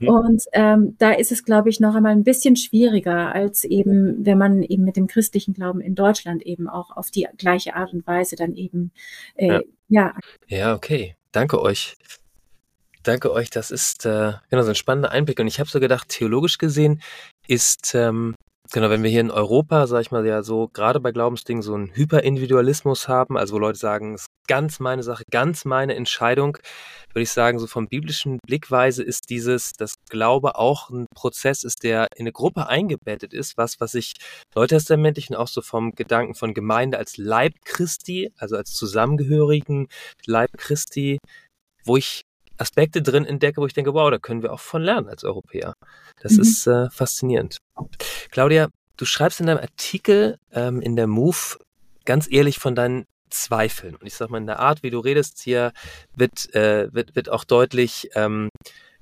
Mhm. 0.01 0.09
Und 0.09 0.42
ähm, 0.53 0.97
da 0.99 1.12
ist 1.12 1.31
es, 1.31 1.44
glaube 1.44 1.68
ich, 1.68 1.79
noch 1.79 1.94
einmal 1.94 2.11
ein 2.11 2.25
bisschen 2.25 2.57
schwieriger, 2.57 3.33
als 3.33 3.62
eben, 3.62 4.27
wenn 4.27 4.38
man 4.38 4.64
eben 4.64 4.83
mit 4.83 4.97
dem 4.97 5.07
christlichen 5.07 5.55
Glauben 5.55 5.81
in 5.81 5.94
Deutschland 5.94 6.42
eben 6.42 6.68
auch 6.68 6.97
auf 6.97 7.12
die 7.12 7.29
gleiche 7.38 7.77
Art 7.77 7.92
und 7.92 8.05
Weise 8.05 8.35
dann 8.35 8.55
eben, 8.57 8.90
äh, 9.37 9.47
ja. 9.47 9.62
ja. 9.88 10.14
Ja, 10.49 10.75
okay. 10.75 11.14
Danke 11.31 11.62
euch. 11.62 11.94
Danke 13.05 13.31
euch. 13.31 13.51
Das 13.51 13.70
ist 13.70 14.05
äh, 14.05 14.33
genau 14.51 14.62
so 14.62 14.70
ein 14.70 14.75
spannender 14.75 15.12
Einblick. 15.12 15.38
Und 15.38 15.47
ich 15.47 15.61
habe 15.61 15.70
so 15.70 15.79
gedacht, 15.79 16.09
theologisch 16.09 16.59
gesehen 16.59 17.01
ist 17.46 17.94
ähm, 17.94 18.35
Genau, 18.72 18.88
wenn 18.88 19.02
wir 19.02 19.11
hier 19.11 19.20
in 19.20 19.30
Europa, 19.30 19.87
sag 19.87 20.00
ich 20.00 20.11
mal, 20.11 20.26
ja 20.26 20.42
so 20.42 20.68
gerade 20.68 20.98
bei 20.98 21.12
Glaubensdingen 21.12 21.62
so 21.62 21.74
einen 21.74 21.94
Hyperindividualismus 21.94 23.09
haben, 23.09 23.37
also 23.37 23.54
wo 23.54 23.59
Leute 23.59 23.78
sagen, 23.78 24.14
es 24.14 24.22
ist 24.22 24.28
ganz 24.48 24.80
meine 24.80 25.02
Sache, 25.02 25.22
ganz 25.30 25.64
meine 25.66 25.94
Entscheidung, 25.94 26.57
würde 27.12 27.22
ich 27.22 27.30
sagen, 27.30 27.59
so 27.59 27.66
vom 27.66 27.87
biblischen 27.88 28.38
Blickweise 28.44 29.02
ist 29.02 29.28
dieses, 29.28 29.72
dass 29.74 29.94
Glaube 30.09 30.57
auch 30.57 30.88
ein 30.88 31.07
Prozess 31.14 31.62
ist, 31.62 31.85
der 31.85 32.09
in 32.16 32.22
eine 32.22 32.33
Gruppe 32.33 32.66
eingebettet 32.66 33.35
ist, 33.35 33.59
was, 33.59 33.80
was 33.80 33.94
ich 33.94 34.14
neutestamentlichen 34.57 35.37
auch 35.37 35.48
so 35.48 35.61
vom 35.61 35.92
Gedanken 35.92 36.35
von 36.35 36.54
Gemeinde 36.54 36.98
als 36.98 37.18
Leib 37.18 37.52
Christi, 37.64 38.33
also 38.38 38.57
als 38.57 38.72
zusammengehörigen 38.72 39.88
Leib 40.26 40.50
Christi, 40.57 41.18
wo 41.85 41.98
ich 41.98 42.22
Aspekte 42.59 43.03
drin 43.03 43.25
entdecke, 43.25 43.61
wo 43.61 43.67
ich 43.67 43.75
denke, 43.75 43.95
wow, 43.95 44.11
da 44.11 44.19
können 44.19 44.43
wir 44.43 44.53
auch 44.53 44.61
von 44.61 44.83
lernen 44.83 45.09
als 45.09 45.25
Europäer. 45.25 45.75
Das 46.21 46.33
mhm. 46.33 46.43
ist 46.43 46.67
äh, 46.67 46.90
faszinierend. 46.90 47.59
Claudia, 48.31 48.69
du 48.97 49.05
schreibst 49.05 49.40
in 49.40 49.47
deinem 49.47 49.59
Artikel 49.59 50.38
ähm, 50.53 50.81
in 50.81 50.97
der 50.97 51.07
Move 51.07 51.59
ganz 52.05 52.31
ehrlich 52.31 52.59
von 52.59 52.75
deinen 52.75 53.07
Zweifeln. 53.31 53.97
Und 53.97 54.07
ich 54.07 54.14
sag 54.14 54.31
mal, 54.31 54.38
in 54.38 54.47
der 54.47 54.61
Art, 54.61 54.83
wie 54.83 54.90
du 54.90 55.01
redest, 55.01 55.40
hier 55.43 55.73
wird, 56.14 56.55
äh, 56.55 56.93
wird, 56.93 57.17
wird 57.17 57.29
auch 57.29 57.45
deutlich, 57.45 58.09
ähm, 58.14 58.49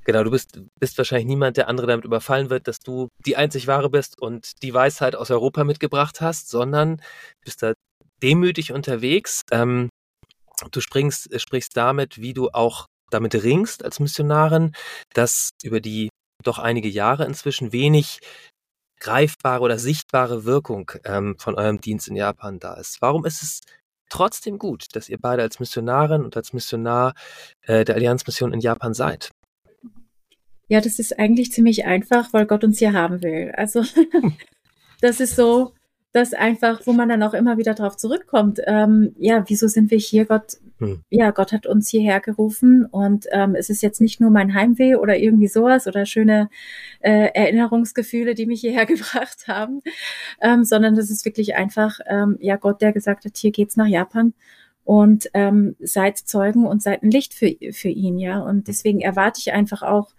genau, 0.05 0.25
du 0.25 0.31
bist, 0.31 0.61
bist 0.81 0.97
wahrscheinlich 0.99 1.27
niemand, 1.27 1.57
der 1.57 1.69
andere 1.69 1.87
damit 1.87 2.05
überfallen 2.05 2.49
wird, 2.49 2.67
dass 2.69 2.79
du 2.79 3.09
die 3.27 3.37
einzig 3.37 3.67
wahre 3.67 3.91
bist 3.91 4.21
und 4.21 4.63
die 4.63 4.73
Weisheit 4.73 5.15
aus 5.15 5.31
Europa 5.31 5.65
mitgebracht 5.65 6.21
hast, 6.21 6.49
sondern 6.49 7.03
bist 7.45 7.63
da 7.63 7.75
demütig 8.23 8.73
unterwegs. 8.73 9.43
Ähm, 9.51 9.91
du 10.71 10.81
springst, 10.81 11.39
sprichst 11.41 11.77
damit, 11.77 12.21
wie 12.21 12.33
du 12.33 12.51
auch 12.51 12.87
damit 13.13 13.35
ringst 13.43 13.85
als 13.85 14.01
Missionarin, 14.01 14.73
dass 15.15 15.51
über 15.63 15.81
die 15.81 16.09
doch 16.43 16.59
einige 16.59 16.89
Jahre 16.89 17.25
inzwischen 17.25 17.73
wenig 17.73 18.21
greifbare 19.01 19.63
oder 19.63 19.79
sichtbare 19.79 20.45
Wirkung 20.45 20.93
ähm, 21.05 21.37
von 21.39 21.55
eurem 21.57 21.81
Dienst 21.81 22.09
in 22.09 22.17
Japan 22.17 22.59
da 22.59 22.75
ist. 22.75 23.03
Warum 23.03 23.25
ist 23.25 23.43
es 23.43 23.61
trotzdem 24.09 24.59
gut, 24.59 24.95
dass 24.95 25.09
ihr 25.09 25.19
beide 25.19 25.43
als 25.43 25.59
Missionarin 25.59 26.25
und 26.25 26.37
als 26.37 26.53
Missionar 26.53 27.15
äh, 27.63 27.85
der 27.85 27.97
Allianzmission 27.97 28.53
in 28.53 28.61
Japan 28.61 28.95
seid? 28.95 29.31
Ja, 30.69 30.81
das 30.81 30.99
ist 30.99 31.19
eigentlich 31.19 31.53
ziemlich 31.53 31.85
einfach, 31.85 32.33
weil 32.33 32.47
Gott 32.47 32.65
uns 32.65 32.79
hier 32.79 32.93
haben 32.93 33.23
will. 33.23 33.53
Also 33.57 33.85
das 35.01 35.21
ist 35.21 35.37
so, 35.37 35.75
dass 36.13 36.35
einfach, 36.35 36.83
wo 36.87 36.93
man 36.93 37.09
dann 37.09 37.23
auch 37.23 37.33
immer 37.33 37.57
wieder 37.57 37.75
drauf 37.75 37.97
zurückkommt, 37.97 38.61
ähm, 38.67 39.15
ja, 39.19 39.45
wieso 39.49 39.67
sind 39.67 39.91
wir 39.91 39.99
hier? 39.99 40.27
Gott, 40.27 40.59
hm. 40.79 41.03
ja, 41.09 41.31
Gott 41.31 41.53
hat 41.53 41.67
uns 41.67 41.89
hierher 41.89 42.21
gerufen 42.21 42.85
und 42.85 43.27
ähm, 43.33 43.55
es 43.55 43.71
ist 43.71 43.83
jetzt 43.83 44.01
nicht 44.01 44.21
nur 44.21 44.31
mein 44.31 44.53
Heimweh 44.53 44.97
oder 44.97 45.17
irgendwie 45.17 45.49
sowas 45.49 45.87
oder 45.87 46.05
schöne 46.05 46.51
äh, 47.01 47.31
Erinnerungsgefühle, 47.33 48.35
die 48.35 48.47
mich 48.47 48.61
hierher 48.61 48.85
gebracht 48.87 49.49
haben, 49.49 49.81
ähm, 50.43 50.65
sondern 50.65 50.95
das 50.95 51.11
ist 51.11 51.25
wirklich 51.25 51.55
einfach, 51.55 51.99
ähm, 52.07 52.37
ja, 52.41 52.57
Gott, 52.57 52.83
der 52.83 52.93
gesagt 52.93 53.25
hat, 53.25 53.37
hier 53.37 53.51
geht's 53.51 53.77
nach 53.77 53.87
Japan 53.87 54.35
und 54.85 55.31
ähm, 55.33 55.77
seid 55.81 56.19
Zeugen 56.19 56.67
und 56.67 56.83
seid 56.83 57.03
ein 57.03 57.11
Licht 57.11 57.33
für, 57.33 57.55
für 57.73 57.89
ihn, 57.89 58.19
ja. 58.19 58.41
Und 58.41 58.69
deswegen 58.69 59.01
erwarte 59.01 59.39
ich 59.41 59.53
einfach 59.53 59.83
auch, 59.83 60.13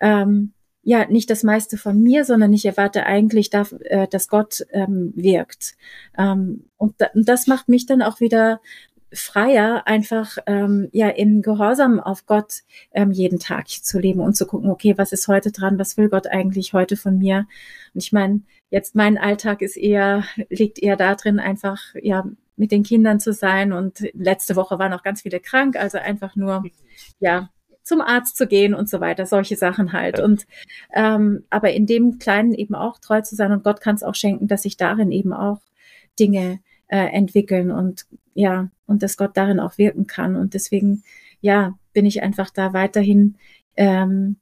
ähm, 0.00 0.52
ja 0.86 1.04
nicht 1.06 1.28
das 1.30 1.42
meiste 1.42 1.76
von 1.76 2.00
mir, 2.00 2.24
sondern 2.24 2.52
ich 2.52 2.64
erwarte 2.64 3.06
eigentlich, 3.06 3.52
äh, 3.52 4.06
dass 4.06 4.28
Gott 4.28 4.64
ähm, 4.70 5.12
wirkt. 5.16 5.76
Ähm, 6.16 6.66
und, 6.76 6.94
das 7.14 7.48
macht 7.48 7.68
mich 7.68 7.86
dann 7.86 8.02
auch 8.02 8.20
wieder 8.20 8.60
freier, 9.12 9.82
einfach 9.86 10.38
ähm, 10.46 10.88
ja 10.92 11.08
in 11.08 11.42
Gehorsam 11.42 11.98
auf 11.98 12.24
Gott 12.26 12.62
ähm, 12.92 13.10
jeden 13.10 13.40
Tag 13.40 13.68
zu 13.68 13.98
leben 13.98 14.20
und 14.20 14.36
zu 14.36 14.46
gucken, 14.46 14.70
okay, 14.70 14.96
was 14.96 15.10
ist 15.10 15.26
heute 15.26 15.50
dran, 15.50 15.76
was 15.80 15.96
will 15.96 16.08
Gott 16.08 16.28
eigentlich 16.28 16.72
heute 16.72 16.96
von 16.96 17.18
mir? 17.18 17.48
Und 17.92 18.04
ich 18.04 18.12
meine, 18.12 18.42
jetzt 18.70 18.94
mein 18.94 19.18
Alltag 19.18 19.62
ist 19.62 19.76
eher, 19.76 20.22
liegt 20.50 20.78
eher 20.78 20.96
da 20.96 21.16
drin, 21.16 21.40
einfach 21.40 21.80
ja 22.00 22.24
mit 22.54 22.70
den 22.70 22.84
Kindern 22.84 23.18
zu 23.18 23.32
sein. 23.32 23.72
Und 23.72 24.04
letzte 24.12 24.54
Woche 24.54 24.78
waren 24.78 24.92
auch 24.92 25.02
ganz 25.02 25.22
viele 25.22 25.40
krank, 25.40 25.74
also 25.74 25.98
einfach 25.98 26.36
nur 26.36 26.62
ja 27.18 27.50
zum 27.86 28.00
Arzt 28.00 28.36
zu 28.36 28.48
gehen 28.48 28.74
und 28.74 28.88
so 28.88 29.00
weiter, 29.00 29.26
solche 29.26 29.56
Sachen 29.56 29.92
halt. 29.92 30.18
Ja. 30.18 30.24
Und 30.24 30.46
ähm, 30.92 31.44
aber 31.50 31.72
in 31.72 31.86
dem 31.86 32.18
Kleinen 32.18 32.52
eben 32.52 32.74
auch 32.74 32.98
treu 32.98 33.20
zu 33.20 33.36
sein 33.36 33.52
und 33.52 33.62
Gott 33.62 33.80
kann 33.80 33.94
es 33.94 34.02
auch 34.02 34.16
schenken, 34.16 34.48
dass 34.48 34.62
sich 34.62 34.76
darin 34.76 35.12
eben 35.12 35.32
auch 35.32 35.60
Dinge 36.18 36.58
äh, 36.88 37.06
entwickeln 37.06 37.70
und 37.70 38.06
ja, 38.34 38.68
und 38.86 39.04
dass 39.04 39.16
Gott 39.16 39.36
darin 39.36 39.60
auch 39.60 39.78
wirken 39.78 40.08
kann. 40.08 40.34
Und 40.34 40.54
deswegen, 40.54 41.04
ja, 41.40 41.78
bin 41.92 42.06
ich 42.06 42.22
einfach 42.22 42.50
da 42.50 42.72
weiterhin 42.72 43.36
ähm, 43.76 44.36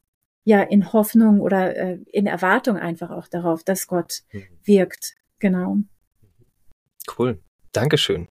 ja 0.44 0.62
in 0.62 0.92
Hoffnung 0.94 1.40
oder 1.40 1.76
äh, 1.76 1.98
in 2.12 2.26
Erwartung 2.26 2.78
einfach 2.78 3.10
auch 3.10 3.28
darauf, 3.28 3.62
dass 3.62 3.86
Gott 3.86 4.22
mhm. 4.32 4.42
wirkt. 4.64 5.16
Genau. 5.38 5.76
Cool. 7.18 7.38
Dankeschön. 7.72 8.26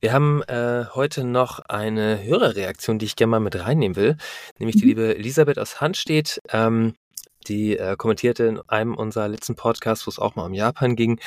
Wir 0.00 0.12
haben 0.12 0.42
äh, 0.42 0.84
heute 0.94 1.24
noch 1.24 1.58
eine 1.60 2.22
Hörerreaktion, 2.22 2.98
die 2.98 3.06
ich 3.06 3.16
gerne 3.16 3.30
mal 3.30 3.40
mit 3.40 3.58
reinnehmen 3.58 3.96
will. 3.96 4.16
Nämlich 4.58 4.76
die 4.76 4.82
mhm. 4.82 4.88
liebe 4.88 5.16
Elisabeth 5.16 5.58
aus 5.58 5.80
Handstedt, 5.80 6.42
ähm, 6.50 6.94
die 7.48 7.78
äh, 7.78 7.96
kommentierte 7.96 8.44
in 8.44 8.60
einem 8.68 8.94
unserer 8.94 9.28
letzten 9.28 9.56
Podcasts, 9.56 10.06
wo 10.06 10.10
es 10.10 10.18
auch 10.18 10.36
mal 10.36 10.44
um 10.44 10.52
Japan 10.52 10.96
ging. 10.96 11.18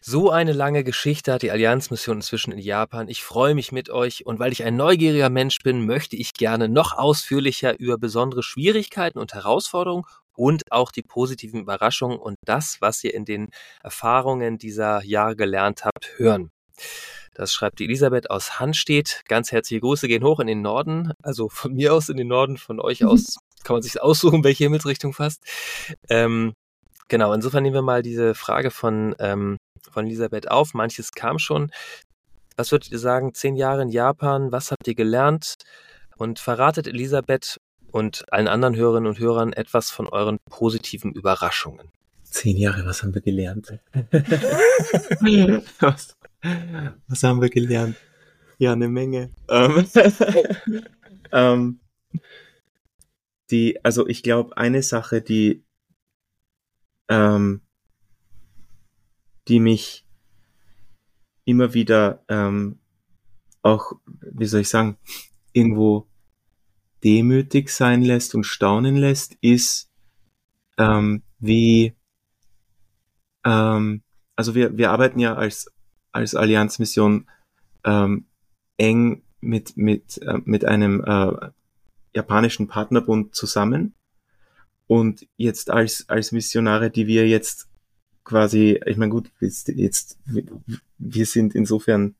So 0.00 0.30
eine 0.30 0.52
lange 0.52 0.84
Geschichte 0.84 1.32
hat 1.32 1.42
die 1.42 1.50
Allianzmission 1.50 2.18
inzwischen 2.18 2.52
in 2.52 2.60
Japan. 2.60 3.08
Ich 3.08 3.24
freue 3.24 3.56
mich 3.56 3.72
mit 3.72 3.90
euch 3.90 4.24
und 4.24 4.38
weil 4.38 4.52
ich 4.52 4.62
ein 4.62 4.76
neugieriger 4.76 5.28
Mensch 5.28 5.58
bin, 5.64 5.84
möchte 5.84 6.14
ich 6.14 6.34
gerne 6.34 6.68
noch 6.68 6.96
ausführlicher 6.96 7.78
über 7.78 7.98
besondere 7.98 8.44
Schwierigkeiten 8.44 9.18
und 9.18 9.34
Herausforderungen 9.34 10.04
und 10.34 10.70
auch 10.70 10.92
die 10.92 11.02
positiven 11.02 11.60
Überraschungen 11.60 12.18
und 12.18 12.36
das, 12.44 12.76
was 12.80 13.02
ihr 13.02 13.12
in 13.12 13.24
den 13.24 13.48
Erfahrungen 13.82 14.58
dieser 14.58 15.02
Jahre 15.02 15.34
gelernt 15.34 15.84
habt, 15.84 16.14
hören. 16.16 16.52
Das 17.38 17.52
schreibt 17.52 17.78
die 17.78 17.84
Elisabeth 17.84 18.30
aus 18.30 18.58
Hanstedt. 18.58 19.22
Ganz 19.28 19.52
herzliche 19.52 19.80
Grüße 19.80 20.08
gehen 20.08 20.24
hoch 20.24 20.40
in 20.40 20.48
den 20.48 20.60
Norden. 20.60 21.12
Also 21.22 21.48
von 21.48 21.72
mir 21.72 21.94
aus 21.94 22.08
in 22.08 22.16
den 22.16 22.26
Norden, 22.26 22.56
von 22.56 22.80
euch 22.80 23.04
aus 23.04 23.36
kann 23.64 23.74
man 23.74 23.82
sich 23.82 24.02
aussuchen, 24.02 24.42
welche 24.42 24.64
Himmelsrichtung 24.64 25.12
fast. 25.12 25.44
Ähm, 26.08 26.54
genau, 27.06 27.32
insofern 27.32 27.62
nehmen 27.62 27.76
wir 27.76 27.82
mal 27.82 28.02
diese 28.02 28.34
Frage 28.34 28.72
von, 28.72 29.14
ähm, 29.20 29.56
von 29.88 30.06
Elisabeth 30.06 30.50
auf. 30.50 30.74
Manches 30.74 31.12
kam 31.12 31.38
schon. 31.38 31.70
Was 32.56 32.72
würdet 32.72 32.90
ihr 32.90 32.98
sagen? 32.98 33.34
Zehn 33.34 33.54
Jahre 33.54 33.82
in 33.82 33.90
Japan, 33.90 34.50
was 34.50 34.72
habt 34.72 34.88
ihr 34.88 34.96
gelernt? 34.96 35.54
Und 36.16 36.40
verratet 36.40 36.88
Elisabeth 36.88 37.58
und 37.92 38.24
allen 38.32 38.48
anderen 38.48 38.74
Hörerinnen 38.74 39.08
und 39.08 39.20
Hörern 39.20 39.52
etwas 39.52 39.92
von 39.92 40.08
euren 40.08 40.38
positiven 40.50 41.12
Überraschungen. 41.12 41.88
Zehn 42.24 42.56
Jahre, 42.56 42.84
was 42.84 43.04
haben 43.04 43.14
wir 43.14 43.22
gelernt? 43.22 43.78
was, 45.80 46.16
was 46.42 47.22
haben 47.22 47.40
wir 47.40 47.50
gelernt? 47.50 47.96
Ja, 48.58 48.72
eine 48.72 48.88
Menge. 48.88 49.30
Ähm, 49.48 49.86
ähm, 51.32 51.80
die, 53.50 53.84
also 53.84 54.06
ich 54.06 54.22
glaube, 54.22 54.56
eine 54.56 54.82
Sache, 54.82 55.22
die, 55.22 55.64
ähm, 57.08 57.62
die 59.48 59.60
mich 59.60 60.06
immer 61.44 61.72
wieder 61.72 62.24
ähm, 62.28 62.78
auch, 63.62 63.92
wie 64.06 64.46
soll 64.46 64.60
ich 64.60 64.68
sagen, 64.68 64.98
irgendwo 65.52 66.08
demütig 67.04 67.70
sein 67.70 68.02
lässt 68.02 68.34
und 68.34 68.44
staunen 68.44 68.96
lässt, 68.96 69.36
ist, 69.40 69.90
ähm, 70.76 71.22
wie, 71.38 71.94
ähm, 73.44 74.02
also 74.36 74.54
wir, 74.54 74.76
wir 74.76 74.90
arbeiten 74.90 75.20
ja 75.20 75.34
als 75.34 75.72
als 76.12 76.34
Allianzmission 76.34 77.26
ähm, 77.84 78.26
eng 78.76 79.22
mit, 79.40 79.76
mit, 79.76 80.20
äh, 80.22 80.38
mit 80.44 80.64
einem 80.64 81.02
äh, 81.04 81.50
japanischen 82.14 82.68
Partnerbund 82.68 83.34
zusammen. 83.34 83.94
Und 84.86 85.26
jetzt 85.36 85.70
als, 85.70 86.08
als 86.08 86.32
Missionare, 86.32 86.90
die 86.90 87.06
wir 87.06 87.28
jetzt 87.28 87.68
quasi, 88.24 88.80
ich 88.86 88.96
meine 88.96 89.10
gut, 89.10 89.30
jetzt, 89.40 89.68
jetzt, 89.68 90.18
wir 90.98 91.26
sind 91.26 91.54
insofern, 91.54 92.14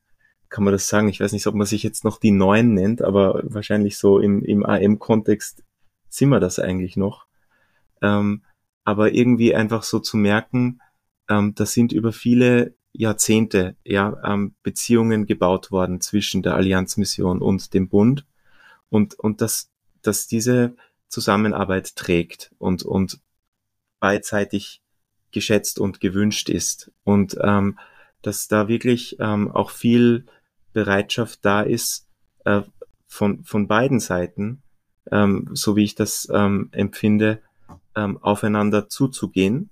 kann 0.48 0.64
man 0.64 0.72
das 0.72 0.88
sagen, 0.88 1.08
ich 1.08 1.20
weiß 1.20 1.32
nicht, 1.32 1.46
ob 1.46 1.54
man 1.54 1.66
sich 1.66 1.82
jetzt 1.82 2.04
noch 2.04 2.18
die 2.18 2.30
Neuen 2.30 2.74
nennt, 2.74 3.02
aber 3.02 3.42
wahrscheinlich 3.44 3.98
so 3.98 4.18
im, 4.18 4.42
im 4.44 4.64
AM-Kontext 4.64 5.64
sind 6.08 6.30
wir 6.30 6.40
das 6.40 6.58
eigentlich 6.58 6.96
noch. 6.96 7.26
Ähm, 8.00 8.42
aber 8.84 9.12
irgendwie 9.12 9.54
einfach 9.54 9.82
so 9.82 9.98
zu 9.98 10.16
merken, 10.16 10.80
ähm, 11.28 11.54
das 11.54 11.72
sind 11.72 11.92
über 11.92 12.12
viele 12.12 12.74
Jahrzehnte 12.98 13.76
ja, 13.84 14.20
ähm, 14.24 14.56
Beziehungen 14.64 15.24
gebaut 15.24 15.70
worden 15.70 16.00
zwischen 16.00 16.42
der 16.42 16.54
Allianzmission 16.54 17.40
und 17.40 17.72
dem 17.72 17.88
Bund. 17.88 18.26
Und, 18.90 19.14
und 19.14 19.40
dass, 19.40 19.70
dass 20.02 20.26
diese 20.26 20.74
Zusammenarbeit 21.06 21.94
trägt 21.94 22.50
und, 22.58 22.82
und 22.82 23.20
beidseitig 24.00 24.82
geschätzt 25.30 25.78
und 25.78 26.00
gewünscht 26.00 26.48
ist. 26.48 26.90
Und 27.04 27.38
ähm, 27.40 27.78
dass 28.22 28.48
da 28.48 28.66
wirklich 28.66 29.16
ähm, 29.20 29.48
auch 29.52 29.70
viel 29.70 30.26
Bereitschaft 30.72 31.44
da 31.44 31.62
ist 31.62 32.08
äh, 32.44 32.62
von, 33.06 33.44
von 33.44 33.68
beiden 33.68 34.00
Seiten, 34.00 34.62
ähm, 35.12 35.48
so 35.52 35.76
wie 35.76 35.84
ich 35.84 35.94
das 35.94 36.28
ähm, 36.32 36.68
empfinde, 36.72 37.42
ähm, 37.94 38.18
aufeinander 38.20 38.88
zuzugehen 38.88 39.70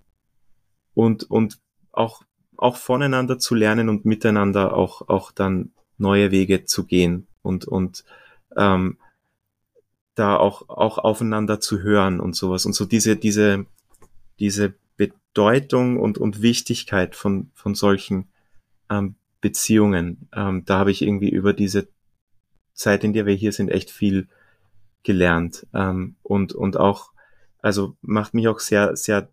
und, 0.95 1.25
und 1.25 1.59
auch 1.91 2.23
auch 2.59 2.77
voneinander 2.77 3.39
zu 3.39 3.55
lernen 3.55 3.89
und 3.89 4.05
miteinander 4.05 4.75
auch, 4.75 5.09
auch 5.09 5.33
dann 5.33 5.73
neue 5.99 6.31
Wege 6.31 6.65
zu 6.65 6.85
gehen 6.85 7.27
und, 7.43 7.67
und 7.67 8.05
ähm, 8.57 8.99
da 10.15 10.37
auch, 10.37 10.69
auch 10.69 10.99
aufeinander 10.99 11.61
zu 11.61 11.81
hören 11.81 12.21
und 12.21 12.35
sowas. 12.35 12.67
Und 12.67 12.75
so 12.75 12.85
diese, 12.85 13.17
diese, 13.17 13.67
diese 14.39 14.75
Bedeutung 14.97 15.99
und, 15.99 16.19
und 16.19 16.43
Wichtigkeit 16.43 17.15
von, 17.15 17.51
von 17.55 17.75
solchen 17.75 18.29
ähm, 18.91 19.17
Beziehungen, 19.41 20.29
ähm, 20.35 20.65
da 20.65 20.79
habe 20.79 20.91
ich 20.91 21.03
irgendwie 21.03 21.29
über 21.29 21.53
diese 21.53 21.89
Zeit, 22.73 23.05
in 23.05 23.13
der 23.13 23.27
wir 23.27 23.35
hier 23.35 23.53
sind, 23.53 23.69
echt 23.69 23.91
viel 23.91 24.29
gelernt. 25.03 25.67
Ähm, 25.75 26.17
und, 26.23 26.53
und 26.53 26.79
auch, 26.79 27.13
also 27.61 27.97
macht 28.01 28.35
mich 28.35 28.49
auch 28.49 28.59
sehr, 28.59 28.97
sehr, 28.97 29.29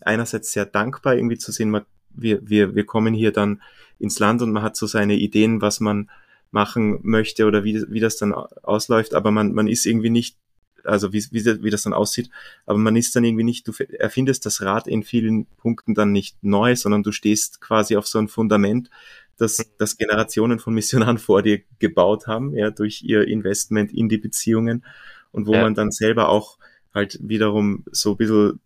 einerseits 0.00 0.52
sehr 0.52 0.66
dankbar, 0.66 1.16
irgendwie 1.16 1.38
zu 1.38 1.52
sehen, 1.52 1.70
man 1.70 1.84
wir, 2.10 2.40
wir, 2.48 2.74
wir 2.74 2.84
kommen 2.84 3.14
hier 3.14 3.32
dann 3.32 3.60
ins 3.98 4.18
Land 4.18 4.42
und 4.42 4.52
man 4.52 4.62
hat 4.62 4.76
so 4.76 4.86
seine 4.86 5.16
Ideen, 5.16 5.60
was 5.60 5.80
man 5.80 6.10
machen 6.50 7.00
möchte 7.02 7.46
oder 7.46 7.64
wie, 7.64 7.84
wie 7.88 8.00
das 8.00 8.16
dann 8.16 8.32
ausläuft, 8.32 9.14
aber 9.14 9.30
man, 9.30 9.52
man 9.52 9.68
ist 9.68 9.86
irgendwie 9.86 10.10
nicht, 10.10 10.36
also 10.84 11.12
wie, 11.12 11.24
wie, 11.30 11.44
wie 11.62 11.70
das 11.70 11.82
dann 11.82 11.92
aussieht, 11.92 12.30
aber 12.64 12.78
man 12.78 12.96
ist 12.96 13.14
dann 13.14 13.24
irgendwie 13.24 13.44
nicht, 13.44 13.68
du 13.68 13.72
erfindest 13.98 14.46
das 14.46 14.62
Rad 14.62 14.86
in 14.86 15.02
vielen 15.02 15.46
Punkten 15.56 15.94
dann 15.94 16.12
nicht 16.12 16.42
neu, 16.42 16.74
sondern 16.76 17.02
du 17.02 17.12
stehst 17.12 17.60
quasi 17.60 17.96
auf 17.96 18.06
so 18.06 18.18
ein 18.18 18.28
Fundament, 18.28 18.88
das, 19.36 19.58
das 19.78 19.96
Generationen 19.96 20.58
von 20.58 20.74
Missionaren 20.74 21.18
vor 21.18 21.42
dir 21.42 21.60
gebaut 21.78 22.26
haben, 22.26 22.54
ja, 22.54 22.70
durch 22.70 23.02
ihr 23.02 23.26
Investment 23.28 23.92
in 23.92 24.08
die 24.08 24.18
Beziehungen 24.18 24.84
und 25.32 25.46
wo 25.46 25.54
ja. 25.54 25.62
man 25.62 25.74
dann 25.74 25.90
selber 25.90 26.28
auch 26.28 26.58
halt 26.94 27.18
wiederum 27.22 27.84
so 27.92 28.12
ein 28.12 28.16
bisschen 28.16 28.60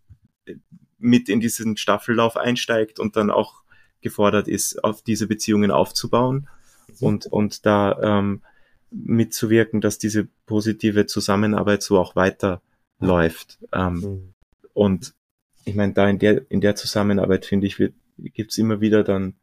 mit 1.03 1.29
in 1.29 1.41
diesen 1.41 1.77
Staffellauf 1.77 2.37
einsteigt 2.37 2.99
und 2.99 3.17
dann 3.17 3.31
auch 3.31 3.63
gefordert 4.01 4.49
ist, 4.49 4.83
auf 4.83 5.03
diese 5.03 5.27
Beziehungen 5.27 5.71
aufzubauen 5.71 6.49
mhm. 6.89 7.07
und, 7.07 7.27
und 7.27 7.67
da 7.67 7.99
ähm, 8.03 8.43
mitzuwirken, 8.91 9.81
dass 9.81 9.99
diese 9.99 10.29
positive 10.47 11.07
Zusammenarbeit 11.07 11.83
so 11.83 11.99
auch 11.99 12.17
weiterläuft. 12.17 13.59
Ähm, 13.73 13.95
mhm. 13.95 14.35
Und 14.75 15.15
ich 15.65 15.75
meine, 15.75 15.93
da 15.93 16.09
in 16.09 16.19
der, 16.19 16.51
in 16.51 16.61
der 16.61 16.75
Zusammenarbeit, 16.77 17.47
finde 17.47 17.67
ich, 17.67 17.77
gibt 18.19 18.51
es 18.51 18.59
immer 18.59 18.81
wieder 18.81 19.05
dann 19.05 19.35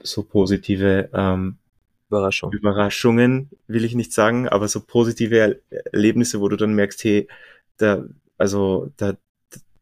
so 0.00 0.22
positive 0.22 1.10
ähm, 1.12 1.56
Überraschung. 2.08 2.52
Überraschungen, 2.52 3.50
will 3.66 3.84
ich 3.84 3.94
nicht 3.94 4.12
sagen, 4.12 4.48
aber 4.48 4.68
so 4.68 4.80
positive 4.80 5.60
Erlebnisse, 5.92 6.40
wo 6.40 6.48
du 6.48 6.56
dann 6.56 6.74
merkst, 6.74 7.02
hey, 7.04 7.28
da, 7.76 8.04
also 8.38 8.92
da, 8.96 9.16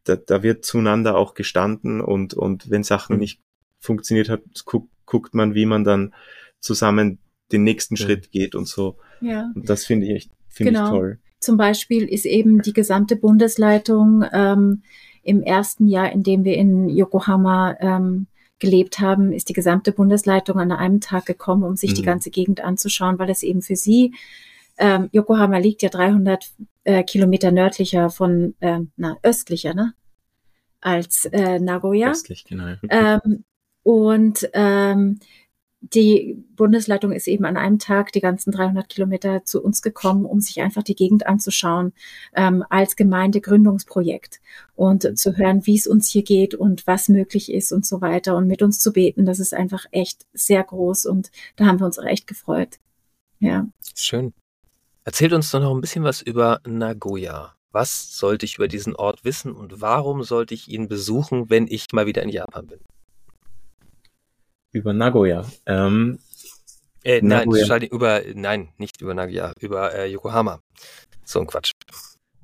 da, 0.04 0.16
da 0.16 0.42
wird 0.42 0.64
zueinander 0.64 1.16
auch 1.16 1.34
gestanden 1.34 2.00
und, 2.00 2.34
und 2.34 2.70
wenn 2.70 2.82
Sachen 2.82 3.14
mhm. 3.14 3.20
nicht 3.20 3.40
funktioniert 3.78 4.28
hat, 4.28 4.42
guckt, 4.64 4.90
guckt 5.06 5.34
man, 5.34 5.54
wie 5.54 5.66
man 5.66 5.84
dann 5.84 6.14
zusammen 6.60 7.18
den 7.50 7.64
nächsten 7.64 7.96
ja. 7.96 8.04
Schritt 8.04 8.30
geht 8.30 8.54
und 8.54 8.66
so. 8.66 8.96
Ja. 9.20 9.50
Und 9.54 9.68
das 9.68 9.84
finde 9.84 10.06
ich 10.06 10.12
echt, 10.12 10.30
finde 10.48 10.72
genau. 10.72 10.84
ich 10.84 10.90
toll. 10.90 11.18
Zum 11.40 11.56
Beispiel 11.56 12.04
ist 12.04 12.24
eben 12.24 12.62
die 12.62 12.72
gesamte 12.72 13.16
Bundesleitung 13.16 14.24
ähm, 14.32 14.82
im 15.22 15.42
ersten 15.42 15.86
Jahr, 15.88 16.12
in 16.12 16.22
dem 16.22 16.44
wir 16.44 16.56
in 16.56 16.88
Yokohama 16.88 17.76
ähm, 17.80 18.26
gelebt 18.58 19.00
haben, 19.00 19.32
ist 19.32 19.48
die 19.48 19.54
gesamte 19.54 19.90
Bundesleitung 19.90 20.58
an 20.60 20.70
einem 20.70 21.00
Tag 21.00 21.26
gekommen, 21.26 21.64
um 21.64 21.76
sich 21.76 21.90
mhm. 21.90 21.94
die 21.96 22.02
ganze 22.02 22.30
Gegend 22.30 22.60
anzuschauen, 22.60 23.18
weil 23.18 23.28
es 23.28 23.42
eben 23.42 23.60
für 23.60 23.76
sie 23.76 24.14
ähm, 24.82 25.08
Yokohama 25.12 25.58
liegt 25.58 25.82
ja 25.82 25.88
300 25.88 26.50
äh, 26.82 27.04
Kilometer 27.04 27.52
nördlicher 27.52 28.10
von, 28.10 28.56
äh, 28.58 28.80
na, 28.96 29.16
östlicher, 29.22 29.74
ne? 29.74 29.94
Als 30.80 31.26
äh, 31.26 31.60
Nagoya. 31.60 32.10
Östlich, 32.10 32.44
genau. 32.44 32.74
Ähm, 32.90 33.44
und 33.84 34.50
ähm, 34.54 35.20
die 35.80 36.44
Bundesleitung 36.56 37.12
ist 37.12 37.28
eben 37.28 37.44
an 37.44 37.56
einem 37.56 37.78
Tag 37.78 38.10
die 38.10 38.20
ganzen 38.20 38.50
300 38.50 38.88
Kilometer 38.88 39.44
zu 39.44 39.62
uns 39.62 39.82
gekommen, 39.82 40.24
um 40.24 40.40
sich 40.40 40.60
einfach 40.60 40.82
die 40.82 40.96
Gegend 40.96 41.28
anzuschauen 41.28 41.92
ähm, 42.34 42.64
als 42.68 42.96
Gemeindegründungsprojekt 42.96 44.40
und 44.74 45.16
zu 45.16 45.36
hören, 45.36 45.64
wie 45.66 45.76
es 45.76 45.86
uns 45.86 46.08
hier 46.08 46.24
geht 46.24 46.56
und 46.56 46.88
was 46.88 47.08
möglich 47.08 47.52
ist 47.52 47.70
und 47.70 47.86
so 47.86 48.00
weiter 48.00 48.36
und 48.36 48.48
mit 48.48 48.62
uns 48.62 48.80
zu 48.80 48.92
beten. 48.92 49.26
Das 49.26 49.38
ist 49.38 49.54
einfach 49.54 49.86
echt 49.92 50.26
sehr 50.32 50.64
groß 50.64 51.06
und 51.06 51.30
da 51.54 51.66
haben 51.66 51.78
wir 51.78 51.86
uns 51.86 52.00
auch 52.00 52.06
echt 52.06 52.26
gefreut. 52.26 52.78
Ja. 53.38 53.68
Schön. 53.94 54.32
Erzählt 55.04 55.32
uns 55.32 55.50
doch 55.50 55.60
noch 55.60 55.74
ein 55.74 55.80
bisschen 55.80 56.04
was 56.04 56.22
über 56.22 56.60
Nagoya. 56.66 57.54
Was 57.72 58.16
sollte 58.18 58.44
ich 58.46 58.56
über 58.56 58.68
diesen 58.68 58.94
Ort 58.94 59.24
wissen 59.24 59.52
und 59.52 59.80
warum 59.80 60.22
sollte 60.24 60.54
ich 60.54 60.68
ihn 60.68 60.88
besuchen, 60.88 61.48
wenn 61.50 61.66
ich 61.66 61.86
mal 61.92 62.06
wieder 62.06 62.22
in 62.22 62.28
Japan 62.28 62.66
bin? 62.66 62.80
Über 64.72 64.92
Nagoya. 64.92 65.44
Ähm, 65.66 66.18
Äh, 67.04 67.20
nein, 67.20 67.40
Nagoya. 67.46 67.62
Entschuldigung, 67.62 67.96
über, 67.98 68.20
nein, 68.34 68.68
nicht 68.78 69.00
über 69.00 69.12
Nagoya, 69.14 69.52
über 69.58 69.92
äh, 69.92 70.06
Yokohama. 70.10 70.60
So 71.24 71.40
ein 71.40 71.46
Quatsch. 71.48 71.72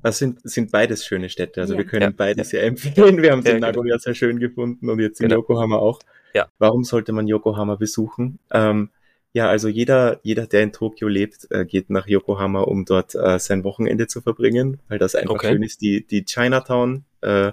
Das 0.02 0.18
sind, 0.18 0.40
sind 0.42 0.72
beides 0.72 1.04
schöne 1.04 1.28
Städte. 1.28 1.60
Also 1.60 1.74
Ja. 1.74 1.78
wir 1.78 1.86
können 1.86 2.02
Ja. 2.02 2.10
beide 2.16 2.42
sehr 2.44 2.64
empfehlen. 2.64 3.22
Wir 3.22 3.30
haben 3.32 3.40
Ja, 3.42 3.52
den 3.52 3.54
genau. 3.56 3.66
Nagoya 3.68 3.98
sehr 3.98 4.14
schön 4.14 4.38
gefunden 4.40 4.88
und 4.90 4.98
jetzt 4.98 5.20
in 5.20 5.28
Genau. 5.28 5.40
Yokohama 5.42 5.76
auch. 5.76 6.00
Ja. 6.34 6.48
Warum 6.58 6.82
sollte 6.84 7.12
man 7.12 7.26
Yokohama 7.28 7.76
besuchen? 7.76 8.38
Ähm, 8.50 8.90
ja, 9.32 9.48
also 9.48 9.68
jeder, 9.68 10.18
jeder, 10.22 10.46
der 10.46 10.62
in 10.62 10.72
Tokio 10.72 11.06
lebt, 11.06 11.46
äh, 11.50 11.66
geht 11.66 11.90
nach 11.90 12.06
Yokohama, 12.06 12.62
um 12.62 12.86
dort 12.86 13.14
äh, 13.14 13.38
sein 13.38 13.62
Wochenende 13.62 14.06
zu 14.06 14.22
verbringen, 14.22 14.80
weil 14.88 14.98
das 14.98 15.14
einfach 15.14 15.34
Okay. 15.34 15.52
schön 15.52 15.62
ist. 15.62 15.82
Die, 15.82 16.06
die 16.06 16.24
Chinatown 16.24 17.04
äh, 17.20 17.52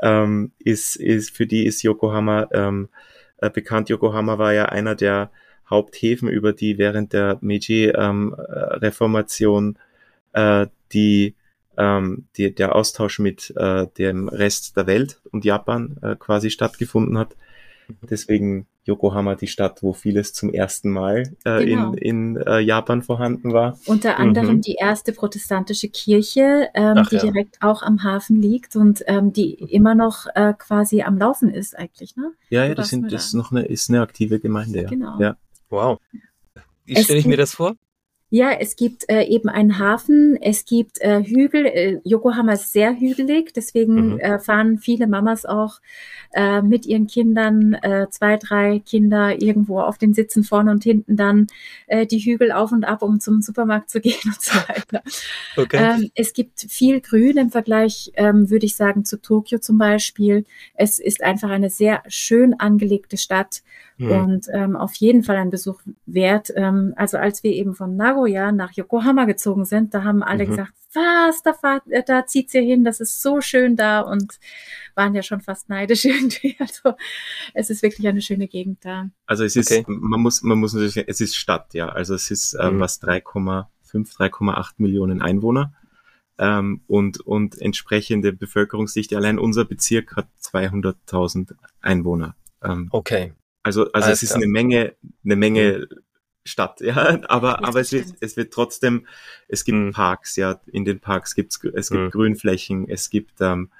ähm, 0.00 0.52
ist, 0.58 0.94
ist, 0.96 1.36
für 1.36 1.46
die 1.46 1.66
ist 1.66 1.82
Yokohama 1.82 2.48
ähm, 2.52 2.88
äh, 3.38 3.50
bekannt. 3.50 3.88
Yokohama 3.88 4.38
war 4.38 4.52
ja 4.52 4.66
einer 4.66 4.94
der 4.94 5.32
Haupthäfen, 5.68 6.28
über 6.28 6.52
die 6.52 6.78
während 6.78 7.12
der 7.12 7.38
Meiji-Reformation 7.40 9.76
äh, 10.32 10.68
die, 10.92 11.34
ähm, 11.76 12.26
die, 12.36 12.54
der 12.54 12.76
Austausch 12.76 13.18
mit 13.18 13.52
dem 13.56 14.28
Rest 14.28 14.76
der 14.76 14.86
Welt 14.86 15.20
und 15.30 15.44
Japan 15.44 15.96
quasi 16.18 16.50
stattgefunden 16.50 17.16
hat. 17.16 17.36
Deswegen 18.02 18.66
Yokohama 18.84 19.36
die 19.36 19.46
Stadt, 19.46 19.82
wo 19.82 19.92
vieles 19.92 20.32
zum 20.32 20.50
ersten 20.52 20.90
Mal 20.90 21.34
äh, 21.44 21.64
Genau. 21.64 21.92
in, 21.92 22.34
in 22.34 22.36
äh, 22.36 22.58
Japan 22.60 23.02
vorhanden 23.02 23.52
war. 23.52 23.78
Unter 23.86 24.18
anderem 24.18 24.56
Mhm. 24.56 24.60
die 24.62 24.74
erste 24.74 25.12
protestantische 25.12 25.88
Kirche, 25.88 26.68
ähm, 26.74 26.94
Ach 26.98 27.08
die 27.08 27.16
ja. 27.16 27.22
direkt 27.22 27.58
auch 27.62 27.82
am 27.82 28.02
Hafen 28.02 28.40
liegt 28.42 28.74
und 28.76 29.02
ähm, 29.06 29.32
die 29.32 29.54
immer 29.54 29.94
noch 29.94 30.26
äh, 30.34 30.52
quasi 30.58 31.02
am 31.02 31.16
Laufen 31.18 31.50
ist 31.50 31.78
eigentlich, 31.78 32.16
ne? 32.16 32.32
Ja, 32.50 32.64
ja, 32.64 32.74
das, 32.74 32.88
sind, 32.88 33.12
das 33.12 33.26
ist 33.26 33.34
da. 33.34 33.38
noch 33.38 33.52
eine, 33.52 33.62
ist 33.62 33.88
eine 33.88 34.00
aktive 34.02 34.40
Gemeinde. 34.40 34.82
Ja. 34.82 34.88
Genau. 34.88 35.18
Ja. 35.20 35.36
Wow. 35.70 35.98
Wie 36.84 36.96
stelle 37.02 37.18
ich 37.20 37.26
mir 37.26 37.36
das 37.36 37.54
vor? 37.54 37.76
Ja, 38.34 38.50
es 38.50 38.76
gibt 38.76 39.10
äh, 39.10 39.24
eben 39.24 39.50
einen 39.50 39.78
Hafen, 39.78 40.38
es 40.40 40.64
gibt 40.64 41.02
äh, 41.02 41.22
Hügel. 41.22 41.66
Äh, 41.66 42.00
Yokohama 42.02 42.54
ist 42.54 42.72
sehr 42.72 42.98
hügelig, 42.98 43.52
deswegen 43.52 44.14
Mhm. 44.14 44.18
äh, 44.20 44.38
fahren 44.38 44.78
viele 44.78 45.06
Mamas 45.06 45.44
auch 45.44 45.80
äh, 46.32 46.62
mit 46.62 46.86
ihren 46.86 47.06
Kindern, 47.08 47.74
äh, 47.74 48.06
zwei, 48.08 48.38
drei 48.38 48.78
Kinder 48.86 49.42
irgendwo 49.42 49.80
auf 49.80 49.98
den 49.98 50.14
Sitzen 50.14 50.44
vorne 50.44 50.70
und 50.70 50.82
hinten 50.82 51.14
dann 51.14 51.46
äh, 51.88 52.06
die 52.06 52.20
Hügel 52.20 52.52
auf 52.52 52.72
und 52.72 52.84
ab, 52.84 53.02
um 53.02 53.20
zum 53.20 53.42
Supermarkt 53.42 53.90
zu 53.90 54.00
gehen 54.06 54.14
und 54.24 54.40
so 54.40 54.54
weiter. 54.66 55.02
Okay. 55.58 56.00
Ähm, 56.00 56.10
es 56.14 56.32
gibt 56.32 56.60
viel 56.60 57.02
Grün 57.02 57.36
im 57.36 57.50
Vergleich, 57.50 58.12
ähm, 58.14 58.48
würde 58.48 58.64
ich 58.64 58.76
sagen, 58.76 59.04
zu 59.04 59.20
Tokio 59.20 59.58
zum 59.58 59.76
Beispiel. 59.76 60.46
Es 60.72 60.98
ist 60.98 61.22
einfach 61.22 61.50
eine 61.50 61.68
sehr 61.68 62.02
schön 62.08 62.54
angelegte 62.58 63.18
Stadt 63.18 63.62
Hm. 63.98 64.10
und 64.10 64.46
ähm, 64.52 64.74
auf 64.76 64.94
jeden 64.94 65.22
Fall 65.22 65.36
ein 65.36 65.50
Besuch 65.50 65.80
wert. 66.06 66.50
Ähm, 66.56 66.94
also 66.96 67.18
als 67.18 67.42
wir 67.42 67.52
eben 67.52 67.74
von 67.74 67.94
Nagoya 67.96 68.50
nach 68.52 68.72
Yokohama 68.72 69.26
gezogen 69.26 69.64
sind, 69.64 69.92
da 69.94 70.02
haben 70.04 70.22
alle 70.22 70.44
Mhm. 70.44 70.48
gesagt, 70.50 70.72
was, 70.94 71.42
da, 71.42 71.52
fahrt, 71.52 71.82
äh, 71.90 72.02
da 72.04 72.26
zieht's 72.26 72.54
ihr 72.54 72.62
hin, 72.62 72.84
das 72.84 73.00
ist 73.00 73.22
so 73.22 73.40
schön 73.40 73.76
da 73.76 74.00
und 74.00 74.38
waren 74.94 75.14
ja 75.14 75.22
schon 75.22 75.40
fast 75.40 75.68
neidisch 75.68 76.04
irgendwie. 76.06 76.56
Also 76.58 76.94
es 77.54 77.70
ist 77.70 77.82
wirklich 77.82 78.06
eine 78.08 78.20
schöne 78.22 78.48
Gegend 78.48 78.84
da. 78.84 79.08
Also 79.26 79.44
es 79.44 79.56
ist, 79.56 79.70
Okay. 79.70 79.84
man 79.88 80.20
muss, 80.20 80.42
man 80.42 80.58
muss 80.58 80.72
natürlich, 80.74 81.04
es 81.08 81.20
ist 81.20 81.36
Stadt, 81.36 81.72
ja. 81.74 81.88
Also 81.88 82.14
es 82.14 82.30
ist 82.30 82.56
ähm, 82.60 82.76
Mhm. 82.76 82.80
was 82.80 83.00
3,5, 83.02 83.66
3,8 83.92 84.72
Millionen 84.78 85.20
Einwohner 85.22 85.72
ähm, 86.38 86.80
und 86.86 87.20
und 87.20 87.60
entsprechende 87.60 88.32
Bevölkerungsdichte. 88.32 89.16
Allein 89.16 89.38
unser 89.38 89.64
Bezirk 89.66 90.16
hat 90.16 90.28
200.000 90.42 91.54
Einwohner. 91.80 92.34
Ähm, 92.62 92.88
Okay. 92.90 93.32
Also 93.62 93.90
also 93.92 94.06
Alles 94.06 94.18
es 94.18 94.22
ist 94.24 94.28
klar. 94.30 94.42
eine 94.42 94.48
Menge, 94.52 94.94
eine 95.24 95.36
Menge 95.36 95.88
Stadt, 96.44 96.80
ja. 96.80 97.20
Aber 97.28 97.64
aber 97.64 97.80
es 97.80 97.92
wird 97.92 98.06
es 98.20 98.36
wird 98.36 98.52
trotzdem, 98.52 99.06
es 99.48 99.64
gibt 99.64 99.78
Mhm. 99.78 99.92
Parks, 99.92 100.36
ja. 100.36 100.60
In 100.66 100.84
den 100.84 101.00
Parks 101.00 101.34
gibt's 101.34 101.60
es 101.74 101.90
gibt 101.90 102.02
Mhm. 102.04 102.10
Grünflächen, 102.10 102.88
es 102.88 103.10
gibt 103.10 103.40
ähm, 103.40 103.70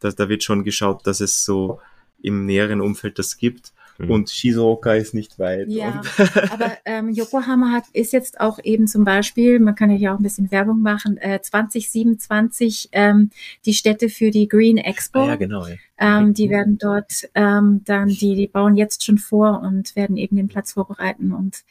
da, 0.00 0.10
da 0.10 0.28
wird 0.28 0.42
schon 0.44 0.64
geschaut, 0.64 1.06
dass 1.06 1.20
es 1.20 1.44
so 1.44 1.80
im 2.22 2.46
näheren 2.46 2.80
Umfeld 2.80 3.18
das 3.18 3.36
gibt. 3.36 3.72
Mhm. 3.98 4.10
Und 4.10 4.30
Shizuoka 4.30 4.94
ist 4.94 5.12
nicht 5.12 5.38
weit. 5.40 5.68
Ja, 5.68 6.00
Aber 6.52 6.72
ähm, 6.84 7.10
Yokohama 7.10 7.72
hat, 7.72 7.84
ist 7.92 8.12
jetzt 8.12 8.40
auch 8.40 8.60
eben 8.62 8.86
zum 8.86 9.04
Beispiel, 9.04 9.58
man 9.58 9.74
kann 9.74 9.90
ja 9.90 9.96
hier 9.96 10.14
auch 10.14 10.18
ein 10.18 10.22
bisschen 10.22 10.52
Werbung 10.52 10.80
machen, 10.80 11.16
äh, 11.16 11.40
2027 11.40 12.90
ähm, 12.92 13.30
die 13.66 13.74
Städte 13.74 14.08
für 14.08 14.30
die 14.30 14.46
Green 14.46 14.76
Expo. 14.76 15.20
ah, 15.20 15.26
ja, 15.28 15.36
genau. 15.36 15.66
Ja. 15.66 15.74
Ähm, 15.98 16.32
die 16.32 16.48
werden 16.48 16.78
dort 16.78 17.28
ähm, 17.34 17.82
dann, 17.84 18.08
die, 18.08 18.36
die 18.36 18.46
bauen 18.46 18.76
jetzt 18.76 19.04
schon 19.04 19.18
vor 19.18 19.62
und 19.62 19.96
werden 19.96 20.16
eben 20.16 20.36
den 20.36 20.46
Platz 20.48 20.74
vorbereiten 20.74 21.32
und 21.32 21.64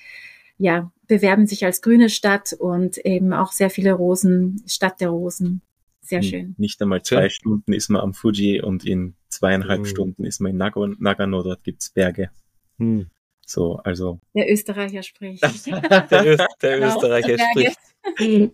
ja, 0.57 0.91
bewerben 1.07 1.47
sich 1.47 1.63
als 1.63 1.82
grüne 1.82 2.09
Stadt 2.09 2.51
und 2.51 2.97
eben 2.97 3.32
auch 3.32 3.53
sehr 3.53 3.69
viele 3.69 3.93
Rosen, 3.93 4.63
Stadt 4.67 4.99
der 4.99 5.09
Rosen. 5.09 5.61
Sehr 6.01 6.23
schön. 6.23 6.55
Nicht 6.57 6.82
einmal 6.82 7.01
zwei 7.03 7.28
Stunden 7.28 7.73
ist 7.73 7.89
man 7.89 8.01
am 8.01 8.13
Fuji 8.13 8.61
und 8.61 8.86
in 8.86 9.15
zweieinhalb 9.30 9.82
Mhm. 9.82 9.86
Stunden 9.86 10.23
ist 10.25 10.39
man 10.41 10.51
in 10.51 10.57
Nago, 10.57 10.88
Nagano, 10.88 11.43
dort 11.43 11.63
gibt's 11.63 11.89
Berge. 11.89 12.30
Hm. 12.78 13.09
So, 13.45 13.78
also. 13.78 14.19
Der 14.34 14.51
Österreicher 14.51 15.03
spricht. 15.03 15.41
Der, 16.11 16.25
Öst, 16.25 16.45
der 16.61 16.80
Genau. 16.80 16.95
Österreicher 16.95 17.38
Berge. 17.38 17.71
spricht. 18.15 18.53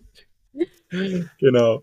Genau. 1.40 1.82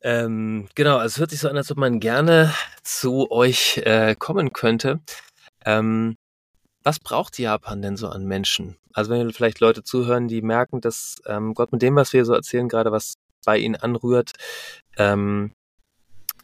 Ähm, 0.00 0.68
genau, 0.74 0.96
also 0.96 1.14
es 1.14 1.18
hört 1.20 1.30
sich 1.30 1.40
so 1.40 1.48
an, 1.48 1.56
als 1.56 1.70
ob 1.70 1.76
man 1.78 2.00
gerne 2.00 2.52
zu 2.82 3.30
euch 3.30 3.78
äh, 3.84 4.14
kommen 4.16 4.52
könnte. 4.52 5.00
Ähm, 5.64 6.16
was 6.82 6.98
braucht 7.00 7.38
Japan 7.38 7.82
denn 7.82 7.96
so 7.96 8.08
an 8.08 8.24
Menschen? 8.24 8.76
Also 8.92 9.10
wenn 9.10 9.30
vielleicht 9.32 9.60
Leute 9.60 9.82
zuhören, 9.84 10.28
die 10.28 10.42
merken, 10.42 10.80
dass 10.80 11.16
ähm, 11.26 11.54
Gott 11.54 11.72
mit 11.72 11.82
dem, 11.82 11.96
was 11.96 12.12
wir 12.12 12.24
so 12.24 12.32
erzählen, 12.32 12.68
gerade 12.68 12.90
was 12.92 13.14
bei 13.44 13.58
ihnen 13.58 13.76
anrührt, 13.76 14.32
ähm, 14.96 15.52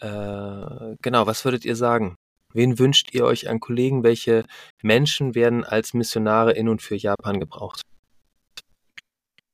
äh, 0.01 0.97
genau, 1.03 1.27
was 1.27 1.45
würdet 1.45 1.65
ihr 1.65 1.77
sagen? 1.77 2.17
Wen 2.53 2.79
wünscht 2.79 3.13
ihr 3.13 3.25
euch 3.25 3.49
an 3.49 3.61
Kollegen? 3.61 4.05
Welche 4.05 4.45
Menschen 4.83 5.35
werden 5.35 5.65
als 5.65 5.93
Missionare 5.93 6.53
in 6.53 6.69
und 6.69 6.83
für 6.83 6.95
Japan 6.95 7.41
gebraucht? 7.41 7.83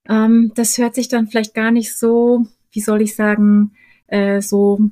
Ähm, 0.09 0.53
das 0.55 0.77
hört 0.77 0.95
sich 0.95 1.09
dann 1.09 1.29
vielleicht 1.29 1.55
gar 1.55 1.71
nicht 1.71 1.97
so, 1.97 2.47
wie 2.73 2.81
soll 2.81 3.01
ich 3.01 3.17
sagen, 3.17 3.73
äh, 4.07 4.43
so 4.43 4.91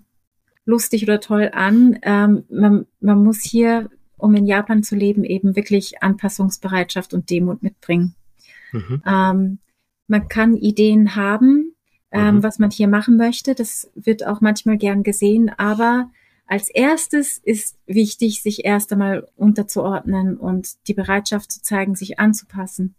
lustig 0.65 1.03
oder 1.03 1.21
toll 1.21 1.51
an. 1.53 1.99
Ähm, 2.03 2.45
man, 2.49 2.87
man 3.01 3.23
muss 3.23 3.43
hier, 3.43 3.91
um 4.17 4.35
in 4.35 4.47
Japan 4.47 4.83
zu 4.83 4.97
leben, 4.97 5.25
eben 5.25 5.57
wirklich 5.57 6.03
Anpassungsbereitschaft 6.03 7.13
und 7.15 7.31
Demut 7.31 7.63
mitbringen. 7.63 8.15
Mhm. 8.73 9.03
Ähm, 9.07 9.59
man 10.07 10.29
kann 10.29 10.57
Ideen 10.57 11.15
haben, 11.15 11.68
ähm, 12.11 12.37
Mhm. 12.37 12.43
was 12.43 12.59
man 12.59 12.71
hier 12.71 12.89
machen 12.89 13.17
möchte. 13.17 13.55
Das 13.55 13.91
wird 13.95 14.27
auch 14.27 14.41
manchmal 14.41 14.79
gern 14.79 15.03
gesehen, 15.03 15.51
aber 15.57 16.11
als 16.47 16.71
erstes 16.71 17.37
ist 17.39 17.77
wichtig, 17.87 18.43
sich 18.43 18.65
erst 18.65 18.91
einmal 18.93 19.29
unterzuordnen 19.37 20.39
und 20.39 20.77
die 20.89 20.95
Bereitschaft 20.95 21.53
zu 21.53 21.61
zeigen, 21.63 21.95
sich 21.95 22.19
anzupassen. 22.19 22.95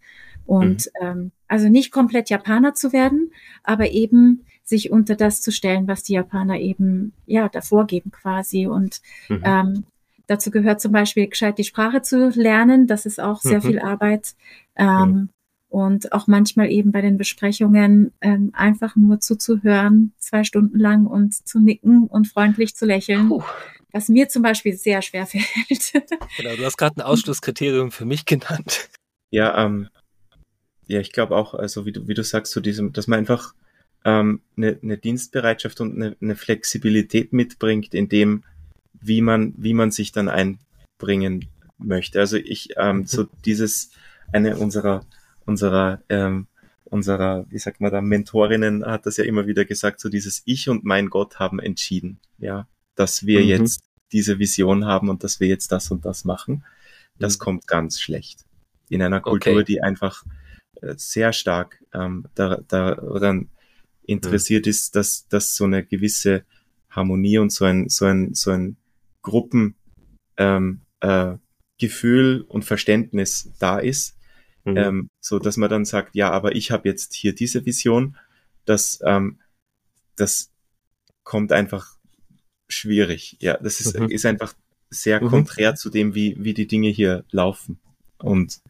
Und 0.46 0.90
ähm, 1.02 1.32
also 1.48 1.68
nicht 1.70 1.92
komplett 1.92 2.30
Japaner 2.30 2.74
zu 2.76 2.94
werden, 2.94 3.32
aber 3.64 3.90
eben 3.92 4.46
sich 4.64 4.92
unter 4.92 5.16
das 5.16 5.42
zu 5.42 5.52
stellen, 5.52 5.88
was 5.88 6.04
die 6.04 6.14
Japaner 6.14 6.60
eben 6.60 7.14
ja 7.26 7.50
davor 7.50 7.88
geben 7.88 8.12
quasi. 8.12 8.68
Und 8.68 9.02
Mhm. 9.30 9.42
ähm, 9.44 9.84
dazu 10.28 10.52
gehört 10.52 10.80
zum 10.82 10.92
Beispiel 10.92 11.28
gescheit 11.28 11.58
die 11.58 11.64
Sprache 11.64 12.04
zu 12.04 12.30
lernen. 12.30 12.86
Das 12.86 13.08
ist 13.08 13.20
auch 13.20 13.42
sehr 13.42 13.58
Mhm. 13.58 13.62
viel 13.64 13.80
Arbeit. 13.80 14.36
Ähm, 14.76 15.30
Und 15.70 16.14
auch 16.14 16.26
manchmal 16.26 16.72
eben 16.72 16.92
bei 16.92 17.02
den 17.02 17.18
Besprechungen 17.18 18.12
ähm, 18.22 18.50
einfach 18.54 18.96
nur 18.96 19.20
zuzuhören, 19.20 20.14
zwei 20.18 20.44
Stunden 20.44 20.80
lang 20.80 21.06
und 21.06 21.48
zu 21.48 21.60
nicken 21.60 22.08
und 22.08 22.28
freundlich 22.28 22.76
zu 22.76 22.88
lächeln, 22.88 23.30
Puh. 23.30 23.44
was 23.92 24.10
mir 24.10 24.28
zum 24.30 24.42
Beispiel 24.42 24.76
sehr 24.76 25.04
schwer 25.04 25.26
fällt. 25.28 25.94
Genau, 26.38 26.56
du 26.56 26.66
hast 26.66 26.78
gerade 26.78 26.98
ein 26.98 27.02
Ausschlusskriterium 27.02 27.92
für 27.92 28.06
mich 28.06 28.26
genannt. 28.26 28.90
Ja, 29.30 29.64
ähm, 29.64 29.90
ja, 30.88 31.00
ich 31.00 31.12
glaube 31.12 31.36
auch, 31.36 31.54
also 31.54 31.86
wie 31.86 31.92
du, 31.92 32.08
wie 32.08 32.16
du 32.16 32.24
sagst, 32.24 32.52
zu 32.52 32.62
diesem, 32.62 32.92
dass 32.92 33.08
man 33.08 33.20
einfach 33.20 33.54
ähm, 34.06 34.42
eine, 34.58 34.80
eine 34.82 34.98
Dienstbereitschaft 34.98 35.82
und 35.82 35.96
eine, 35.96 36.16
eine 36.20 36.36
Flexibilität 36.36 37.32
mitbringt, 37.32 37.94
in 37.94 38.10
dem, 38.10 38.44
wie 39.00 39.22
man, 39.22 39.54
wie 39.58 39.74
man 39.76 39.92
sich 39.92 40.12
dann 40.12 40.30
einbringen 40.30 41.46
möchte. 41.78 42.20
Also 42.20 42.38
ich, 42.38 42.70
ähm, 42.78 43.06
so 43.06 43.26
dieses 43.46 43.92
eine 44.34 44.58
unserer, 44.58 45.06
unserer, 45.50 46.02
ähm, 46.10 46.48
unserer, 46.86 47.46
wie 47.50 47.58
sagt 47.58 47.82
man 47.82 47.92
da, 47.92 48.02
Mentorinnen 48.02 48.86
hat 48.86 49.06
das 49.06 49.18
ja 49.18 49.26
immer 49.26 49.48
wieder 49.48 49.66
gesagt, 49.66 50.00
so 50.00 50.10
dieses 50.10 50.44
Ich 50.46 50.70
und 50.70 50.86
mein 50.86 51.10
Gott 51.10 51.40
haben 51.40 51.60
entschieden, 51.60 52.20
ja, 52.38 52.68
dass 52.96 53.26
wir 53.26 53.42
mhm. 53.42 53.48
jetzt 53.48 53.82
diese 54.12 54.40
Vision 54.40 54.86
haben 54.86 55.10
und 55.10 55.24
dass 55.24 55.40
wir 55.40 55.48
jetzt 55.48 55.72
das 55.72 55.92
und 55.92 56.06
das 56.06 56.24
machen. 56.24 56.64
Das 57.18 57.38
mhm. 57.38 57.44
kommt 57.44 57.68
ganz 57.68 58.00
schlecht. 58.00 58.46
In 58.90 59.02
einer 59.02 59.22
Kultur, 59.22 59.54
okay. 59.54 59.64
die 59.66 59.82
einfach 59.82 60.24
äh, 60.82 60.94
sehr 60.98 61.34
stark 61.34 61.84
ähm, 61.94 62.26
da, 62.36 62.62
daran 62.68 63.50
interessiert 64.04 64.66
mhm. 64.66 64.70
ist, 64.72 64.96
dass, 64.96 65.28
dass 65.28 65.56
so 65.56 65.66
eine 65.66 65.84
gewisse 65.84 66.44
Harmonie 66.90 67.38
und 67.38 67.52
so 67.52 67.66
ein, 67.66 67.90
so 67.90 68.06
ein, 68.06 68.34
so 68.34 68.52
ein 68.52 68.78
Gruppen, 69.22 69.76
ähm, 70.38 70.82
äh, 71.02 71.36
und 72.50 72.66
Verständnis 72.66 73.54
da 73.60 73.80
ist, 73.80 74.19
mhm. 74.64 74.78
ähm, 74.78 75.10
so 75.22 75.40
dass 75.40 75.58
man 75.58 75.70
dann 75.70 75.86
sagt, 75.86 76.16
ja, 76.16 76.32
aber 76.32 76.56
ich 76.56 76.72
habe 76.72 76.88
jetzt 76.88 77.14
hier 77.14 77.34
diese 77.34 77.66
Vision, 77.66 78.18
das, 78.66 79.00
ähm, 79.06 79.40
das 80.16 80.52
kommt 81.24 81.52
einfach 81.52 81.98
schwierig. 82.68 83.38
Ja, 83.40 83.58
das 83.58 83.82
ist, 83.82 84.00
mhm. 84.00 84.10
ist 84.10 84.26
einfach 84.26 84.54
sehr 84.90 85.22
mhm. 85.22 85.28
konträr 85.28 85.76
zu 85.76 85.90
dem, 85.90 86.16
wie, 86.16 86.36
wie 86.40 86.54
die 86.54 86.68
Dinge 86.68 86.90
hier 86.90 87.24
laufen. 87.32 87.80
Und 88.18 88.62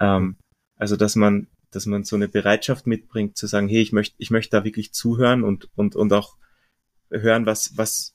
ähm, 0.00 0.36
also, 0.76 0.96
dass 0.96 1.16
man, 1.16 1.48
dass 1.70 1.86
man 1.86 2.04
so 2.04 2.16
eine 2.16 2.28
Bereitschaft 2.28 2.86
mitbringt, 2.86 3.36
zu 3.36 3.46
sagen, 3.46 3.68
hey, 3.68 3.80
ich 3.80 3.92
möchte, 3.92 4.14
ich 4.18 4.30
möchte 4.30 4.56
da 4.56 4.64
wirklich 4.64 4.92
zuhören 4.92 5.42
und, 5.42 5.68
und, 5.74 5.96
und 5.96 6.12
auch 6.12 6.36
hören, 7.10 7.46
was, 7.46 7.76
was, 7.76 8.14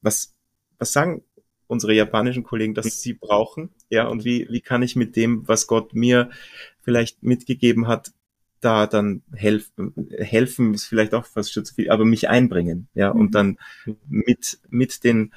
was, 0.00 0.34
was 0.78 0.92
sagen 0.92 1.22
unsere 1.66 1.94
japanischen 1.94 2.44
Kollegen, 2.44 2.74
dass 2.74 3.00
sie 3.00 3.14
brauchen, 3.14 3.70
ja, 3.90 4.06
und 4.06 4.24
wie, 4.24 4.46
wie 4.50 4.60
kann 4.60 4.82
ich 4.82 4.96
mit 4.96 5.16
dem, 5.16 5.46
was 5.48 5.66
Gott 5.66 5.94
mir 5.94 6.30
vielleicht 6.80 7.22
mitgegeben 7.22 7.88
hat, 7.88 8.12
da 8.60 8.86
dann 8.86 9.22
helfen, 9.32 10.08
helfen 10.18 10.74
ist 10.74 10.86
vielleicht 10.86 11.14
auch 11.14 11.26
fast 11.26 11.52
schon 11.52 11.64
zu 11.64 11.74
viel, 11.74 11.90
aber 11.90 12.04
mich 12.04 12.28
einbringen, 12.28 12.88
ja, 12.94 13.10
und 13.10 13.34
dann 13.34 13.58
mit, 14.08 14.58
mit 14.68 15.04
den 15.04 15.32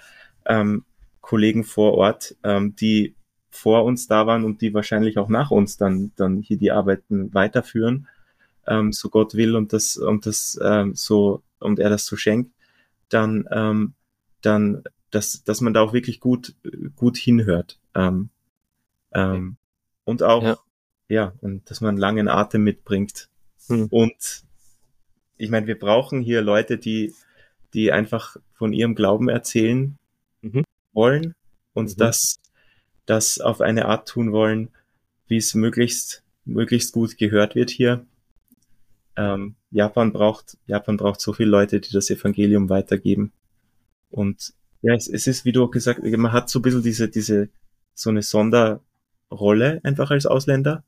ähm, 0.46 0.86
Kollegen 1.22 1.64
vor 1.64 1.94
Ort, 1.94 2.36
ähm, 2.44 2.76
die 2.76 3.16
vor 3.50 3.84
uns 3.84 4.08
da 4.08 4.28
waren 4.28 4.46
und 4.46 4.62
die 4.62 4.74
wahrscheinlich 4.74 5.18
auch 5.18 5.30
nach 5.30 5.52
uns 5.52 5.78
dann, 5.78 6.12
dann 6.16 6.42
hier 6.42 6.58
die 6.58 6.72
Arbeiten 6.72 7.34
weiterführen, 7.34 8.08
ähm, 8.68 8.94
so 8.94 9.10
Gott 9.10 9.34
will 9.34 9.56
und 9.56 9.74
das, 9.74 9.98
und 9.98 10.26
das 10.26 10.60
ähm, 10.64 10.96
so, 10.96 11.44
und 11.60 11.80
er 11.80 11.90
das 11.90 12.06
so 12.06 12.16
schenkt, 12.16 12.52
dann, 13.10 13.48
ähm, 13.52 13.94
dann, 14.42 14.84
dass, 15.12 15.44
dass 15.44 15.62
man 15.62 15.74
da 15.74 15.82
auch 15.82 15.94
wirklich 15.94 16.20
gut, 16.20 16.56
gut 16.96 17.18
hinhört. 17.18 17.80
Ähm, 17.96 18.30
ähm, 19.12 19.58
und 20.04 20.24
auch, 20.24 20.44
ja. 20.44 20.58
ja, 21.08 21.34
und 21.42 21.70
dass 21.70 21.82
man 21.82 21.90
einen 21.90 21.98
langen 21.98 22.28
Atem 22.28 22.64
mitbringt. 22.64 23.30
Hm. 23.68 23.88
Und 23.90 24.44
ich 25.38 25.50
meine, 25.50 25.68
wir 25.68 25.80
brauchen 25.80 26.22
hier 26.22 26.42
Leute, 26.42 26.78
die, 26.78 27.14
die 27.74 27.92
einfach 27.92 28.38
von 28.54 28.74
ihrem 28.74 28.96
Glauben 28.96 29.30
erzählen 29.30 29.98
mhm. 30.42 30.64
wollen 30.92 31.36
und 31.74 31.92
mhm. 31.92 31.98
das, 31.98 32.40
das 33.06 33.40
auf 33.40 33.62
eine 33.62 33.86
Art 33.86 34.08
tun 34.08 34.32
wollen, 34.32 34.70
wie 35.28 35.38
es 35.38 35.54
möglichst, 35.54 36.24
möglichst 36.46 36.94
gut 36.94 37.18
gehört 37.18 37.56
wird 37.56 37.70
hier. 37.70 38.06
Ähm, 39.16 39.56
Japan 39.72 40.12
braucht, 40.12 40.58
Japan 40.68 40.98
braucht 40.98 41.22
so 41.22 41.34
viele 41.34 41.50
Leute, 41.50 41.80
die 41.80 41.92
das 41.92 42.10
Evangelium 42.10 42.70
weitergeben. 42.70 43.32
Und 44.10 44.54
ja, 44.82 44.94
es, 44.94 45.08
es 45.08 45.28
ist, 45.28 45.46
wie 45.46 45.52
du 45.52 45.64
auch 45.64 45.72
gesagt, 45.72 46.04
man 46.04 46.32
hat 46.32 46.50
so 46.50 46.60
ein 46.60 46.62
bisschen 46.62 46.84
diese, 46.84 47.10
diese, 47.10 47.50
so 47.94 48.10
eine 48.10 48.22
Sonderrolle 48.22 49.82
einfach 49.84 50.12
als 50.12 50.26
Ausländer. 50.26 50.84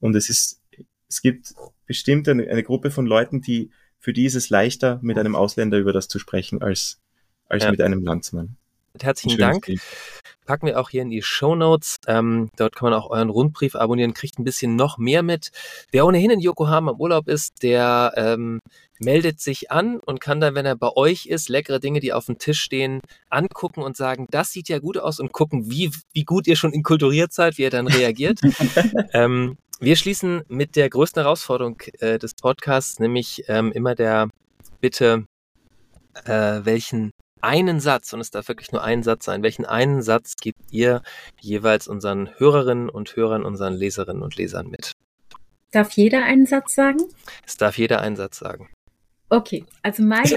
Und 0.00 0.14
es 0.16 0.28
ist, 0.28 0.60
es 1.08 1.22
gibt 1.22 1.54
bestimmt 1.86 2.28
eine, 2.28 2.48
eine 2.48 2.62
Gruppe 2.62 2.90
von 2.90 3.06
Leuten, 3.06 3.40
die, 3.40 3.70
für 3.98 4.12
die 4.12 4.24
ist 4.24 4.34
es 4.34 4.50
leichter, 4.50 4.98
mit 5.02 5.18
einem 5.18 5.34
Ausländer 5.34 5.78
über 5.78 5.92
das 5.92 6.08
zu 6.08 6.18
sprechen, 6.18 6.60
als, 6.60 7.00
als 7.48 7.64
ja. 7.64 7.70
mit 7.70 7.80
einem 7.80 8.02
Landsmann. 8.02 8.56
Herzlichen 9.00 9.38
Dank. 9.38 9.64
Brief. 9.64 10.20
Packen 10.44 10.66
wir 10.66 10.80
auch 10.80 10.90
hier 10.90 11.02
in 11.02 11.10
die 11.10 11.22
Show 11.22 11.54
Notes. 11.54 11.96
Ähm, 12.06 12.50
dort 12.56 12.74
kann 12.74 12.90
man 12.90 12.98
auch 12.98 13.10
euren 13.10 13.30
Rundbrief 13.30 13.76
abonnieren, 13.76 14.12
kriegt 14.12 14.38
ein 14.38 14.44
bisschen 14.44 14.76
noch 14.76 14.98
mehr 14.98 15.22
mit. 15.22 15.50
Wer 15.92 16.04
ohnehin 16.04 16.30
in 16.30 16.40
Yokohama 16.40 16.92
im 16.92 17.00
Urlaub 17.00 17.28
ist, 17.28 17.62
der 17.62 18.12
ähm, 18.16 18.60
meldet 18.98 19.40
sich 19.40 19.70
an 19.70 19.98
und 19.98 20.20
kann 20.20 20.40
dann, 20.40 20.54
wenn 20.54 20.66
er 20.66 20.76
bei 20.76 20.90
euch 20.94 21.26
ist, 21.26 21.48
leckere 21.48 21.80
Dinge, 21.80 22.00
die 22.00 22.12
auf 22.12 22.26
dem 22.26 22.38
Tisch 22.38 22.60
stehen, 22.60 23.00
angucken 23.30 23.82
und 23.82 23.96
sagen, 23.96 24.26
das 24.30 24.50
sieht 24.50 24.68
ja 24.68 24.78
gut 24.78 24.98
aus 24.98 25.20
und 25.20 25.32
gucken, 25.32 25.70
wie, 25.70 25.90
wie 26.12 26.24
gut 26.24 26.46
ihr 26.46 26.56
schon 26.56 26.72
inkulturiert 26.72 27.32
seid, 27.32 27.58
wie 27.58 27.62
ihr 27.62 27.70
dann 27.70 27.86
reagiert. 27.86 28.40
ähm, 29.12 29.56
wir 29.80 29.96
schließen 29.96 30.42
mit 30.48 30.76
der 30.76 30.90
größten 30.90 31.22
Herausforderung 31.22 31.80
äh, 31.98 32.18
des 32.18 32.34
Podcasts, 32.34 32.98
nämlich 32.98 33.44
ähm, 33.48 33.72
immer 33.72 33.94
der 33.94 34.28
Bitte, 34.80 35.26
äh, 36.24 36.60
welchen 36.64 37.12
einen 37.42 37.80
Satz, 37.80 38.12
und 38.12 38.20
es 38.20 38.30
darf 38.30 38.48
wirklich 38.48 38.72
nur 38.72 38.82
ein 38.82 39.02
Satz 39.02 39.24
sein, 39.24 39.42
welchen 39.42 39.64
einen 39.64 40.02
Satz 40.02 40.36
gebt 40.36 40.60
ihr 40.70 41.02
jeweils 41.40 41.88
unseren 41.88 42.30
Hörerinnen 42.38 42.88
und 42.88 43.16
Hörern, 43.16 43.44
unseren 43.44 43.74
Leserinnen 43.74 44.22
und 44.22 44.36
Lesern 44.36 44.68
mit? 44.68 44.92
Darf 45.70 45.92
jeder 45.92 46.24
einen 46.24 46.46
Satz 46.46 46.74
sagen? 46.74 47.00
Es 47.46 47.56
darf 47.56 47.78
jeder 47.78 48.00
einen 48.00 48.16
Satz 48.16 48.38
sagen. 48.38 48.70
Okay, 49.30 49.64
also 49.82 50.02
mein, 50.02 50.30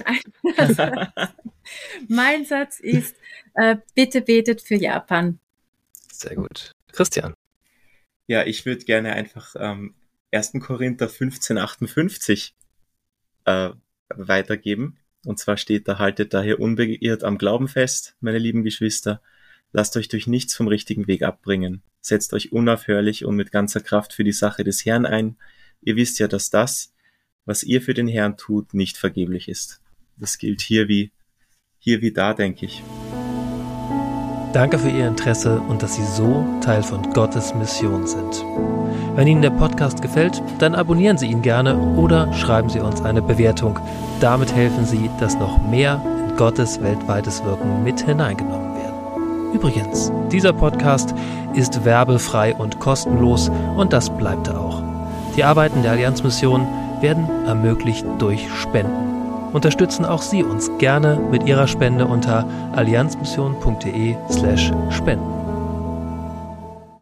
mein 2.07 2.45
Satz 2.45 2.79
ist, 2.79 3.17
äh, 3.55 3.75
bitte 3.93 4.21
betet 4.21 4.61
für 4.61 4.75
Japan. 4.75 5.39
Sehr 6.11 6.35
gut. 6.35 6.71
Christian. 6.93 7.33
Ja, 8.27 8.45
ich 8.45 8.65
würde 8.65 8.85
gerne 8.85 9.13
einfach 9.13 9.53
ähm, 9.59 9.95
1. 10.31 10.53
Korinther 10.61 11.07
1558 11.07 12.55
äh, 13.43 13.71
weitergeben. 14.09 14.97
Und 15.25 15.39
zwar 15.39 15.57
steht 15.57 15.87
da, 15.87 15.99
haltet 15.99 16.33
daher 16.33 16.59
unbeirrt 16.59 17.23
am 17.23 17.37
Glauben 17.37 17.67
fest, 17.67 18.15
meine 18.21 18.37
lieben 18.37 18.63
Geschwister. 18.63 19.21
Lasst 19.71 19.97
euch 19.97 20.07
durch 20.07 20.27
nichts 20.27 20.55
vom 20.55 20.67
richtigen 20.67 21.07
Weg 21.07 21.23
abbringen. 21.23 21.81
Setzt 21.99 22.33
euch 22.33 22.51
unaufhörlich 22.51 23.25
und 23.25 23.35
mit 23.35 23.51
ganzer 23.51 23.81
Kraft 23.81 24.13
für 24.13 24.23
die 24.23 24.31
Sache 24.31 24.63
des 24.63 24.85
Herrn 24.85 25.05
ein. 25.05 25.37
Ihr 25.81 25.95
wisst 25.95 26.19
ja, 26.19 26.27
dass 26.27 26.49
das, 26.49 26.93
was 27.45 27.63
ihr 27.63 27.81
für 27.81 27.93
den 27.93 28.07
Herrn 28.07 28.37
tut, 28.37 28.73
nicht 28.73 28.97
vergeblich 28.97 29.49
ist. 29.49 29.81
Das 30.17 30.37
gilt 30.37 30.61
hier 30.61 30.87
wie, 30.87 31.11
hier 31.79 32.01
wie 32.01 32.11
da, 32.11 32.33
denke 32.33 32.65
ich. 32.65 32.83
Danke 34.53 34.79
für 34.79 34.89
Ihr 34.89 35.07
Interesse 35.07 35.59
und 35.59 35.83
dass 35.83 35.95
Sie 35.95 36.05
so 36.05 36.45
Teil 36.61 36.81
von 36.81 37.11
Gottes 37.11 37.53
Mission 37.53 38.07
sind. 38.07 38.84
Wenn 39.15 39.27
Ihnen 39.27 39.41
der 39.41 39.49
Podcast 39.49 40.01
gefällt, 40.01 40.41
dann 40.59 40.75
abonnieren 40.75 41.17
Sie 41.17 41.27
ihn 41.27 41.41
gerne 41.41 41.77
oder 41.95 42.31
schreiben 42.33 42.69
Sie 42.69 42.79
uns 42.79 43.01
eine 43.01 43.21
Bewertung. 43.21 43.79
Damit 44.19 44.53
helfen 44.53 44.85
Sie, 44.85 45.09
dass 45.19 45.37
noch 45.37 45.61
mehr 45.61 46.01
in 46.29 46.35
Gottes 46.35 46.81
weltweites 46.81 47.43
Wirken 47.43 47.83
mit 47.83 48.01
hineingenommen 48.01 48.75
werden. 48.75 49.53
Übrigens, 49.53 50.11
dieser 50.31 50.53
Podcast 50.53 51.15
ist 51.53 51.85
werbefrei 51.85 52.53
und 52.55 52.79
kostenlos 52.79 53.49
und 53.77 53.93
das 53.93 54.09
bleibt 54.09 54.49
er 54.49 54.59
auch. 54.59 54.83
Die 55.35 55.43
Arbeiten 55.43 55.81
der 55.81 55.91
Allianzmission 55.91 56.67
werden 57.01 57.27
ermöglicht 57.45 58.05
durch 58.19 58.49
Spenden 58.53 59.15
unterstützen 59.55 60.05
auch 60.05 60.21
Sie 60.21 60.43
uns 60.43 60.69
gerne 60.79 61.17
mit 61.31 61.47
Ihrer 61.47 61.67
Spende 61.67 62.05
unter 62.05 62.45
allianzmission.de/spenden. 62.73 65.34